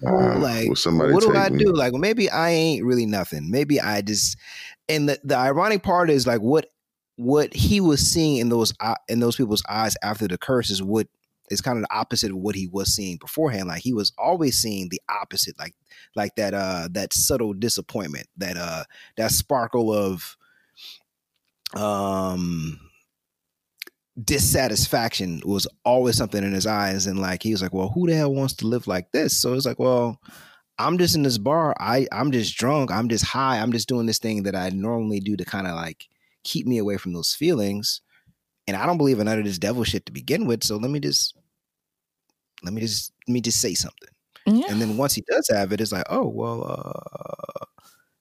Uh, 0.05 0.37
like, 0.39 0.69
what 0.69 1.23
do 1.23 1.35
I 1.35 1.49
me? 1.49 1.63
do? 1.63 1.73
Like, 1.73 1.93
well, 1.93 2.01
maybe 2.01 2.29
I 2.29 2.49
ain't 2.49 2.85
really 2.85 3.05
nothing. 3.05 3.51
Maybe 3.51 3.79
I 3.79 4.01
just. 4.01 4.37
And 4.89 5.07
the, 5.07 5.19
the 5.23 5.37
ironic 5.37 5.81
part 5.81 6.09
is 6.09 6.27
like, 6.27 6.41
what 6.41 6.72
what 7.15 7.53
he 7.53 7.79
was 7.79 7.99
seeing 7.99 8.37
in 8.37 8.49
those 8.49 8.73
in 9.07 9.19
those 9.19 9.35
people's 9.35 9.63
eyes 9.69 9.95
after 10.03 10.27
the 10.27 10.37
curse 10.37 10.69
is 10.69 10.81
what 10.81 11.07
is 11.49 11.61
kind 11.61 11.77
of 11.77 11.83
the 11.83 11.95
opposite 11.95 12.31
of 12.31 12.37
what 12.37 12.55
he 12.55 12.67
was 12.67 12.93
seeing 12.93 13.17
beforehand. 13.17 13.67
Like 13.67 13.81
he 13.81 13.93
was 13.93 14.11
always 14.17 14.57
seeing 14.57 14.89
the 14.89 15.01
opposite, 15.09 15.57
like 15.59 15.75
like 16.15 16.35
that 16.35 16.53
uh 16.53 16.87
that 16.91 17.13
subtle 17.13 17.53
disappointment, 17.53 18.27
that 18.37 18.57
uh 18.57 18.83
that 19.17 19.31
sparkle 19.31 19.93
of 19.93 20.35
um 21.75 22.79
dissatisfaction 24.23 25.41
was 25.43 25.67
always 25.85 26.15
something 26.15 26.43
in 26.43 26.53
his 26.53 26.67
eyes. 26.67 27.05
And 27.05 27.19
like 27.19 27.43
he 27.43 27.51
was 27.51 27.61
like 27.61 27.73
well 27.73 27.89
who 27.89 28.07
the 28.07 28.15
hell 28.15 28.33
wants 28.33 28.55
to 28.55 28.67
live 28.67 28.87
like 28.87 29.11
this? 29.11 29.39
So 29.39 29.53
it's 29.53 29.65
like 29.65 29.79
well 29.79 30.19
i'm 30.79 30.97
just 30.97 31.15
in 31.15 31.23
this 31.23 31.37
bar. 31.37 31.75
I 31.79 32.07
i'm 32.11 32.31
just 32.31 32.57
drunk. 32.57 32.91
I'm 32.91 33.09
just 33.09 33.25
high. 33.25 33.59
I'm 33.59 33.71
just 33.71 33.87
doing 33.87 34.07
this 34.07 34.19
thing 34.19 34.43
that 34.43 34.55
i 34.55 34.69
normally 34.69 35.19
do 35.19 35.35
to 35.37 35.45
kind 35.45 35.67
of 35.67 35.75
like 35.75 36.07
keep 36.43 36.65
me 36.65 36.77
away 36.77 36.97
from 36.97 37.13
those 37.13 37.33
feelings. 37.33 38.01
And 38.67 38.77
I 38.77 38.85
don't 38.85 38.97
believe 38.97 39.19
in 39.19 39.25
none 39.25 39.39
of 39.39 39.45
this 39.45 39.59
devil 39.59 39.83
shit 39.83 40.05
to 40.05 40.11
begin 40.11 40.45
with. 40.45 40.63
So 40.63 40.77
let 40.77 40.89
me 40.89 40.99
just 40.99 41.35
let 42.63 42.73
me 42.73 42.81
just 42.81 43.11
let 43.27 43.33
me 43.33 43.41
just 43.41 43.59
say 43.59 43.73
something. 43.73 44.09
Yeah. 44.45 44.65
And 44.69 44.81
then 44.81 44.97
once 44.97 45.13
he 45.13 45.23
does 45.29 45.49
have 45.51 45.71
it, 45.71 45.81
it's 45.81 45.91
like, 45.91 46.05
oh 46.09 46.27
well, 46.27 46.65
uh, 46.65 47.65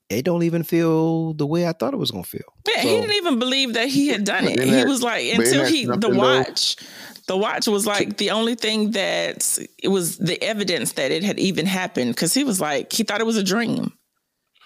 it 0.08 0.24
don't 0.24 0.42
even 0.42 0.62
feel 0.62 1.34
the 1.34 1.46
way 1.46 1.66
I 1.66 1.72
thought 1.72 1.94
it 1.94 1.98
was 1.98 2.10
gonna 2.10 2.24
feel. 2.24 2.40
Yeah, 2.68 2.82
so, 2.82 2.88
he 2.88 3.00
didn't 3.00 3.14
even 3.14 3.38
believe 3.38 3.74
that 3.74 3.88
he 3.88 4.08
had 4.08 4.24
done 4.24 4.46
it. 4.46 4.58
That, 4.58 4.66
he 4.66 4.84
was 4.84 5.02
like, 5.02 5.32
until 5.32 5.64
he 5.64 5.84
the 5.84 6.10
watch, 6.10 6.76
the 7.26 7.36
watch 7.36 7.66
was 7.66 7.86
like 7.86 8.18
the 8.18 8.30
only 8.30 8.54
thing 8.54 8.92
that 8.92 9.58
it 9.82 9.88
was 9.88 10.18
the 10.18 10.42
evidence 10.42 10.92
that 10.92 11.10
it 11.10 11.22
had 11.22 11.38
even 11.38 11.66
happened 11.66 12.14
because 12.14 12.34
he 12.34 12.44
was 12.44 12.60
like 12.60 12.92
he 12.92 13.04
thought 13.04 13.20
it 13.20 13.26
was 13.26 13.36
a 13.36 13.44
dream. 13.44 13.92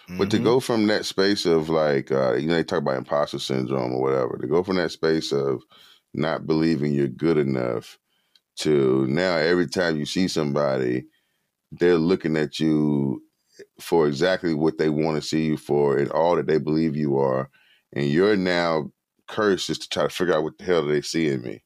Mm-hmm. 0.08 0.18
But 0.18 0.30
to 0.30 0.36
mm-hmm. 0.36 0.44
go 0.44 0.60
from 0.60 0.86
that 0.86 1.04
space 1.04 1.46
of 1.46 1.68
like, 1.68 2.12
uh, 2.12 2.34
you 2.34 2.46
know, 2.46 2.54
they 2.54 2.64
talk 2.64 2.78
about 2.78 2.96
imposter 2.96 3.38
syndrome 3.38 3.92
or 3.92 4.00
whatever, 4.00 4.38
to 4.38 4.46
go 4.46 4.62
from 4.62 4.76
that 4.76 4.92
space 4.92 5.32
of 5.32 5.62
not 6.14 6.46
believing 6.46 6.92
you're 6.92 7.08
good 7.08 7.38
enough 7.38 7.98
to 8.56 9.06
now 9.08 9.36
every 9.36 9.66
time 9.66 9.98
you 9.98 10.06
see 10.06 10.28
somebody, 10.28 11.04
they're 11.72 11.98
looking 11.98 12.36
at 12.36 12.60
you 12.60 13.22
for 13.80 14.06
exactly 14.06 14.54
what 14.54 14.78
they 14.78 14.88
want 14.88 15.20
to 15.20 15.26
see 15.26 15.44
you 15.44 15.56
for 15.56 15.98
and 15.98 16.10
all 16.10 16.36
that 16.36 16.46
they 16.46 16.58
believe 16.58 16.96
you 16.96 17.18
are. 17.18 17.50
And 17.92 18.06
you're 18.06 18.36
now 18.36 18.90
cursed 19.26 19.66
just 19.66 19.82
to 19.82 19.88
try 19.88 20.04
to 20.04 20.08
figure 20.08 20.34
out 20.34 20.42
what 20.42 20.58
the 20.58 20.64
hell 20.64 20.82
do 20.82 20.88
they 20.88 21.02
see 21.02 21.28
in 21.28 21.42
me. 21.42 21.62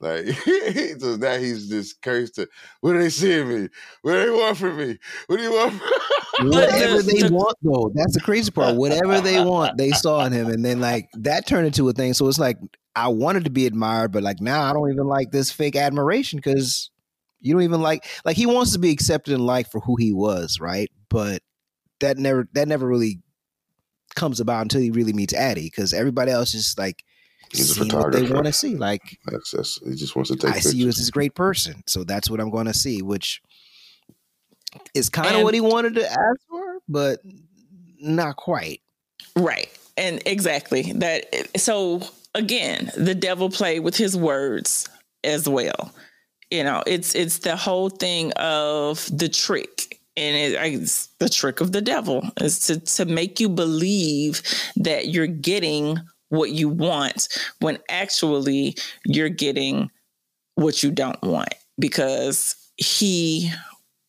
Like 0.00 0.26
so 0.98 1.16
now 1.16 1.38
he's 1.38 1.68
just 1.68 2.00
cursed 2.00 2.36
to 2.36 2.48
what 2.80 2.92
do 2.92 2.98
they 2.98 3.10
see 3.10 3.40
in 3.40 3.48
me? 3.48 3.68
What 4.02 4.12
do 4.12 4.24
they 4.24 4.30
want 4.30 4.56
from 4.56 4.76
me? 4.76 4.98
What 5.26 5.36
do 5.36 5.42
you 5.42 5.52
want? 5.52 5.80
Whatever 6.42 7.02
they 7.02 7.28
want 7.28 7.56
though. 7.62 7.90
That's 7.94 8.14
the 8.14 8.20
crazy 8.20 8.50
part. 8.50 8.76
Whatever 8.76 9.20
they 9.20 9.44
want, 9.44 9.76
they 9.76 9.90
saw 9.90 10.24
in 10.24 10.32
him. 10.32 10.48
And 10.48 10.64
then 10.64 10.80
like 10.80 11.08
that 11.14 11.46
turned 11.46 11.66
into 11.66 11.88
a 11.88 11.92
thing. 11.92 12.14
So 12.14 12.28
it's 12.28 12.38
like 12.38 12.58
I 12.94 13.08
wanted 13.08 13.44
to 13.44 13.50
be 13.50 13.66
admired, 13.66 14.12
but 14.12 14.22
like 14.22 14.40
now 14.40 14.62
I 14.62 14.72
don't 14.72 14.90
even 14.92 15.06
like 15.06 15.30
this 15.30 15.52
fake 15.52 15.76
admiration 15.76 16.38
because 16.38 16.90
you 17.40 17.52
don't 17.54 17.62
even 17.62 17.82
like 17.82 18.06
like 18.24 18.36
he 18.36 18.46
wants 18.46 18.72
to 18.72 18.78
be 18.78 18.90
accepted 18.90 19.34
and 19.34 19.44
liked 19.44 19.70
for 19.70 19.80
who 19.80 19.96
he 19.96 20.12
was, 20.12 20.60
right? 20.60 20.90
But 21.08 21.42
that 22.00 22.18
never 22.18 22.48
that 22.52 22.68
never 22.68 22.86
really 22.86 23.20
comes 24.16 24.40
about 24.40 24.62
until 24.62 24.80
he 24.80 24.90
really 24.90 25.12
meets 25.12 25.34
Addie 25.34 25.66
because 25.66 25.92
everybody 25.92 26.30
else 26.30 26.54
is 26.54 26.74
like 26.78 27.04
He's 27.52 27.74
seeing 27.74 27.88
what 27.88 28.12
they 28.12 28.22
want 28.30 28.46
to 28.46 28.52
see. 28.52 28.76
Like 28.76 29.18
That's 29.26 29.50
that's 29.50 29.80
he 29.84 29.96
just 29.96 30.14
wants 30.14 30.30
to 30.30 30.36
take 30.36 30.54
I 30.54 30.60
see 30.60 30.76
you 30.76 30.88
as 30.88 30.96
this 30.96 31.10
great 31.10 31.34
person, 31.34 31.82
so 31.86 32.04
that's 32.04 32.30
what 32.30 32.40
I'm 32.40 32.50
going 32.50 32.66
to 32.66 32.74
see, 32.74 33.02
which 33.02 33.42
is 34.94 35.08
kind 35.08 35.36
of 35.36 35.42
what 35.42 35.54
he 35.54 35.60
wanted 35.60 35.94
to 35.96 36.06
ask 36.06 36.40
for, 36.48 36.78
but 36.88 37.20
not 38.00 38.36
quite. 38.36 38.80
Right. 39.36 39.68
And 39.96 40.22
exactly 40.26 40.92
that. 40.94 41.26
So 41.58 42.02
again, 42.34 42.90
the 42.96 43.14
devil 43.14 43.50
played 43.50 43.80
with 43.80 43.96
his 43.96 44.16
words 44.16 44.88
as 45.24 45.48
well. 45.48 45.92
You 46.50 46.64
know, 46.64 46.82
it's 46.86 47.14
it's 47.14 47.38
the 47.38 47.56
whole 47.56 47.90
thing 47.90 48.32
of 48.32 49.08
the 49.16 49.28
trick, 49.28 50.00
and 50.16 50.36
it, 50.36 50.74
it's 50.74 51.06
the 51.18 51.28
trick 51.28 51.60
of 51.60 51.70
the 51.70 51.80
devil 51.80 52.28
is 52.40 52.66
to 52.66 52.80
to 52.80 53.04
make 53.04 53.38
you 53.38 53.48
believe 53.48 54.42
that 54.76 55.08
you're 55.08 55.28
getting 55.28 56.00
what 56.30 56.50
you 56.50 56.68
want 56.68 57.28
when 57.60 57.78
actually 57.88 58.76
you're 59.04 59.28
getting 59.28 59.90
what 60.54 60.82
you 60.82 60.90
don't 60.90 61.20
want 61.22 61.54
because 61.78 62.56
he 62.76 63.52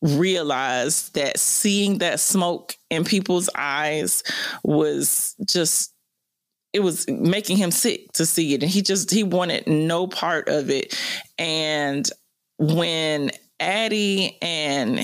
realized 0.02 1.14
that 1.14 1.38
seeing 1.38 1.98
that 1.98 2.20
smoke 2.20 2.76
in 2.90 3.04
people's 3.04 3.48
eyes 3.56 4.22
was 4.64 5.34
just 5.46 5.94
it 6.72 6.80
was 6.80 7.06
making 7.08 7.58
him 7.58 7.70
sick 7.70 8.10
to 8.12 8.24
see 8.24 8.54
it. 8.54 8.62
And 8.62 8.70
he 8.72 8.82
just 8.82 9.10
he 9.10 9.22
wanted 9.22 9.66
no 9.66 10.06
part 10.06 10.48
of 10.48 10.70
it. 10.70 10.98
And 11.38 12.08
when 12.58 13.30
addie 13.60 14.38
and 14.42 15.00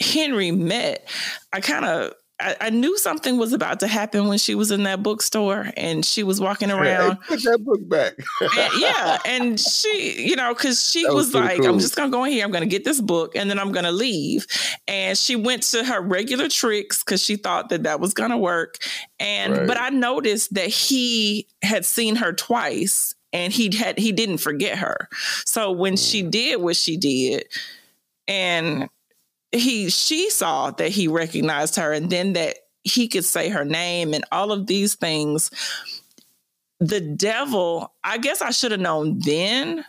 henry 0.00 0.52
met 0.52 1.08
i 1.52 1.60
kind 1.60 1.84
of 1.84 2.12
I, 2.40 2.56
I 2.60 2.70
knew 2.70 2.96
something 2.98 3.36
was 3.36 3.52
about 3.52 3.80
to 3.80 3.88
happen 3.88 4.28
when 4.28 4.38
she 4.38 4.54
was 4.54 4.70
in 4.70 4.84
that 4.84 5.02
bookstore 5.02 5.70
and 5.76 6.04
she 6.04 6.22
was 6.22 6.40
walking 6.40 6.70
around 6.70 7.16
Hey, 7.16 7.18
put 7.26 7.42
that 7.42 7.58
book 7.64 7.88
back. 7.88 8.14
and, 8.40 8.72
yeah, 8.74 9.18
and 9.26 9.58
she, 9.60 10.24
you 10.28 10.36
know, 10.36 10.54
because 10.54 10.80
she 10.88 11.02
That 11.04 11.14
was 11.14 11.26
was, 11.28 11.34
like, 11.34 11.58
cool. 11.58 11.66
"I'm 11.68 11.78
just 11.80 11.96
gonna 11.96 12.10
go 12.10 12.22
in 12.24 12.32
here. 12.32 12.44
I'm 12.44 12.52
gonna 12.52 12.66
get 12.66 12.84
this 12.84 13.00
book, 13.00 13.34
and 13.34 13.50
then 13.50 13.58
I'm 13.58 13.72
gonna 13.72 13.90
leave." 13.92 14.46
And 14.86 15.18
she 15.18 15.34
went 15.36 15.64
to 15.64 15.84
her 15.84 16.00
regular 16.00 16.48
tricks 16.48 17.02
because 17.02 17.22
she 17.24 17.34
thought 17.36 17.70
that 17.70 17.82
that 17.82 17.98
was 17.98 18.14
gonna 18.14 18.38
work. 18.38 18.78
And 19.18 19.52
Right. 19.52 19.66
but 19.66 19.76
I 19.80 19.88
noticed 19.90 20.54
that 20.54 20.68
he 20.68 21.48
had 21.62 21.84
seen 21.84 22.14
her 22.16 22.32
twice, 22.32 23.14
and 23.32 23.52
he 23.52 23.74
had 23.76 23.98
he 23.98 24.12
didn't 24.12 24.38
forget 24.38 24.78
her. 24.78 25.08
So 25.44 25.72
when 25.72 25.96
she 25.96 26.22
Mm. 26.22 26.30
did 26.30 26.60
what 26.62 26.76
she 26.76 26.96
did, 26.96 27.48
and 28.28 28.88
he 29.52 29.88
she 29.90 30.30
saw 30.30 30.70
that 30.72 30.90
he 30.90 31.08
recognized 31.08 31.76
her, 31.76 31.92
and 31.92 32.10
then 32.10 32.34
that 32.34 32.56
he 32.84 33.08
could 33.08 33.24
say 33.24 33.48
her 33.48 33.64
name 33.64 34.14
and 34.14 34.24
all 34.32 34.52
of 34.52 34.66
these 34.66 34.94
things 34.94 35.50
the 36.80 37.00
devil, 37.00 37.92
I 38.04 38.18
guess 38.18 38.40
I 38.40 38.50
should 38.50 38.70
have 38.72 38.80
known 38.80 39.18
then, 39.18 39.84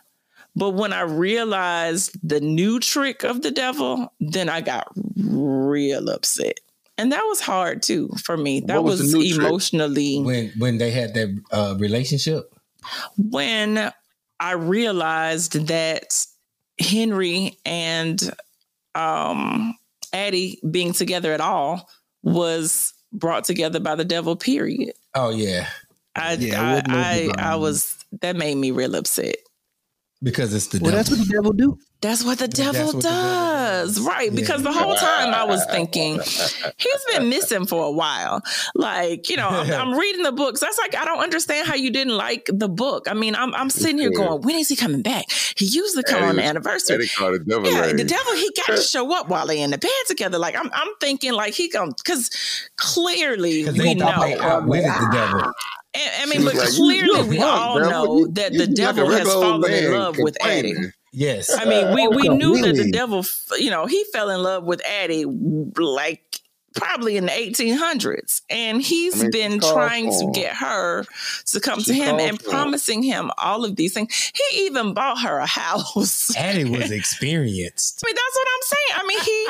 but 0.55 0.71
when 0.71 0.91
I 0.91 1.01
realized 1.01 2.17
the 2.27 2.39
new 2.41 2.79
trick 2.79 3.23
of 3.23 3.41
the 3.41 3.51
devil, 3.51 4.11
then 4.19 4.49
I 4.49 4.61
got 4.61 4.87
real 5.15 6.09
upset. 6.09 6.59
And 6.97 7.11
that 7.11 7.21
was 7.21 7.39
hard 7.39 7.81
too 7.81 8.09
for 8.23 8.35
me. 8.35 8.59
That 8.61 8.77
What 8.77 8.85
was 8.85 9.01
was, 9.01 9.11
the 9.11 9.19
new 9.19 9.33
trick? 9.33 9.47
emotionally 9.47 10.21
when 10.21 10.51
when 10.57 10.77
they 10.79 10.91
had 10.91 11.13
that 11.13 11.41
uh, 11.51 11.75
relationship. 11.79 12.53
when 13.17 13.91
I 14.39 14.51
realized 14.53 15.67
that 15.67 16.25
Henry 16.79 17.57
and 17.65 18.31
um 18.99 19.75
Addie 20.13 20.59
being 20.69 20.93
together 20.93 21.33
at 21.33 21.41
all 21.41 21.89
was 22.23 22.93
brought 23.13 23.43
together 23.43 23.79
by 23.79 23.95
the 23.95 24.05
devil, 24.05 24.35
period. 24.35 24.93
Oh 25.15 25.29
yeah, 25.29 25.67
I 26.15 26.33
Yeah, 26.33 26.81
I, 26.87 27.31
I, 27.37 27.51
I 27.53 27.55
was 27.55 27.95
that 28.21 28.35
made 28.35 28.55
me 28.55 28.71
real 28.71 28.95
upset. 28.95 29.35
because 30.21 30.53
it's 30.53 30.67
the 30.67 30.79
Well, 30.79 30.91
devil. 30.91 30.97
that's 30.97 31.09
what 31.09 31.19
the 31.19 31.33
devil 31.33 31.53
do. 31.53 31.77
That's 32.01 32.23
what 32.23 32.39
the 32.39 32.47
devil 32.47 32.85
what 32.85 32.95
the 32.95 33.01
devil 33.01 33.19
does. 33.19 33.95
does. 33.95 34.05
Right. 34.05 34.31
Yeah. 34.31 34.35
Because 34.39 34.63
the 34.63 34.71
whole 34.71 34.95
time 34.95 35.33
I 35.33 35.43
was 35.43 35.65
thinking, 35.65 36.15
he's 36.77 37.05
been 37.11 37.27
missing 37.29 37.65
for 37.65 37.83
a 37.83 37.91
while. 37.91 38.41
Like, 38.73 39.29
you 39.29 39.35
know, 39.35 39.49
I'm, 39.49 39.69
I'm 39.69 39.93
reading 39.99 40.23
the 40.23 40.31
books. 40.31 40.61
That's 40.61 40.77
like, 40.77 40.95
I 40.95 41.03
don't 41.03 41.19
understand 41.19 41.67
how 41.67 41.75
you 41.75 41.91
didn't 41.91 42.15
like 42.15 42.49
the 42.53 42.69
book. 42.69 43.07
I 43.09 43.13
mean, 43.13 43.35
I'm, 43.35 43.53
I'm 43.53 43.69
sitting 43.69 43.97
here 43.97 44.11
going, 44.11 44.41
when 44.43 44.55
is 44.55 44.69
he 44.69 44.77
coming 44.77 45.01
back? 45.01 45.25
He 45.57 45.65
used 45.65 45.97
to 45.97 46.03
come 46.03 46.19
Eddie 46.19 46.29
on 46.29 46.35
the 46.37 46.43
anniversary. 46.43 46.95
Eddie 46.95 47.07
the 47.07 47.43
devil 47.45 47.69
Yeah, 47.69 47.81
lady. 47.81 47.97
the 47.97 48.03
devil, 48.05 48.33
he 48.33 48.49
got 48.55 48.77
to 48.77 48.81
show 48.81 49.13
up 49.13 49.27
while 49.27 49.45
they 49.45 49.59
in 49.61 49.71
the 49.71 49.77
bed 49.77 49.89
together. 50.07 50.37
Like, 50.37 50.55
I'm, 50.55 50.69
I'm 50.73 50.93
thinking 51.01 51.33
like 51.33 51.53
he 51.53 51.67
going 51.67 51.91
because 51.97 52.29
clearly 52.77 53.65
we 53.65 53.71
they 53.71 53.95
thought 53.95 54.21
they 54.21 54.35
know. 54.35 54.41
outwitted 54.41 54.85
the 54.85 55.09
devil. 55.11 55.51
And, 55.93 56.11
I 56.21 56.25
mean, 56.27 56.45
but 56.45 56.55
like, 56.55 56.69
clearly 56.69 57.27
we 57.27 57.41
all 57.41 57.79
know 57.79 58.27
that 58.27 58.53
the 58.53 58.67
like 58.67 58.75
devil 58.75 59.09
has 59.11 59.27
fallen 59.27 59.73
in 59.73 59.91
love 59.91 60.17
with 60.17 60.37
complaining. 60.39 60.91
Addie. 61.13 61.17
Yes, 61.25 61.49
I 61.57 61.65
mean, 61.65 61.93
we, 61.93 62.07
we 62.07 62.29
Oh, 62.29 62.35
knew 62.35 62.61
that 62.61 62.75
the 62.75 62.91
devil, 62.91 63.25
you 63.57 63.69
know, 63.71 63.85
he 63.85 64.03
fell 64.13 64.29
in 64.29 64.41
love 64.43 64.63
with 64.63 64.81
Addie 64.85 65.25
like 65.25 66.23
probably 66.75 67.17
in 67.17 67.25
the 67.25 67.31
1800s. 67.31 68.41
And 68.49 68.79
he's 68.81 69.19
I 69.19 69.23
mean, 69.23 69.31
been 69.31 69.59
trying 69.59 70.11
to 70.11 70.31
get 70.33 70.55
her 70.55 71.03
to 71.47 71.59
come 71.59 71.79
She 71.81 71.91
to 71.91 71.93
him 71.95 72.19
and 72.19 72.39
for 72.41 72.49
promising 72.51 73.01
him 73.01 73.31
all 73.39 73.65
of 73.65 73.75
these 73.75 73.93
things. 73.93 74.31
He 74.51 74.65
even 74.67 74.93
bought 74.93 75.19
her 75.21 75.39
a 75.39 75.47
house. 75.47 76.33
Addie 76.37 76.65
was 76.65 76.91
experienced. 76.91 78.03
I 78.05 78.07
mean, 78.07 78.15
that's 78.15 78.35
what 78.35 78.47
I'm 78.53 78.61
saying. 78.61 78.93
I 78.95 79.07
mean, 79.07 79.19
he 79.19 79.47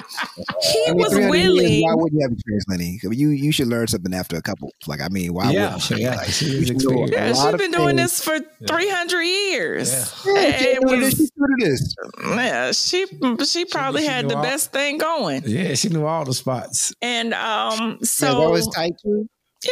he 0.72 0.86
I 0.88 0.91
mean, 0.91 0.97
was 0.97 1.10
300 1.14 1.36
years, 1.36 1.47
willing. 1.60 1.84
why 1.84 1.93
wouldn't 1.95 2.14
you 2.14 2.22
have 2.22 2.32
experience, 2.32 2.66
Lenny? 2.70 2.99
You 3.03 3.30
you 3.30 3.51
should 3.51 3.68
learn 3.68 3.88
something 3.88 4.14
after 4.14 4.38
a 4.38 4.41
couple. 4.41 4.72
Like 4.88 5.01
I 5.01 5.10
mean, 5.10 5.34
why 5.34 5.51
Yeah, 5.51 5.74
wouldn't 5.74 5.89
you? 5.89 5.97
yeah, 5.97 6.16
Like, 6.16 6.28
she 6.30 6.45
you 6.45 6.60
was 6.60 6.68
should 6.68 6.82
know 6.84 7.03
experienced. 7.03 7.14
Yeah, 7.14 7.43
lot 7.43 7.45
she's 7.47 7.53
of 7.53 7.60
been 7.60 7.72
doing 7.72 7.97
things. 7.97 8.12
this 8.18 8.24
for 8.24 8.39
300 8.66 9.22
years. 9.22 9.91
Yeah, 10.26 10.34
And 10.38 10.66
it 10.66 10.84
was- 10.84 11.32
she's 11.60 11.96
doing 11.96 12.36
this. 12.36 12.36
yeah, 12.36 12.72
she 12.72 13.06
she 13.46 13.66
probably 13.66 14.02
she 14.02 14.08
had 14.08 14.30
the 14.30 14.36
all- 14.38 14.44
best 14.44 14.72
thing 14.72 14.98
going. 14.98 15.44
Yeah, 15.46 15.74
she 15.76 15.90
knew 15.90 16.06
all 16.06 16.26
the 16.26 16.34
spots. 16.34 16.94
And 17.02 17.34
um 17.34 17.98
yeah, 18.02 18.06
so 18.06 18.40
that 18.42 18.50
was 18.50 18.68
tight 18.68 18.94
too. 19.02 19.28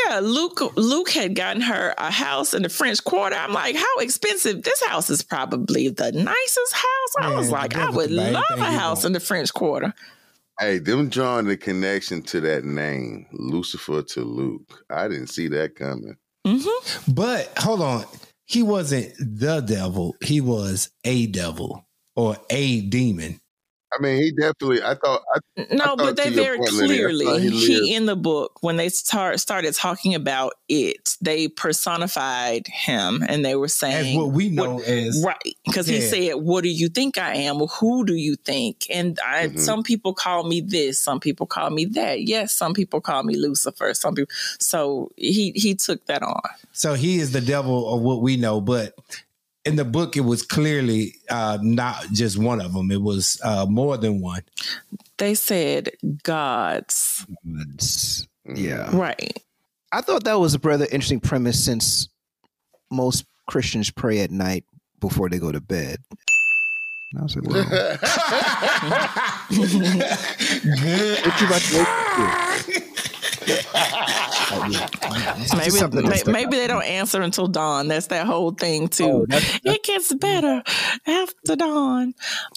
Yeah, 0.05 0.19
Luc 0.21 0.59
Luc 0.75 1.09
had 1.11 1.33
gotten 1.35 1.61
her 1.61 1.93
a 1.97 2.11
house 2.11 2.53
in 2.53 2.63
the 2.63 2.69
French 2.69 3.01
Quarter. 3.03 3.35
I'm 3.37 3.53
like, 3.53 3.75
how 3.75 3.97
expensive? 3.99 4.63
This 4.63 4.83
house 4.83 5.09
is 5.09 5.23
probably 5.23 5.87
the 5.87 6.11
nicest 6.11 6.73
house. 6.73 7.13
I 7.21 7.33
was 7.35 7.51
like, 7.51 7.75
I 7.77 7.89
would 7.89 8.11
love 8.11 8.43
a 8.57 8.65
house 8.65 9.05
in 9.05 9.13
the 9.13 9.21
French 9.21 9.53
Quarter. 9.53 9.93
Hey, 10.59 10.79
them 10.79 11.07
drawing 11.07 11.45
the 11.45 11.55
connection 11.55 12.21
to 12.23 12.41
that 12.41 12.65
name, 12.65 13.27
Lucifer 13.31 14.01
to 14.01 14.23
Luc. 14.23 14.83
I 14.89 15.07
didn't 15.07 15.27
see 15.27 15.47
that 15.49 15.75
coming. 15.75 16.17
hmm 16.45 17.13
But 17.13 17.53
hold 17.57 17.81
on, 17.81 18.05
he 18.47 18.63
wasn't 18.63 19.13
the 19.19 19.59
devil. 19.59 20.15
He 20.23 20.41
was 20.41 20.89
a 21.03 21.27
devil 21.27 21.85
or 22.15 22.37
a 22.49 22.81
demon. 22.81 23.41
I 23.97 24.01
mean, 24.01 24.21
he 24.21 24.31
definitely. 24.31 24.81
I 24.83 24.95
thought. 24.95 25.21
I, 25.33 25.39
No, 25.71 25.85
thought 25.85 25.97
but 25.97 26.15
they 26.17 26.29
very 26.29 26.57
point, 26.57 26.69
clearly 26.69 27.25
thought 27.25 27.41
he 27.41 27.49
he, 27.49 27.95
in 27.95 28.05
the 28.05 28.15
book 28.15 28.59
when 28.61 28.77
they 28.77 28.89
start 28.89 29.39
started 29.39 29.73
talking 29.73 30.13
about 30.13 30.53
it, 30.69 31.15
they 31.21 31.47
personified 31.47 32.67
him 32.67 33.23
and 33.27 33.43
they 33.43 33.55
were 33.55 33.65
As 33.65 33.73
saying 33.73 34.17
what 34.17 34.31
we 34.33 34.49
know 34.49 34.81
as 34.81 35.23
Right, 35.25 35.55
because 35.65 35.87
he 35.87 35.99
said, 36.01 36.35
"What 36.35 36.61
do 36.63 36.69
you 36.69 36.89
think 36.89 37.17
I 37.17 37.33
am? 37.35 37.57
Well, 37.57 37.67
who 37.67 38.05
do 38.05 38.13
you 38.13 38.35
think?" 38.35 38.85
And 38.89 39.19
I, 39.25 39.47
Mhm. 39.47 39.59
some 39.59 39.83
people 39.83 40.13
call 40.13 40.43
me 40.43 40.61
this, 40.61 40.99
some 40.99 41.19
people 41.19 41.47
call 41.47 41.69
me 41.71 41.85
that. 41.85 42.27
Yes, 42.27 42.53
some 42.53 42.73
people 42.73 43.01
call 43.01 43.23
me 43.23 43.35
Lucifer. 43.35 43.93
Some 43.93 44.13
people. 44.13 44.33
So 44.59 45.11
he 45.17 45.53
he 45.55 45.73
took 45.75 46.05
that 46.05 46.21
on. 46.21 46.41
So 46.71 46.93
he 46.93 47.17
is 47.19 47.31
the 47.31 47.41
devil 47.41 47.93
of 47.93 48.01
what 48.01 48.21
we 48.21 48.37
know, 48.37 48.61
but 48.61 48.93
in 49.67 49.75
the 49.75 49.85
book 49.85 50.15
it 50.17 50.21
was 50.21 50.41
clearly 50.43 51.15
uh, 51.29 51.57
not 51.61 52.05
just 52.13 52.37
one 52.37 52.61
of 52.61 52.73
them. 52.73 52.89
It 52.91 53.01
was 53.01 53.39
uh, 53.43 53.65
more 53.69 53.97
than 53.97 54.21
one. 54.21 54.41
They 55.17 55.35
said 55.35 55.91
gods. 56.23 57.25
It's- 57.73 58.25
Mm. 58.47 58.57
yeah, 58.57 58.95
Right. 58.95 59.37
I 59.91 59.99
thought 59.99 60.23
that 60.23 60.39
was 60.39 60.55
a 60.55 60.59
rather 60.59 60.85
interesting 60.85 61.19
premise 61.19 61.61
since 61.65 62.07
most 62.89 63.25
Christians 63.45 63.91
pray 63.91 64.21
at 64.21 64.31
night 64.31 64.63
before 65.01 65.27
they 65.29 65.37
go 65.37 65.51
to 65.51 65.59
bed. 65.59 65.97
And 67.11 67.19
I 67.19 67.23
was 67.23 67.35
like, 67.35 67.45
well, 67.45 67.63
good. 67.67 67.99
What 71.25 71.41
you 71.41 71.47
about 71.47 71.61
to 71.61 71.77
maybe, 75.57 76.07
maybe, 76.07 76.31
maybe 76.31 76.57
they 76.57 76.67
don't 76.67 76.83
answer 76.83 77.21
until 77.21 77.47
dawn. 77.47 77.87
That's 77.87 78.07
that 78.07 78.25
whole 78.25 78.51
thing 78.51 78.87
too. 78.87 79.03
Oh, 79.03 79.25
that's, 79.27 79.59
that's, 79.59 79.75
it 79.77 79.83
gets 79.83 80.13
better 80.13 80.63
after 81.05 81.55
dawn. 81.55 82.13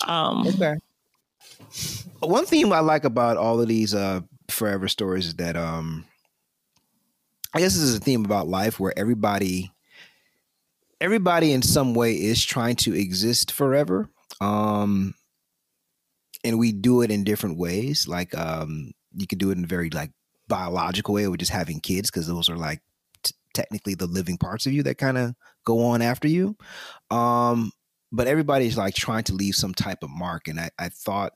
Um, 0.06 0.46
okay. 0.46 0.76
One 2.20 2.46
thing 2.46 2.72
I 2.72 2.80
like 2.80 3.04
about 3.04 3.36
all 3.36 3.60
of 3.60 3.68
these 3.68 3.94
uh, 3.94 4.20
forever 4.48 4.88
stories 4.88 5.28
is 5.28 5.34
that 5.36 5.56
um, 5.56 6.04
I 7.54 7.60
guess 7.60 7.74
this 7.74 7.82
is 7.82 7.96
a 7.96 8.00
theme 8.00 8.24
about 8.24 8.48
life 8.48 8.78
where 8.78 8.92
everybody 8.96 9.72
everybody 11.00 11.52
in 11.52 11.62
some 11.62 11.94
way 11.94 12.12
is 12.12 12.44
trying 12.44 12.76
to 12.76 12.94
exist 12.94 13.50
forever 13.52 14.08
um, 14.40 15.14
and 16.44 16.58
we 16.58 16.72
do 16.72 17.02
it 17.02 17.10
in 17.10 17.24
different 17.24 17.58
ways. 17.58 18.08
Like 18.08 18.36
um, 18.36 18.92
you 19.14 19.26
could 19.26 19.38
do 19.38 19.50
it 19.50 19.58
in 19.58 19.66
very 19.66 19.90
like 19.90 20.10
biological 20.50 21.14
way, 21.14 21.26
with 21.28 21.40
just 21.40 21.52
having 21.52 21.80
kids, 21.80 22.10
because 22.10 22.26
those 22.26 22.50
are 22.50 22.56
like 22.56 22.80
t- 23.22 23.34
technically 23.54 23.94
the 23.94 24.06
living 24.06 24.36
parts 24.36 24.66
of 24.66 24.72
you 24.72 24.82
that 24.82 24.98
kind 24.98 25.16
of 25.16 25.34
go 25.64 25.82
on 25.86 26.02
after 26.02 26.28
you. 26.28 26.56
Um, 27.10 27.72
but 28.12 28.26
everybody's 28.26 28.76
like 28.76 28.94
trying 28.94 29.24
to 29.24 29.34
leave 29.34 29.54
some 29.54 29.72
type 29.72 30.02
of 30.02 30.10
mark, 30.10 30.48
and 30.48 30.60
I, 30.60 30.70
I 30.78 30.90
thought. 30.90 31.32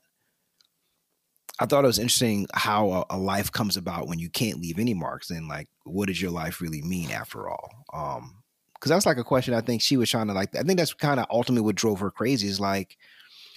I 1.57 1.65
thought 1.65 1.85
it 1.85 1.87
was 1.87 1.99
interesting 1.99 2.47
how 2.53 2.91
a, 2.91 3.05
a, 3.11 3.17
life 3.17 3.49
comes 3.49 3.77
about 3.77 4.09
when 4.09 4.19
you 4.19 4.29
can't 4.29 4.59
leave 4.59 4.77
any 4.77 4.93
marks, 4.93 5.29
and 5.29 5.47
like, 5.47 5.69
what 5.85 6.07
does 6.07 6.21
your 6.21 6.31
life 6.31 6.59
really 6.59 6.81
mean 6.81 7.11
after 7.11 7.47
all? 7.49 7.69
Um, 7.93 8.43
because 8.73 8.89
that's 8.89 9.05
like 9.05 9.17
a 9.17 9.23
question 9.23 9.53
I 9.53 9.61
think 9.61 9.81
she 9.81 9.95
was 9.95 10.09
trying 10.09 10.27
to 10.27 10.33
like. 10.33 10.53
I 10.53 10.63
think 10.63 10.77
that's 10.77 10.93
kind 10.93 11.19
of 11.19 11.27
ultimately 11.29 11.65
what 11.65 11.75
drove 11.75 12.01
her 12.01 12.11
crazy. 12.11 12.47
Is 12.47 12.59
like 12.59 12.97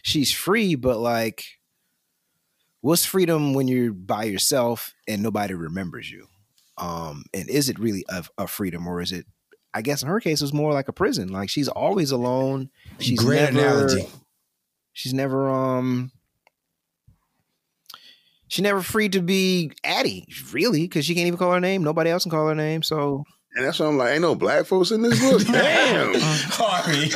she's 0.03 0.33
free, 0.33 0.75
but 0.75 0.99
like, 0.99 1.45
what's 2.89 3.05
freedom 3.05 3.53
when 3.53 3.69
you're 3.69 3.93
by 3.93 4.25
yourself 4.25 4.95
and 5.07 5.23
nobody 5.23 5.53
remembers 5.53 6.11
you? 6.11 6.27
Um, 6.79 7.25
and 7.35 7.47
is 7.51 7.69
it 7.69 7.79
really 7.79 8.07
a, 8.09 8.25
a 8.39 8.47
freedom, 8.47 8.87
or 8.87 9.03
is 9.03 9.13
it? 9.13 9.27
I 9.75 9.83
guess 9.83 10.03
in 10.03 10.09
her 10.09 10.21
case, 10.21 10.41
it 10.41 10.45
was 10.45 10.55
more 10.55 10.73
like 10.73 10.89
a 10.89 10.93
prison. 10.93 11.29
Like 11.29 11.51
she's 11.51 11.69
always 11.69 12.13
alone. 12.13 12.71
She's 12.99 13.21
Great 13.21 13.53
never. 13.53 13.59
Analogy. 13.59 14.09
She's 14.95 15.13
never 15.13 15.51
um. 15.51 16.13
She 18.47 18.63
never 18.63 18.81
free 18.81 19.11
to 19.11 19.21
be 19.21 19.73
Addie, 19.85 20.27
really, 20.53 20.83
because 20.83 21.05
she 21.05 21.15
can't 21.15 21.27
even 21.27 21.39
call 21.39 21.53
her 21.53 21.61
name. 21.61 21.85
Nobody 21.85 22.09
else 22.09 22.23
can 22.23 22.31
call 22.31 22.49
her 22.49 22.55
name. 22.55 22.83
So 22.83 23.25
and 23.55 23.67
that's 23.67 23.79
why 23.81 23.87
I'm 23.87 23.99
like, 23.99 24.13
ain't 24.13 24.23
no 24.23 24.35
black 24.35 24.65
folks 24.65 24.93
in 24.93 25.03
this 25.03 25.21
book. 25.21 25.43
Damn. 25.53 26.15
Harvey, 26.19 27.11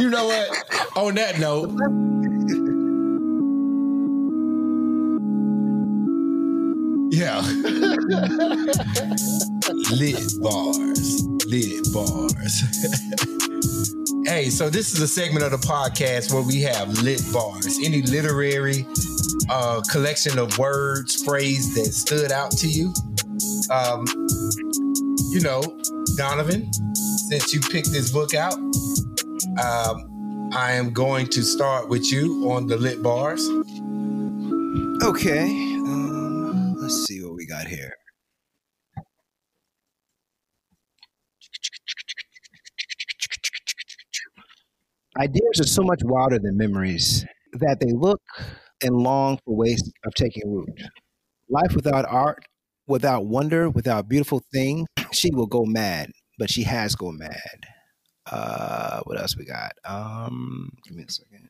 you 0.00 0.10
know 0.10 0.26
what? 0.26 0.96
On 0.96 1.16
that 1.16 1.40
note. 1.40 2.37
Yeah. 7.18 7.40
lit 9.90 10.22
bars. 10.40 11.26
Lit 11.46 11.92
bars. 11.92 12.62
hey, 14.24 14.50
so 14.50 14.70
this 14.70 14.92
is 14.92 15.02
a 15.02 15.08
segment 15.08 15.44
of 15.44 15.50
the 15.50 15.58
podcast 15.58 16.32
where 16.32 16.44
we 16.44 16.62
have 16.62 16.88
lit 17.02 17.20
bars. 17.32 17.80
Any 17.82 18.02
literary 18.02 18.86
uh, 19.50 19.82
collection 19.90 20.38
of 20.38 20.56
words, 20.58 21.20
phrase 21.24 21.74
that 21.74 21.92
stood 21.92 22.30
out 22.30 22.52
to 22.52 22.68
you. 22.68 22.94
Um, 23.68 24.06
you 25.32 25.40
know, 25.40 25.60
Donovan, 26.16 26.72
since 26.94 27.52
you 27.52 27.58
picked 27.58 27.90
this 27.90 28.12
book 28.12 28.34
out, 28.34 28.54
um, 29.58 30.50
I 30.54 30.70
am 30.70 30.92
going 30.92 31.26
to 31.30 31.42
start 31.42 31.88
with 31.88 32.12
you 32.12 32.48
on 32.52 32.68
the 32.68 32.76
lit 32.76 33.02
bars. 33.02 33.44
Okay. 35.02 35.77
Ideas 45.18 45.60
are 45.60 45.66
so 45.66 45.82
much 45.82 46.00
wilder 46.04 46.38
than 46.38 46.56
memories 46.56 47.26
that 47.54 47.78
they 47.80 47.92
look 47.92 48.20
and 48.82 48.94
long 48.94 49.38
for 49.44 49.56
ways 49.56 49.82
of 50.04 50.14
taking 50.14 50.42
root. 50.46 50.80
Life 51.48 51.74
without 51.74 52.04
art, 52.08 52.44
without 52.86 53.26
wonder, 53.26 53.68
without 53.68 54.08
beautiful 54.08 54.42
things, 54.52 54.86
she 55.12 55.30
will 55.32 55.46
go 55.46 55.64
mad, 55.64 56.12
but 56.38 56.50
she 56.50 56.62
has 56.62 56.94
gone 56.94 57.18
mad. 57.18 57.66
Uh, 58.30 59.00
what 59.04 59.18
else 59.20 59.36
we 59.36 59.44
got? 59.44 59.72
Um, 59.84 60.70
give 60.84 60.96
me 60.96 61.04
a 61.08 61.10
second. 61.10 61.48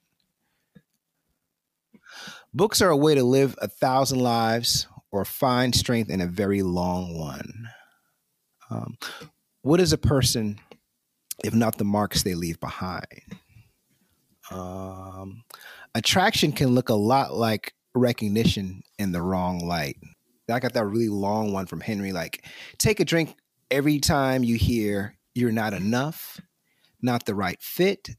Books 2.55 2.81
are 2.81 2.91
a 2.91 2.97
way 2.97 3.15
to 3.15 3.25
live 3.25 3.55
a 3.61 3.69
thousand 3.69 4.21
lives 4.21 4.87
or 5.11 5.25
find 5.25 5.75
strength 5.75 6.11
in 6.11 6.21
a 6.21 6.27
very 6.27 6.63
long 6.63 7.19
one. 7.19 7.69
Um, 8.71 8.97
what 9.63 9.81
is 9.81 9.93
a 9.93 9.99
person 9.99 10.59
if 11.45 11.55
not 11.55 11.79
the 11.79 11.85
marks 11.85 12.23
they 12.23 12.35
leave 12.35 12.61
behind? 12.61 13.39
Um, 14.51 15.45
attraction 15.95 16.53
can 16.53 16.69
look 16.69 16.89
a 16.89 16.95
lot 16.95 17.35
like 17.35 17.75
recognition 17.95 18.83
in 18.99 19.13
the 19.13 19.23
wrong 19.23 19.61
light. 19.67 19.97
I 20.51 20.61
got 20.61 20.73
that 20.75 20.87
really 20.87 21.09
long 21.09 21.53
one 21.53 21.67
from 21.67 21.81
Henry. 21.81 22.13
Like, 22.13 22.45
take 22.79 23.01
a 23.01 23.05
drink 23.05 23.35
every 23.71 23.99
time 23.99 24.43
you 24.43 24.57
hear 24.57 25.17
you're 25.35 25.53
not 25.53 25.75
enough, 25.75 26.41
not 27.03 27.27
the 27.27 27.35
right 27.35 27.61
fit, 27.61 28.11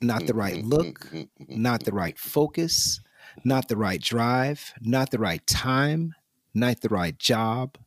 not 0.00 0.26
the 0.26 0.34
right 0.34 0.64
look, 0.64 1.10
not 1.48 1.84
the 1.84 1.92
right 1.92 2.18
focus, 2.18 3.00
not 3.44 3.68
the 3.68 3.76
right 3.76 4.00
drive, 4.00 4.72
not 4.80 5.10
the 5.10 5.18
right 5.18 5.44
time, 5.46 6.14
not 6.54 6.80
the 6.82 6.88
right 6.88 7.18
job, 7.18 7.78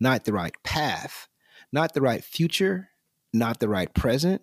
not 0.00 0.24
the 0.24 0.32
right 0.32 0.54
path, 0.62 1.28
not 1.72 1.94
the 1.94 2.00
right 2.00 2.24
future, 2.24 2.90
not 3.32 3.60
the 3.60 3.68
right 3.68 3.92
present, 3.94 4.42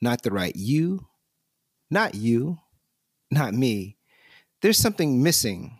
not 0.00 0.22
the 0.22 0.30
right 0.30 0.56
you, 0.56 1.06
not 1.90 2.14
you, 2.14 2.58
not 3.30 3.54
me. 3.54 3.96
There's 4.62 4.78
something 4.78 5.22
missing. 5.22 5.78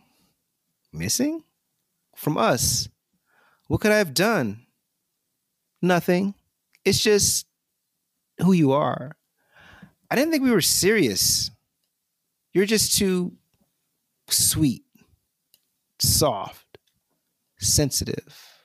Missing? 0.93 1.43
From 2.15 2.37
us. 2.37 2.89
What 3.69 3.81
could 3.81 3.93
I 3.93 3.99
have 3.99 4.15
done? 4.15 4.67
Nothing. 5.83 6.35
It's 6.85 7.03
just 7.03 7.47
who 8.39 8.53
you 8.53 8.73
are. 8.73 9.17
I 10.11 10.15
didn't 10.15 10.31
think 10.31 10.45
we 10.45 10.51
were 10.53 10.61
serious. 10.61 11.51
You're 12.53 12.67
just 12.67 12.97
too 12.97 13.33
sweet, 14.29 14.85
soft, 15.99 16.79
sensitive. 17.59 18.65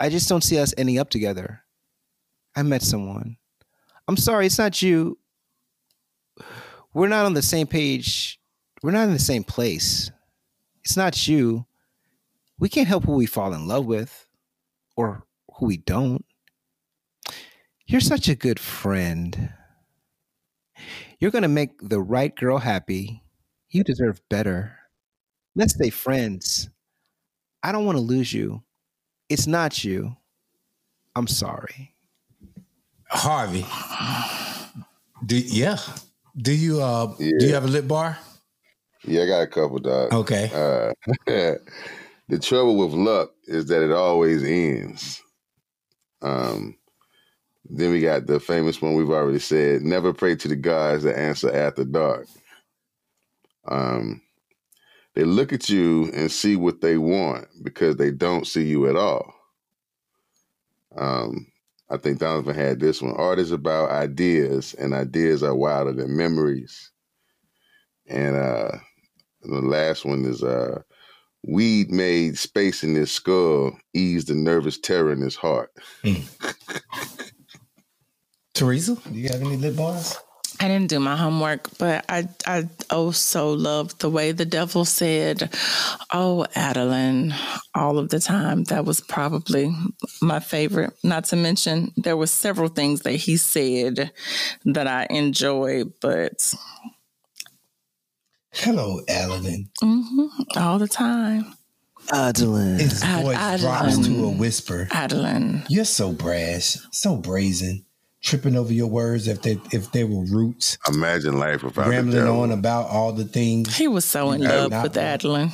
I 0.00 0.08
just 0.08 0.28
don't 0.28 0.44
see 0.44 0.58
us 0.58 0.74
ending 0.76 0.98
up 0.98 1.10
together. 1.10 1.62
I 2.54 2.62
met 2.62 2.82
someone. 2.82 3.36
I'm 4.08 4.16
sorry, 4.16 4.46
it's 4.46 4.58
not 4.58 4.80
you. 4.82 5.18
We're 6.94 7.08
not 7.08 7.26
on 7.26 7.34
the 7.34 7.42
same 7.42 7.66
page. 7.66 8.40
We're 8.82 8.92
not 8.92 9.04
in 9.04 9.12
the 9.12 9.18
same 9.18 9.44
place. 9.44 10.10
It's 10.84 10.96
not 10.96 11.26
you. 11.28 11.66
We 12.58 12.68
can't 12.68 12.88
help 12.88 13.04
who 13.04 13.12
we 13.12 13.26
fall 13.26 13.52
in 13.52 13.66
love 13.66 13.86
with 13.86 14.26
or 14.96 15.26
who 15.56 15.66
we 15.66 15.76
don't. 15.76 16.24
You're 17.86 18.00
such 18.00 18.28
a 18.28 18.34
good 18.34 18.58
friend. 18.58 19.52
You're 21.18 21.30
going 21.30 21.42
to 21.42 21.48
make 21.48 21.72
the 21.80 22.00
right 22.00 22.34
girl 22.34 22.58
happy. 22.58 23.22
You 23.70 23.84
deserve 23.84 24.20
better. 24.28 24.76
Let's 25.54 25.74
stay 25.74 25.90
friends. 25.90 26.68
I 27.62 27.72
don't 27.72 27.86
want 27.86 27.96
to 27.96 28.02
lose 28.02 28.32
you. 28.32 28.62
It's 29.28 29.46
not 29.46 29.84
you. 29.84 30.16
I'm 31.14 31.26
sorry. 31.26 31.94
Harvey. 33.08 33.66
Do 35.24 35.36
yeah. 35.38 35.78
Do 36.36 36.52
you 36.52 36.82
uh 36.82 37.14
yeah. 37.18 37.30
do 37.38 37.46
you 37.46 37.54
have 37.54 37.64
a 37.64 37.68
lit 37.68 37.88
bar? 37.88 38.18
Yeah, 39.04 39.22
I 39.22 39.26
got 39.26 39.42
a 39.42 39.46
couple, 39.46 39.78
dog. 39.78 40.12
Okay. 40.12 40.50
Uh, 40.52 40.92
the 42.28 42.38
trouble 42.40 42.76
with 42.76 42.92
luck 42.92 43.30
is 43.44 43.66
that 43.66 43.82
it 43.82 43.92
always 43.92 44.42
ends. 44.42 45.22
Um, 46.22 46.76
then 47.64 47.92
we 47.92 48.00
got 48.00 48.26
the 48.26 48.40
famous 48.40 48.82
one 48.82 48.94
we've 48.94 49.10
already 49.10 49.38
said: 49.38 49.82
"Never 49.82 50.12
pray 50.12 50.36
to 50.36 50.48
the 50.48 50.56
gods 50.56 51.04
that 51.04 51.18
answer 51.18 51.54
after 51.54 51.84
dark." 51.84 52.26
Um, 53.68 54.22
they 55.14 55.24
look 55.24 55.52
at 55.52 55.68
you 55.68 56.10
and 56.12 56.30
see 56.30 56.56
what 56.56 56.80
they 56.80 56.98
want 56.98 57.48
because 57.62 57.96
they 57.96 58.10
don't 58.10 58.46
see 58.46 58.64
you 58.64 58.88
at 58.88 58.96
all. 58.96 59.34
Um, 60.96 61.46
I 61.88 61.96
think 61.96 62.18
Donovan 62.18 62.54
had 62.54 62.80
this 62.80 63.00
one. 63.00 63.14
Art 63.16 63.38
is 63.38 63.52
about 63.52 63.90
ideas, 63.90 64.74
and 64.74 64.92
ideas 64.92 65.42
are 65.42 65.54
wilder 65.54 65.92
than 65.92 66.16
memories. 66.16 66.90
And 68.08 68.36
uh, 68.36 68.72
the 69.42 69.60
last 69.60 70.04
one 70.04 70.24
is 70.24 70.42
uh, 70.42 70.82
Weed 71.48 71.92
made 71.92 72.36
space 72.38 72.82
in 72.82 72.94
his 72.96 73.12
skull, 73.12 73.78
eased 73.94 74.26
the 74.26 74.34
nervous 74.34 74.78
terror 74.78 75.12
in 75.12 75.20
his 75.20 75.36
heart. 75.36 75.70
Mm. 76.02 76.26
Teresa, 78.54 78.96
do 78.96 79.18
you 79.18 79.28
have 79.28 79.42
any 79.42 79.56
lit 79.56 79.76
bars? 79.76 80.16
I 80.60 80.68
didn't 80.68 80.88
do 80.88 81.00
my 81.00 81.16
homework, 81.16 81.68
but 81.78 82.04
I 82.08 82.28
I 82.46 82.68
also 82.90 83.52
loved 83.52 84.00
the 84.00 84.10
way 84.10 84.32
the 84.32 84.44
devil 84.46 84.84
said, 84.84 85.50
"Oh, 86.12 86.46
Adeline," 86.54 87.34
all 87.74 87.98
of 87.98 88.08
the 88.08 88.20
time. 88.20 88.64
That 88.64 88.84
was 88.84 89.00
probably 89.00 89.74
my 90.22 90.40
favorite. 90.40 90.92
Not 91.02 91.24
to 91.26 91.36
mention 91.36 91.92
there 91.96 92.16
were 92.16 92.26
several 92.26 92.68
things 92.68 93.02
that 93.02 93.12
he 93.16 93.36
said 93.36 94.12
that 94.64 94.86
I 94.86 95.06
enjoyed, 95.10 95.92
but 96.00 96.54
Hello, 98.52 99.00
Adeline. 99.08 99.68
mhm, 99.82 100.28
all 100.56 100.78
the 100.78 100.88
time, 100.88 101.54
Adeline. 102.10 102.78
His 102.78 103.02
Ad- 103.02 103.24
voice 103.24 103.60
drops 103.60 103.98
to 104.06 104.24
a 104.24 104.30
whisper. 104.30 104.88
Adeline. 104.90 105.64
You're 105.68 105.84
so 105.84 106.12
brash, 106.12 106.76
so 106.92 107.16
brazen, 107.16 107.84
tripping 108.26 108.56
over 108.56 108.72
your 108.72 108.88
words 108.88 109.28
if 109.28 109.40
they 109.42 109.58
if 109.72 109.92
they 109.92 110.04
were 110.04 110.24
roots, 110.26 110.76
Imagine 110.88 111.38
life 111.38 111.62
without 111.62 111.84
the 111.84 111.90
rambling 111.90 112.16
devil. 112.18 112.40
on 112.40 112.50
about 112.52 112.88
all 112.90 113.12
the 113.12 113.24
things. 113.24 113.74
He 113.76 113.86
was 113.88 114.04
so 114.04 114.32
in 114.32 114.42
love 114.42 114.70
not 114.72 114.82
with 114.82 114.96
one. 114.96 115.04
Adeline. 115.04 115.52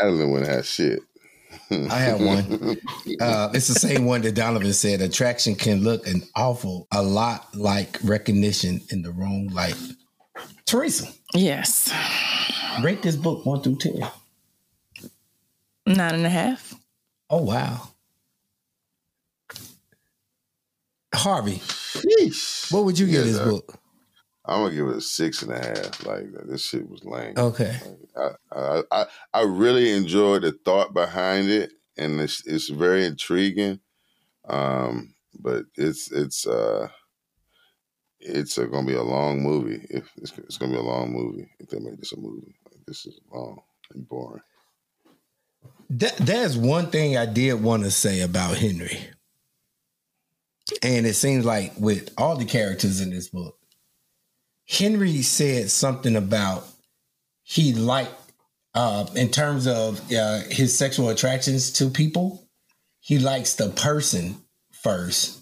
Adeline 0.00 0.30
wouldn't 0.32 0.50
have 0.50 0.66
shit. 0.66 1.00
I 1.70 1.98
have 1.98 2.20
one. 2.20 2.76
Uh, 3.20 3.50
it's 3.52 3.66
the 3.68 3.74
same 3.74 4.04
one 4.04 4.20
that 4.22 4.34
Donovan 4.36 4.72
said. 4.72 5.00
Attraction 5.00 5.54
can 5.56 5.82
look 5.82 6.06
an 6.06 6.22
awful 6.36 6.86
a 6.92 7.02
lot 7.02 7.52
like 7.54 7.98
recognition 8.04 8.80
in 8.90 9.02
the 9.02 9.10
wrong 9.10 9.48
light. 9.48 9.76
Teresa, 10.66 11.08
Yes, 11.34 11.92
rate 12.82 13.02
this 13.02 13.16
book 13.16 13.44
one 13.44 13.60
through 13.62 13.76
ten. 13.78 14.00
nine 15.86 16.14
and 16.14 16.26
a 16.26 16.30
half. 16.30 16.74
Oh 17.28 17.42
wow. 17.42 17.88
Harvey, 21.14 21.62
what 22.70 22.84
would 22.84 22.98
you 22.98 23.06
give 23.06 23.26
Yeah, 23.26 23.32
this 23.32 23.38
book? 23.38 23.78
I'm 24.44 24.62
gonna 24.62 24.74
give 24.74 24.88
it 24.88 24.96
a 24.96 25.00
six 25.00 25.42
and 25.42 25.52
a 25.52 25.58
half. 25.58 26.06
Like 26.06 26.26
this 26.46 26.64
shit 26.64 26.88
was 26.88 27.04
lame. 27.04 27.34
Okay. 27.36 27.78
I, 28.16 28.30
I 28.52 28.82
I 28.90 29.06
I 29.34 29.42
really 29.42 29.92
enjoyed 29.92 30.42
the 30.42 30.52
thought 30.64 30.94
behind 30.94 31.50
it, 31.50 31.72
and 31.98 32.20
it's 32.20 32.46
it's 32.46 32.68
very 32.68 33.04
intriguing. 33.04 33.80
Um, 34.48 35.14
but 35.38 35.64
it's 35.76 36.10
it's 36.10 36.46
uh 36.46 36.88
it's 38.20 38.58
uh, 38.58 38.64
gonna 38.64 38.86
be 38.86 38.94
a 38.94 39.02
long 39.02 39.42
movie. 39.42 39.86
If 39.90 40.10
it's, 40.16 40.32
it's 40.38 40.56
gonna 40.56 40.72
be 40.72 40.78
a 40.78 40.82
long 40.82 41.12
movie 41.12 41.48
if 41.60 41.68
they 41.68 41.78
make 41.78 41.98
this 41.98 42.12
a 42.12 42.16
movie, 42.18 42.54
like, 42.64 42.84
this 42.86 43.06
is 43.06 43.20
long 43.30 43.60
and 43.94 44.08
boring. 44.08 44.42
That, 45.90 46.16
there's 46.16 46.56
one 46.56 46.90
thing 46.90 47.16
I 47.16 47.26
did 47.26 47.62
want 47.62 47.84
to 47.84 47.90
say 47.90 48.20
about 48.20 48.56
Henry. 48.56 48.98
And 50.82 51.06
it 51.06 51.14
seems 51.14 51.44
like 51.44 51.72
with 51.78 52.12
all 52.16 52.36
the 52.36 52.44
characters 52.44 53.00
in 53.00 53.10
this 53.10 53.28
book, 53.28 53.56
Henry 54.68 55.22
said 55.22 55.70
something 55.70 56.16
about 56.16 56.66
he 57.42 57.72
liked, 57.72 58.12
uh, 58.74 59.06
in 59.14 59.30
terms 59.30 59.66
of 59.66 60.00
uh, 60.12 60.40
his 60.50 60.76
sexual 60.76 61.08
attractions 61.08 61.72
to 61.72 61.88
people, 61.88 62.46
he 63.00 63.18
likes 63.18 63.54
the 63.54 63.70
person 63.70 64.36
first 64.70 65.40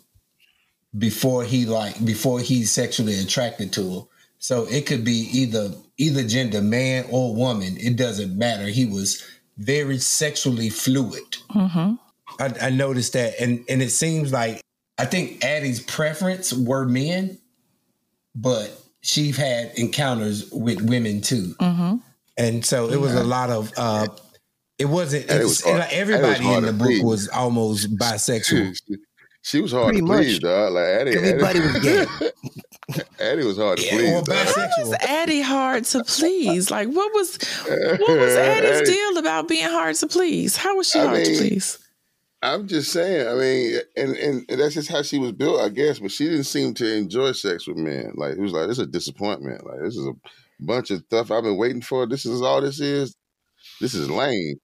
before 0.97 1.45
he 1.45 1.67
like 1.67 2.03
before 2.05 2.41
he's 2.41 2.71
sexually 2.71 3.19
attracted 3.19 3.73
to 3.73 3.95
her. 3.95 4.01
So 4.39 4.67
it 4.67 4.87
could 4.87 5.05
be 5.05 5.29
either 5.33 5.73
either 5.99 6.23
gender, 6.23 6.63
man 6.63 7.07
or 7.11 7.35
woman. 7.35 7.77
It 7.79 7.97
doesn't 7.97 8.37
matter. 8.37 8.67
He 8.67 8.87
was 8.87 9.25
very 9.59 9.99
sexually 9.99 10.71
fluid. 10.71 11.25
Mm-hmm. 11.51 11.95
I, 12.41 12.67
I 12.67 12.71
noticed 12.71 13.15
that, 13.15 13.35
and 13.41 13.65
and 13.69 13.83
it 13.83 13.91
seems 13.91 14.33
like 14.33 14.61
I 14.99 15.05
think 15.05 15.45
Addie's 15.45 15.81
preference 15.81 16.53
were 16.53 16.87
men, 16.87 17.39
but 18.35 18.71
she 19.03 19.31
had 19.33 19.73
encounters 19.77 20.51
with 20.51 20.81
women 20.83 21.21
too, 21.21 21.55
Mm-hmm. 21.61 21.97
and 22.39 22.65
so 22.65 22.89
it 22.91 23.01
was 23.01 23.15
a 23.15 23.23
lot 23.25 23.51
of. 23.51 23.73
uh 23.77 24.09
It 24.79 24.87
wasn't. 24.87 25.31
It 25.31 25.43
was 25.45 25.63
hard- 25.63 25.79
like 25.81 25.93
and 25.93 26.11
it 26.11 26.13
was 26.13 26.17
everybody 26.25 26.55
in 26.55 26.63
the 26.65 26.73
book 26.73 26.87
please. 26.89 27.03
was 27.05 27.29
almost 27.29 27.97
bisexual. 27.97 28.77
She, 28.89 29.59
she 29.59 29.61
was 29.61 29.71
hard 29.71 29.93
Pretty 29.95 30.01
to 30.01 30.07
please, 30.07 30.33
much. 30.35 30.43
dog. 30.43 30.73
Like 30.73 30.85
Addie, 30.87 31.17
Everybody 31.17 31.59
Addie, 31.61 31.69
was 31.69 31.83
gay. 31.85 33.03
Addie 33.21 33.45
was 33.45 33.57
hard 33.59 33.79
to 33.79 33.85
Yeah, 33.85 33.91
please. 33.93 34.11
or 34.11 34.23
dog. 34.23 34.27
bisexual. 34.47 34.79
was 34.89 34.93
Addie 34.95 35.41
hard 35.41 35.85
to 35.85 36.03
please? 36.05 36.69
Like, 36.71 36.89
what 36.89 37.15
was 37.15 37.37
what 37.69 38.01
was 38.19 38.35
Addie's 38.35 38.81
Addie- 38.81 38.91
deal 38.93 39.19
about 39.19 39.47
being 39.47 39.69
hard 39.69 39.95
to 39.97 40.09
please? 40.09 40.57
How 40.57 40.77
was 40.77 40.91
she 40.91 40.99
I 40.99 41.07
hard 41.07 41.25
to 41.25 41.31
please? 41.37 41.79
I'm 42.55 42.67
just 42.69 42.93
saying. 42.93 43.29
I 43.29 43.35
mean, 43.35 43.81
and, 43.97 44.17
and 44.17 44.45
and 44.49 44.61
that's 44.61 44.75
just 44.75 44.91
how 44.91 45.03
she 45.03 45.19
was 45.19 45.33
built, 45.33 45.61
I 45.61 45.69
guess. 45.69 45.99
But 45.99 46.11
she 46.13 46.25
didn't 46.29 46.45
seem 46.45 46.75
to 46.75 46.95
enjoy 46.97 47.33
sex 47.33 47.67
with 47.67 47.77
men. 47.77 48.13
Like 48.15 48.33
it 48.33 48.41
was 48.41 48.53
like 48.53 48.69
this 48.69 48.79
is 48.79 48.85
a 48.85 48.87
disappointment. 48.87 49.67
Like 49.67 49.81
this 49.83 49.97
is 49.97 50.07
a 50.07 50.13
bunch 50.61 50.91
of 50.91 51.01
stuff 51.07 51.31
I've 51.31 51.43
been 51.45 51.57
waiting 51.59 51.83
for. 51.83 52.07
This 52.07 52.25
is 52.27 52.43
all 52.43 52.61
this 52.61 52.81
is. 52.81 53.15
This 53.81 53.95
is 53.95 54.09
lame. 54.11 54.57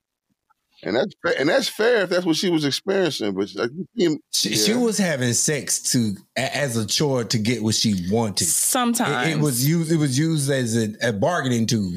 And 0.85 0.97
that's 0.97 1.15
fa- 1.25 1.39
and 1.39 1.49
that's 1.49 1.69
fair 1.69 2.03
if 2.03 2.11
that's 2.11 2.27
what 2.27 2.35
she 2.37 2.51
was 2.51 2.65
experiencing. 2.65 3.35
But 3.35 3.55
like, 3.55 3.71
you 3.75 3.87
seem- 3.97 4.19
She, 4.33 4.57
she 4.57 4.75
was 4.75 4.99
having 4.99 5.33
sex 5.33 5.81
to 5.93 6.15
as 6.37 6.77
a 6.77 6.85
chore 6.87 7.23
to 7.25 7.39
get 7.39 7.63
what 7.63 7.75
she 7.77 8.09
wanted. 8.11 8.47
Sometimes 8.47 9.29
it 9.37 9.41
was 9.41 9.67
used. 9.69 9.93
It 9.93 9.97
was 9.99 10.19
used 10.19 10.51
as 10.51 10.77
a, 10.77 10.89
a 11.09 11.13
bargaining 11.13 11.67
tool. 11.67 11.93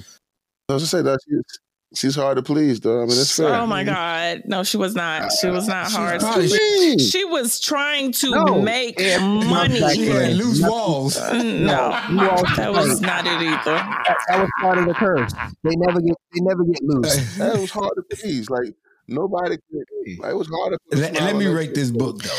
I 0.69 0.73
was 0.73 0.83
just 0.83 0.91
say 0.91 1.01
that 1.01 1.19
she's 1.27 1.59
she's 1.93 2.15
hard 2.15 2.37
to 2.37 2.43
please, 2.43 2.79
though. 2.79 2.97
I 3.03 3.05
mean, 3.05 3.15
that's 3.15 3.35
fair. 3.35 3.53
Oh 3.53 3.65
my 3.65 3.83
mm-hmm. 3.83 3.93
God! 3.93 4.43
No, 4.45 4.63
she 4.63 4.77
was 4.77 4.95
not. 4.95 5.23
Ah, 5.23 5.29
she 5.41 5.47
was 5.47 5.67
not 5.67 5.87
She's 5.87 5.95
hard. 5.95 6.19
probably- 6.21 6.47
to 6.47 6.99
She 6.99 7.25
was 7.25 7.59
trying 7.59 8.11
to 8.13 8.29
No. 8.31 8.61
make 8.61 8.99
Yeah, 8.99 9.19
money. 9.19 9.79
back 9.79 9.95
She 9.95 10.05
then. 10.05 10.29
had 10.29 10.37
loose 10.37 10.59
Nothing- 10.59 10.71
walls. 10.75 11.17
Uh, 11.17 11.33
no, 11.33 11.99
You 12.11 12.29
all 12.29 12.43
that 12.55 12.71
was 12.71 13.01
not 13.01 13.25
it 13.25 13.41
either. 13.41 13.63
That, 13.65 14.17
that 14.29 14.39
was 14.41 14.49
part 14.61 14.77
of 14.77 14.85
the 14.85 14.93
curse. 14.93 15.33
They 15.63 15.75
never 15.75 16.01
get 16.01 16.15
they 16.33 16.41
never 16.41 16.63
get 16.63 16.83
loose. 16.83 17.37
That 17.37 17.59
was 17.59 17.71
hard 17.71 17.93
to 18.09 18.15
please. 18.17 18.49
Like 18.49 18.73
nobody 19.07 19.57
could. 19.57 20.19
Like, 20.19 20.31
it 20.31 20.35
was 20.35 20.47
hard 20.47 20.73
to. 20.73 20.79
put 20.89 20.99
let, 20.99 21.13
let 21.13 21.35
me 21.35 21.47
rate 21.47 21.75
this 21.75 21.91
book 21.91 22.21
though. 22.23 22.37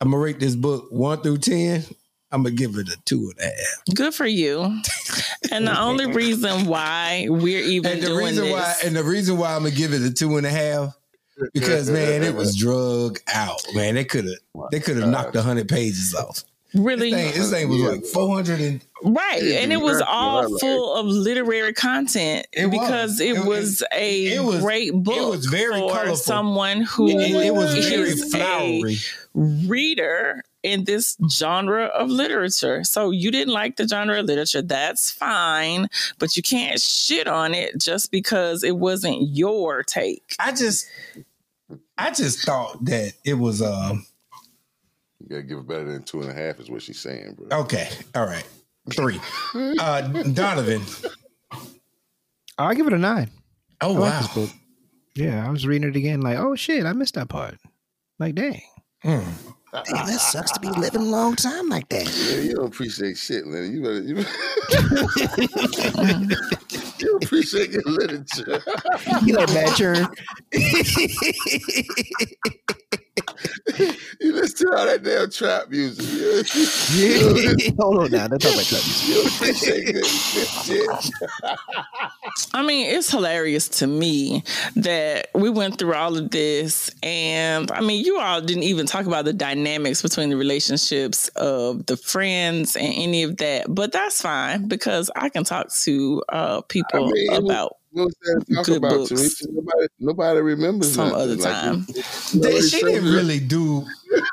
I'm 0.00 0.10
gonna 0.10 0.22
rate 0.22 0.40
this 0.40 0.56
book 0.56 0.86
one 0.90 1.20
through 1.22 1.38
ten. 1.38 1.84
I'm 2.32 2.42
gonna 2.42 2.54
give 2.54 2.76
it 2.76 2.88
a 2.88 2.96
two 3.04 3.30
and 3.30 3.38
a 3.40 3.44
half. 3.44 3.84
Good 3.94 4.14
for 4.14 4.26
you. 4.26 4.80
And 5.52 5.66
the 5.66 5.78
only 5.80 6.06
reason 6.12 6.66
why 6.66 7.26
we're 7.30 7.62
even 7.62 7.92
And 7.92 8.02
the 8.02 8.06
doing 8.08 8.24
reason 8.26 8.44
this, 8.46 8.52
why, 8.52 8.74
and 8.84 8.96
the 8.96 9.04
reason 9.04 9.38
why 9.38 9.54
I'm 9.54 9.62
gonna 9.62 9.74
give 9.74 9.92
it 9.92 10.02
a 10.02 10.12
two 10.12 10.36
and 10.36 10.46
a 10.46 10.50
half, 10.50 10.94
because 11.54 11.88
man, 11.90 12.22
it 12.22 12.34
was 12.34 12.56
drug 12.56 13.20
out. 13.32 13.62
Man, 13.74 13.94
they 13.94 14.04
could 14.04 14.24
have, 14.24 14.68
they 14.72 14.80
could 14.80 14.96
have 14.96 15.08
knocked 15.08 15.36
a 15.36 15.42
hundred 15.42 15.68
pages 15.68 16.14
off. 16.14 16.42
really 16.74 17.10
This 17.12 17.30
thing, 17.32 17.40
this 17.40 17.50
thing 17.50 17.68
was 17.68 17.78
Yeah. 17.80 17.88
like 17.88 18.04
400 18.06 18.60
and 18.60 18.80
right, 19.04 19.42
and 19.42 19.72
it 19.72 19.76
was 19.80 20.02
all 20.06 20.58
full 20.58 20.94
of 20.96 21.06
literary 21.06 21.72
content 21.74 22.46
It 22.52 22.70
because 22.70 23.20
it, 23.20 23.36
It- 23.36 23.44
was 23.46 23.84
a 23.94 24.26
it 24.34 24.42
was- 24.42 24.60
great 24.60 24.92
book. 24.94 25.16
it 25.16 25.28
was 25.30 25.46
very 25.46 25.78
for 25.80 25.90
colorful. 25.90 26.16
someone 26.16 26.80
who 26.82 27.08
it, 27.08 27.30
it 27.46 27.54
was 27.54 27.72
very 27.86 28.08
is 28.10 28.34
flowery. 28.34 28.96
a 29.36 29.68
reader 29.68 30.42
in 30.66 30.84
this 30.84 31.16
genre 31.30 31.86
of 31.86 32.10
literature. 32.10 32.82
So 32.84 33.10
you 33.10 33.30
didn't 33.30 33.54
like 33.54 33.76
the 33.76 33.86
genre 33.86 34.18
of 34.20 34.26
literature, 34.26 34.62
that's 34.62 35.10
fine, 35.10 35.88
but 36.18 36.36
you 36.36 36.42
can't 36.42 36.80
shit 36.80 37.28
on 37.28 37.54
it 37.54 37.80
just 37.80 38.10
because 38.10 38.64
it 38.64 38.76
wasn't 38.76 39.28
your 39.30 39.82
take. 39.84 40.34
I 40.40 40.50
just, 40.52 40.86
I 41.96 42.10
just 42.10 42.44
thought 42.44 42.84
that 42.86 43.12
it 43.24 43.34
was 43.34 43.62
um 43.62 44.04
You 45.20 45.28
gotta 45.28 45.42
give 45.42 45.58
it 45.58 45.68
better 45.68 45.84
than 45.90 46.02
two 46.02 46.20
and 46.20 46.30
a 46.30 46.34
half, 46.34 46.58
is 46.58 46.68
what 46.68 46.82
she's 46.82 46.98
saying, 46.98 47.36
bro. 47.38 47.60
okay. 47.60 47.88
All 48.14 48.26
right, 48.26 48.46
three. 48.94 49.20
Uh, 49.54 50.00
Donovan. 50.32 50.82
I'll 52.58 52.74
give 52.74 52.86
it 52.86 52.92
a 52.92 52.98
nine. 52.98 53.30
Oh 53.80 53.96
I 53.96 53.98
wow. 54.00 54.20
this 54.20 54.34
book. 54.34 54.50
Yeah, 55.14 55.46
I 55.46 55.50
was 55.50 55.66
reading 55.66 55.88
it 55.88 55.96
again, 55.96 56.20
like, 56.20 56.38
oh 56.38 56.56
shit, 56.56 56.84
I 56.84 56.92
missed 56.92 57.14
that 57.14 57.28
part. 57.28 57.56
Like, 58.18 58.34
dang. 58.34 58.62
Hmm. 59.02 59.20
Damn, 59.84 60.06
that 60.06 60.20
sucks 60.20 60.52
to 60.52 60.60
be 60.60 60.68
living 60.68 61.02
a 61.02 61.04
long 61.04 61.36
time 61.36 61.68
like 61.68 61.88
that. 61.90 62.06
Yeah, 62.06 62.40
you 62.40 62.54
don't 62.54 62.66
appreciate 62.66 63.16
shit, 63.16 63.46
man. 63.46 63.72
You 63.72 63.82
better. 63.82 64.00
You, 64.00 64.24
you 66.98 67.16
appreciate 67.16 67.70
your 67.70 67.82
literature. 67.84 68.62
You 69.24 69.34
like 69.34 69.52
Mad 69.52 69.76
Churn? 69.76 70.08
You 74.20 74.32
listen 74.32 74.66
to 74.68 74.76
all 74.76 74.86
that 74.86 75.02
damn 75.02 75.30
trap 75.30 75.68
music. 75.70 76.04
yeah. 76.94 77.70
Hold 77.80 78.04
on 78.04 78.10
now. 78.10 78.28
Don't 78.28 78.40
talk 78.40 78.52
about 78.52 78.64
that. 78.66 79.04
You 79.06 79.14
don't 79.14 79.26
appreciate 79.34 79.84
good, 79.86 79.94
good 79.94 80.08
shit. 80.64 82.48
I 82.52 82.62
mean, 82.62 82.94
it's 82.94 83.10
hilarious 83.10 83.68
to 83.68 83.86
me 83.86 84.42
that 84.76 85.28
we 85.34 85.50
went 85.50 85.78
through 85.78 85.94
all 85.94 86.16
of 86.16 86.30
this. 86.30 86.90
And 87.02 87.70
I 87.72 87.80
mean, 87.80 88.04
you 88.04 88.18
all 88.18 88.40
didn't 88.40 88.64
even 88.64 88.86
talk 88.86 89.06
about 89.06 89.24
the 89.24 89.32
dynamics 89.32 90.02
between 90.02 90.30
the 90.30 90.36
relationships 90.36 91.28
of 91.36 91.86
the 91.86 91.96
friends 91.96 92.76
and 92.76 92.92
any 92.94 93.22
of 93.22 93.36
that. 93.38 93.66
But 93.74 93.92
that's 93.92 94.20
fine 94.20 94.68
because 94.68 95.10
I 95.16 95.28
can 95.28 95.44
talk 95.44 95.72
to 95.84 96.22
uh, 96.28 96.60
people 96.62 97.08
I 97.08 97.12
mean, 97.12 97.32
it 97.32 97.42
was- 97.42 97.50
about 97.50 97.76
You 97.96 98.02
know 98.02 98.10
what 98.26 98.46
Talk 98.56 98.66
Good 98.66 98.76
about 98.76 98.90
books. 98.90 99.08
Teresa. 99.08 99.46
Nobody, 99.50 99.86
nobody 100.00 100.40
remembers 100.40 100.94
some 100.94 101.08
nothing. 101.08 101.22
other 101.22 101.36
Like, 101.36 101.54
time. 101.54 101.86
you 102.32 102.40
They- 102.40 102.60
she 102.60 102.80
didn't 102.82 103.06
it. 103.06 103.10
really 103.10 103.40
do. 103.40 103.86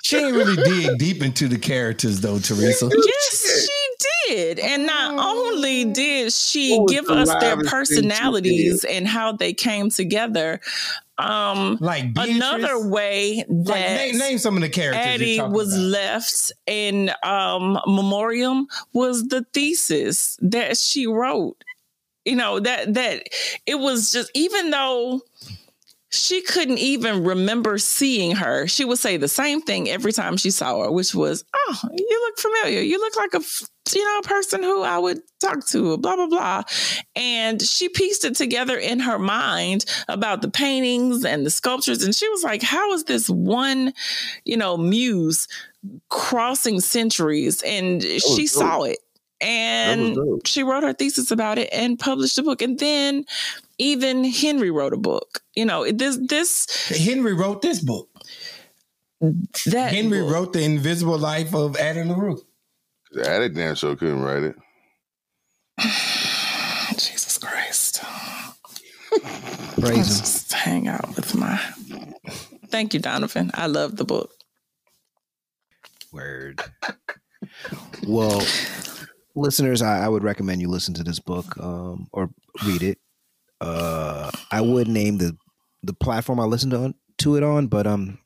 She 0.04 0.18
didn't 0.18 0.36
really 0.36 0.58
dig 0.64 0.98
deep 0.98 1.24
into 1.24 1.48
the 1.48 1.58
characters 1.58 2.20
though, 2.20 2.40
Teresa. 2.40 2.90
yes, 2.94 3.68
she 3.68 4.34
did. 4.34 4.60
And 4.60 4.86
not 4.86 5.18
only 5.18 5.86
did 5.86 6.34
she 6.34 6.78
give 6.90 7.06
the 7.06 7.14
us 7.14 7.30
their 7.40 7.56
livest 7.56 7.58
thing 7.58 7.64
she 7.66 7.70
personalities 7.70 8.84
and 8.84 9.08
how 9.08 9.32
they 9.32 9.54
came 9.54 9.90
together, 9.90 10.60
um, 11.18 11.78
Like 11.80 12.14
Beatrice? 12.14 12.36
another 12.36 12.88
way 12.90 13.46
that 13.48 13.68
Like, 13.70 13.80
name, 13.80 14.18
name 14.18 14.38
some 14.40 14.56
of 14.58 14.62
the 14.62 14.70
characters. 14.70 15.06
you're 15.06 15.46
Addie 15.46 15.54
was 15.54 15.74
about. 15.74 15.84
left 15.86 16.52
in 16.68 17.12
um, 17.24 17.80
memoriam 17.88 18.68
was 18.94 19.28
the 19.28 19.46
thesis 19.54 20.38
that 20.42 20.78
she 20.78 21.08
wrote. 21.08 21.64
You 22.26 22.36
know 22.36 22.60
that 22.60 22.94
that 22.94 23.28
it 23.66 23.76
was 23.76 24.12
just 24.12 24.32
even 24.34 24.72
though 24.72 25.22
she 26.14 26.42
couldn't 26.42 26.78
even 26.78 27.24
remember 27.24 27.80
seeing 27.80 28.36
her, 28.36 28.68
she 28.68 28.86
would 28.86 29.00
say 29.00 29.18
the 29.18 29.28
same 29.28 29.62
thing 29.62 29.90
every 29.90 30.14
time 30.14 30.38
she 30.38 30.52
saw 30.52 30.84
her, 30.84 30.92
which 30.92 31.16
was, 31.16 31.44
"Oh, 31.56 31.80
you 31.92 32.22
look 32.28 32.38
familiar. 32.38 32.82
You 32.82 33.00
look 33.00 33.16
like 33.18 33.34
a 33.34 33.42
you 33.94 34.06
know 34.06 34.22
person 34.22 34.62
who 34.62 34.84
I 34.84 35.00
would 35.00 35.22
talk 35.40 35.68
to." 35.70 35.98
Blah 35.98 36.16
blah 36.16 36.28
blah, 36.28 36.64
and 37.16 37.60
she 37.60 37.90
pieced 37.90 38.26
it 38.26 38.36
together 38.36 38.78
in 38.78 39.00
her 39.00 39.18
mind 39.18 39.86
about 40.08 40.44
the 40.44 40.52
paintings 40.52 41.26
and 41.26 41.46
the 41.46 41.50
sculptures, 41.50 42.04
and 42.04 42.14
she 42.14 42.30
was 42.30 42.44
like, 42.44 42.62
"How 42.62 42.94
is 42.94 43.06
this 43.06 43.28
one, 43.28 43.92
you 44.46 44.56
know, 44.56 44.78
muse 44.78 45.48
crossing 46.10 46.80
centuries?" 46.80 47.64
And 47.64 48.04
she 48.04 48.46
dope. 48.46 48.48
saw 48.48 48.82
it. 48.84 49.00
That 49.44 49.50
And 49.50 50.48
she 50.48 50.64
wrote 50.64 50.84
her 50.84 50.94
thesis 50.94 51.32
about 51.32 51.58
it 51.58 51.70
and 51.72 52.00
published 52.00 52.38
a 52.38 52.44
book. 52.44 52.62
And 52.62 52.80
then 52.80 53.26
even 53.78 54.24
Henry 54.24 54.72
wrote 54.72 54.94
a 54.94 54.98
book. 54.98 55.42
You 55.56 55.66
know, 55.66 55.90
this 55.92 56.18
this 56.28 56.68
Henry 56.90 57.34
wrote 57.34 57.62
this 57.62 57.82
book. 57.82 58.10
that 59.20 59.94
Henry 59.94 60.22
book. 60.22 60.32
wrote 60.32 60.54
The 60.54 60.64
Invisible 60.64 61.18
Life 61.18 61.54
of 61.54 61.76
Addie 61.78 62.04
LaRue. 62.04 62.42
The 63.12 63.30
Attic 63.30 63.54
damn 63.54 63.76
show 63.76 63.96
couldn't 63.96 64.22
write 64.22 64.44
it. 64.44 64.56
Jesus 66.98 67.38
Christ. 67.38 68.02
Praise. 69.80 70.20
Just 70.20 70.54
hang 70.54 70.88
out 70.88 71.16
with 71.16 71.36
my 71.36 71.60
Thank 72.70 72.94
you, 72.96 73.00
Donovan. 73.00 73.52
I 73.54 73.68
love 73.68 73.98
the 73.98 74.06
book. 74.06 74.32
Word. 76.12 76.62
Well, 78.08 78.42
listeners, 79.36 79.82
I, 79.82 80.06
I 80.06 80.10
would 80.10 80.24
recommend 80.24 80.62
you 80.62 80.70
listen 80.70 80.94
to 80.96 81.04
this 81.04 81.20
book 81.20 81.58
um, 81.60 82.08
or 82.12 82.30
read 82.66 82.84
it. 82.84 83.00
Uh, 83.62 84.32
I 84.52 84.62
would 84.62 84.88
name 84.88 85.18
the 85.18 85.38
the 85.84 85.94
platform 85.94 86.40
I 86.40 86.46
listened 86.46 86.72
to, 86.72 86.96
to 87.20 87.36
it 87.36 87.44
on, 87.44 87.68
but 87.68 87.86
um, 87.86 88.20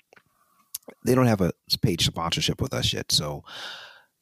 they 1.05 1.15
don't 1.15 1.25
have 1.25 1.41
a 1.41 1.51
paid 1.81 2.01
sponsorship 2.01 2.61
with 2.61 2.73
us 2.73 2.93
yet. 2.93 3.11
So 3.11 3.43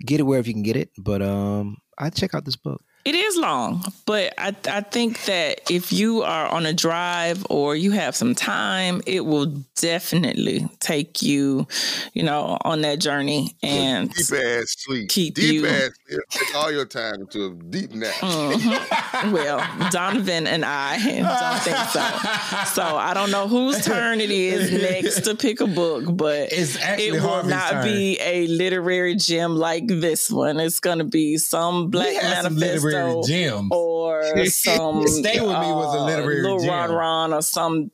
get 0.06 0.20
it 0.20 0.24
wherever 0.24 0.48
you 0.48 0.54
can 0.54 0.64
get 0.64 0.78
it. 0.78 0.92
But 0.98 1.22
um, 1.22 1.78
I 1.98 2.10
check 2.10 2.34
out 2.34 2.46
this 2.46 2.56
book. 2.56 2.82
It 3.06 3.14
is 3.14 3.38
long, 3.38 3.84
but 4.08 4.34
I, 4.36 4.56
I 4.68 4.82
think 4.82 5.26
that 5.26 5.70
if 5.70 5.94
you 5.94 6.24
are 6.24 6.48
on 6.48 6.66
a 6.66 6.74
drive 6.74 7.46
or 7.52 7.76
you 7.76 7.92
have 7.92 8.16
some 8.16 8.34
time, 8.34 9.04
it 9.06 9.24
will 9.24 9.46
definitely 9.76 10.68
take 10.80 11.22
you, 11.22 11.68
you 12.14 12.24
know, 12.24 12.58
on 12.62 12.82
that 12.82 12.98
journey 13.00 13.56
and 13.62 14.10
Deep 14.12 14.40
ass 14.40 14.76
sleep. 14.80 15.10
keep 15.10 15.36
deep 15.36 15.54
you- 15.54 15.68
ass 15.68 15.92
sleep. 16.08 16.20
Take 16.32 16.56
all 16.56 16.72
your 16.72 16.86
time 16.86 17.28
to 17.28 17.46
a 17.46 17.50
deep 17.70 17.92
nap. 17.94 18.12
Mhm. 18.16 19.32
well, 19.32 19.90
Donovan 19.92 20.48
and 20.48 20.66
I 20.66 20.98
don't 20.98 21.62
think 21.62 21.78
so. 21.90 22.74
So 22.74 22.84
I 22.98 23.14
don't 23.14 23.30
know 23.30 23.48
whose 23.48 23.86
turn 23.86 24.20
it 24.20 24.32
is 24.32 24.72
next 24.72 25.22
to 25.26 25.36
pick 25.36 25.62
a 25.62 25.68
book, 25.68 26.06
but 26.18 26.52
It's 26.52 26.76
it 26.82 27.14
will 27.14 27.22
Harvey's 27.22 27.52
not 27.52 27.72
turn. 27.72 27.84
be 27.86 28.18
a 28.20 28.48
literary 28.48 29.16
gem 29.16 29.56
like 29.56 29.86
this 29.88 30.32
one. 30.32 30.60
It's 30.60 30.80
going 30.80 30.98
to 30.98 31.04
be 31.04 31.38
some 31.38 31.92
Black 31.92 32.08
We 32.08 32.16
had 32.16 32.44
some 32.44 32.56
Manifesto 32.56 32.95
literary 32.96 33.22
gems. 33.28 33.68
or 33.72 34.46
some 34.46 35.08
Stay 35.08 35.40
With 35.40 35.50
Me 35.50 35.72
was 35.72 35.96
a 35.96 36.00
uh, 36.00 36.06
literary 36.06 36.42
Lil 36.42 36.60
gem. 36.60 36.70
Ron 36.70 36.92
Ron 36.92 37.34
or 37.34 37.42
some 37.42 37.92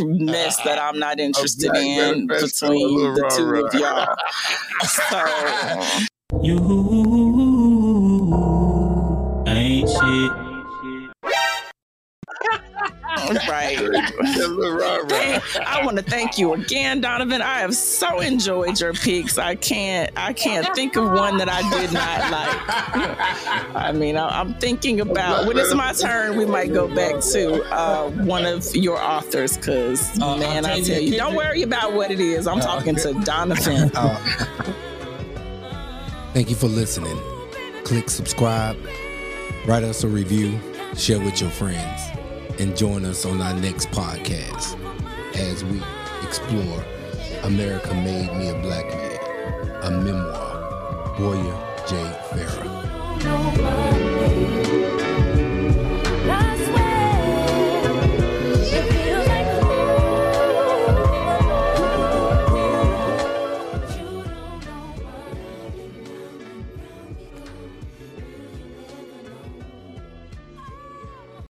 mess 0.00 0.60
that 0.62 0.78
I'm 0.78 0.98
not 0.98 1.20
interested 1.20 1.70
Black 1.70 1.84
in 1.84 2.26
between 2.26 3.14
the 3.14 3.32
two 3.36 3.44
Ron. 3.44 3.66
of 3.66 3.74
y'all. 3.74 4.16
So 4.86 6.04
You 6.42 6.58
ain't 9.46 9.88
shit. 9.88 10.47
right. 13.48 13.78
Yeah, 13.80 14.46
Lil 14.46 14.72
Ron 14.76 15.00
Ron. 15.00 15.10
Hey, 15.10 15.40
I 15.66 15.84
want 15.84 15.96
to 15.98 16.02
thank 16.02 16.38
you 16.38 16.54
again, 16.54 17.00
Donovan. 17.00 17.42
I 17.42 17.58
have 17.60 17.74
so 17.74 18.20
enjoyed 18.20 18.80
your 18.80 18.92
picks. 18.92 19.38
I 19.38 19.54
can't, 19.54 20.10
I 20.16 20.32
can't 20.32 20.74
think 20.74 20.96
of 20.96 21.10
one 21.10 21.36
that 21.38 21.48
I 21.48 21.62
did 21.78 21.92
not 21.92 22.30
like. 22.30 23.74
I 23.76 23.92
mean, 23.92 24.16
I, 24.16 24.40
I'm 24.40 24.54
thinking 24.54 25.00
about 25.00 25.46
when 25.46 25.56
it's 25.58 25.74
my 25.74 25.92
turn, 25.92 26.36
we 26.36 26.46
might 26.46 26.72
go 26.72 26.88
back 26.94 27.20
to 27.32 27.62
uh, 27.74 28.10
one 28.10 28.44
of 28.46 28.74
your 28.74 28.98
authors 28.98 29.56
because, 29.56 30.18
Uh, 30.20 30.36
man, 30.36 30.64
I 30.66 30.80
tell 30.80 31.00
you, 31.00 31.16
don't 31.16 31.34
worry 31.34 31.62
about 31.62 31.92
what 31.94 32.10
it 32.10 32.20
is. 32.20 32.46
I'm 32.46 32.60
talking 32.60 32.94
to 32.96 33.12
Donovan. 33.24 33.90
Thank 36.34 36.50
you 36.50 36.56
for 36.56 36.66
listening. 36.68 37.18
Click 37.84 38.10
subscribe, 38.10 38.76
write 39.66 39.82
us 39.82 40.04
a 40.04 40.08
review, 40.08 40.58
share 40.94 41.18
with 41.20 41.40
your 41.40 41.50
friends, 41.50 42.00
and 42.58 42.76
join 42.76 43.04
us 43.04 43.24
on 43.24 43.40
our 43.40 43.54
next 43.54 43.90
podcast 43.90 44.76
as 45.36 45.64
we 45.64 45.80
explore 46.22 46.84
America 47.44 47.94
Made 47.94 48.32
Me 48.36 48.48
a 48.48 48.54
Black 48.60 48.86
Man, 48.86 49.18
a 49.82 49.90
memoir, 49.90 51.14
by 51.18 51.86
J. 51.86 51.96
Farrah. 52.30 53.87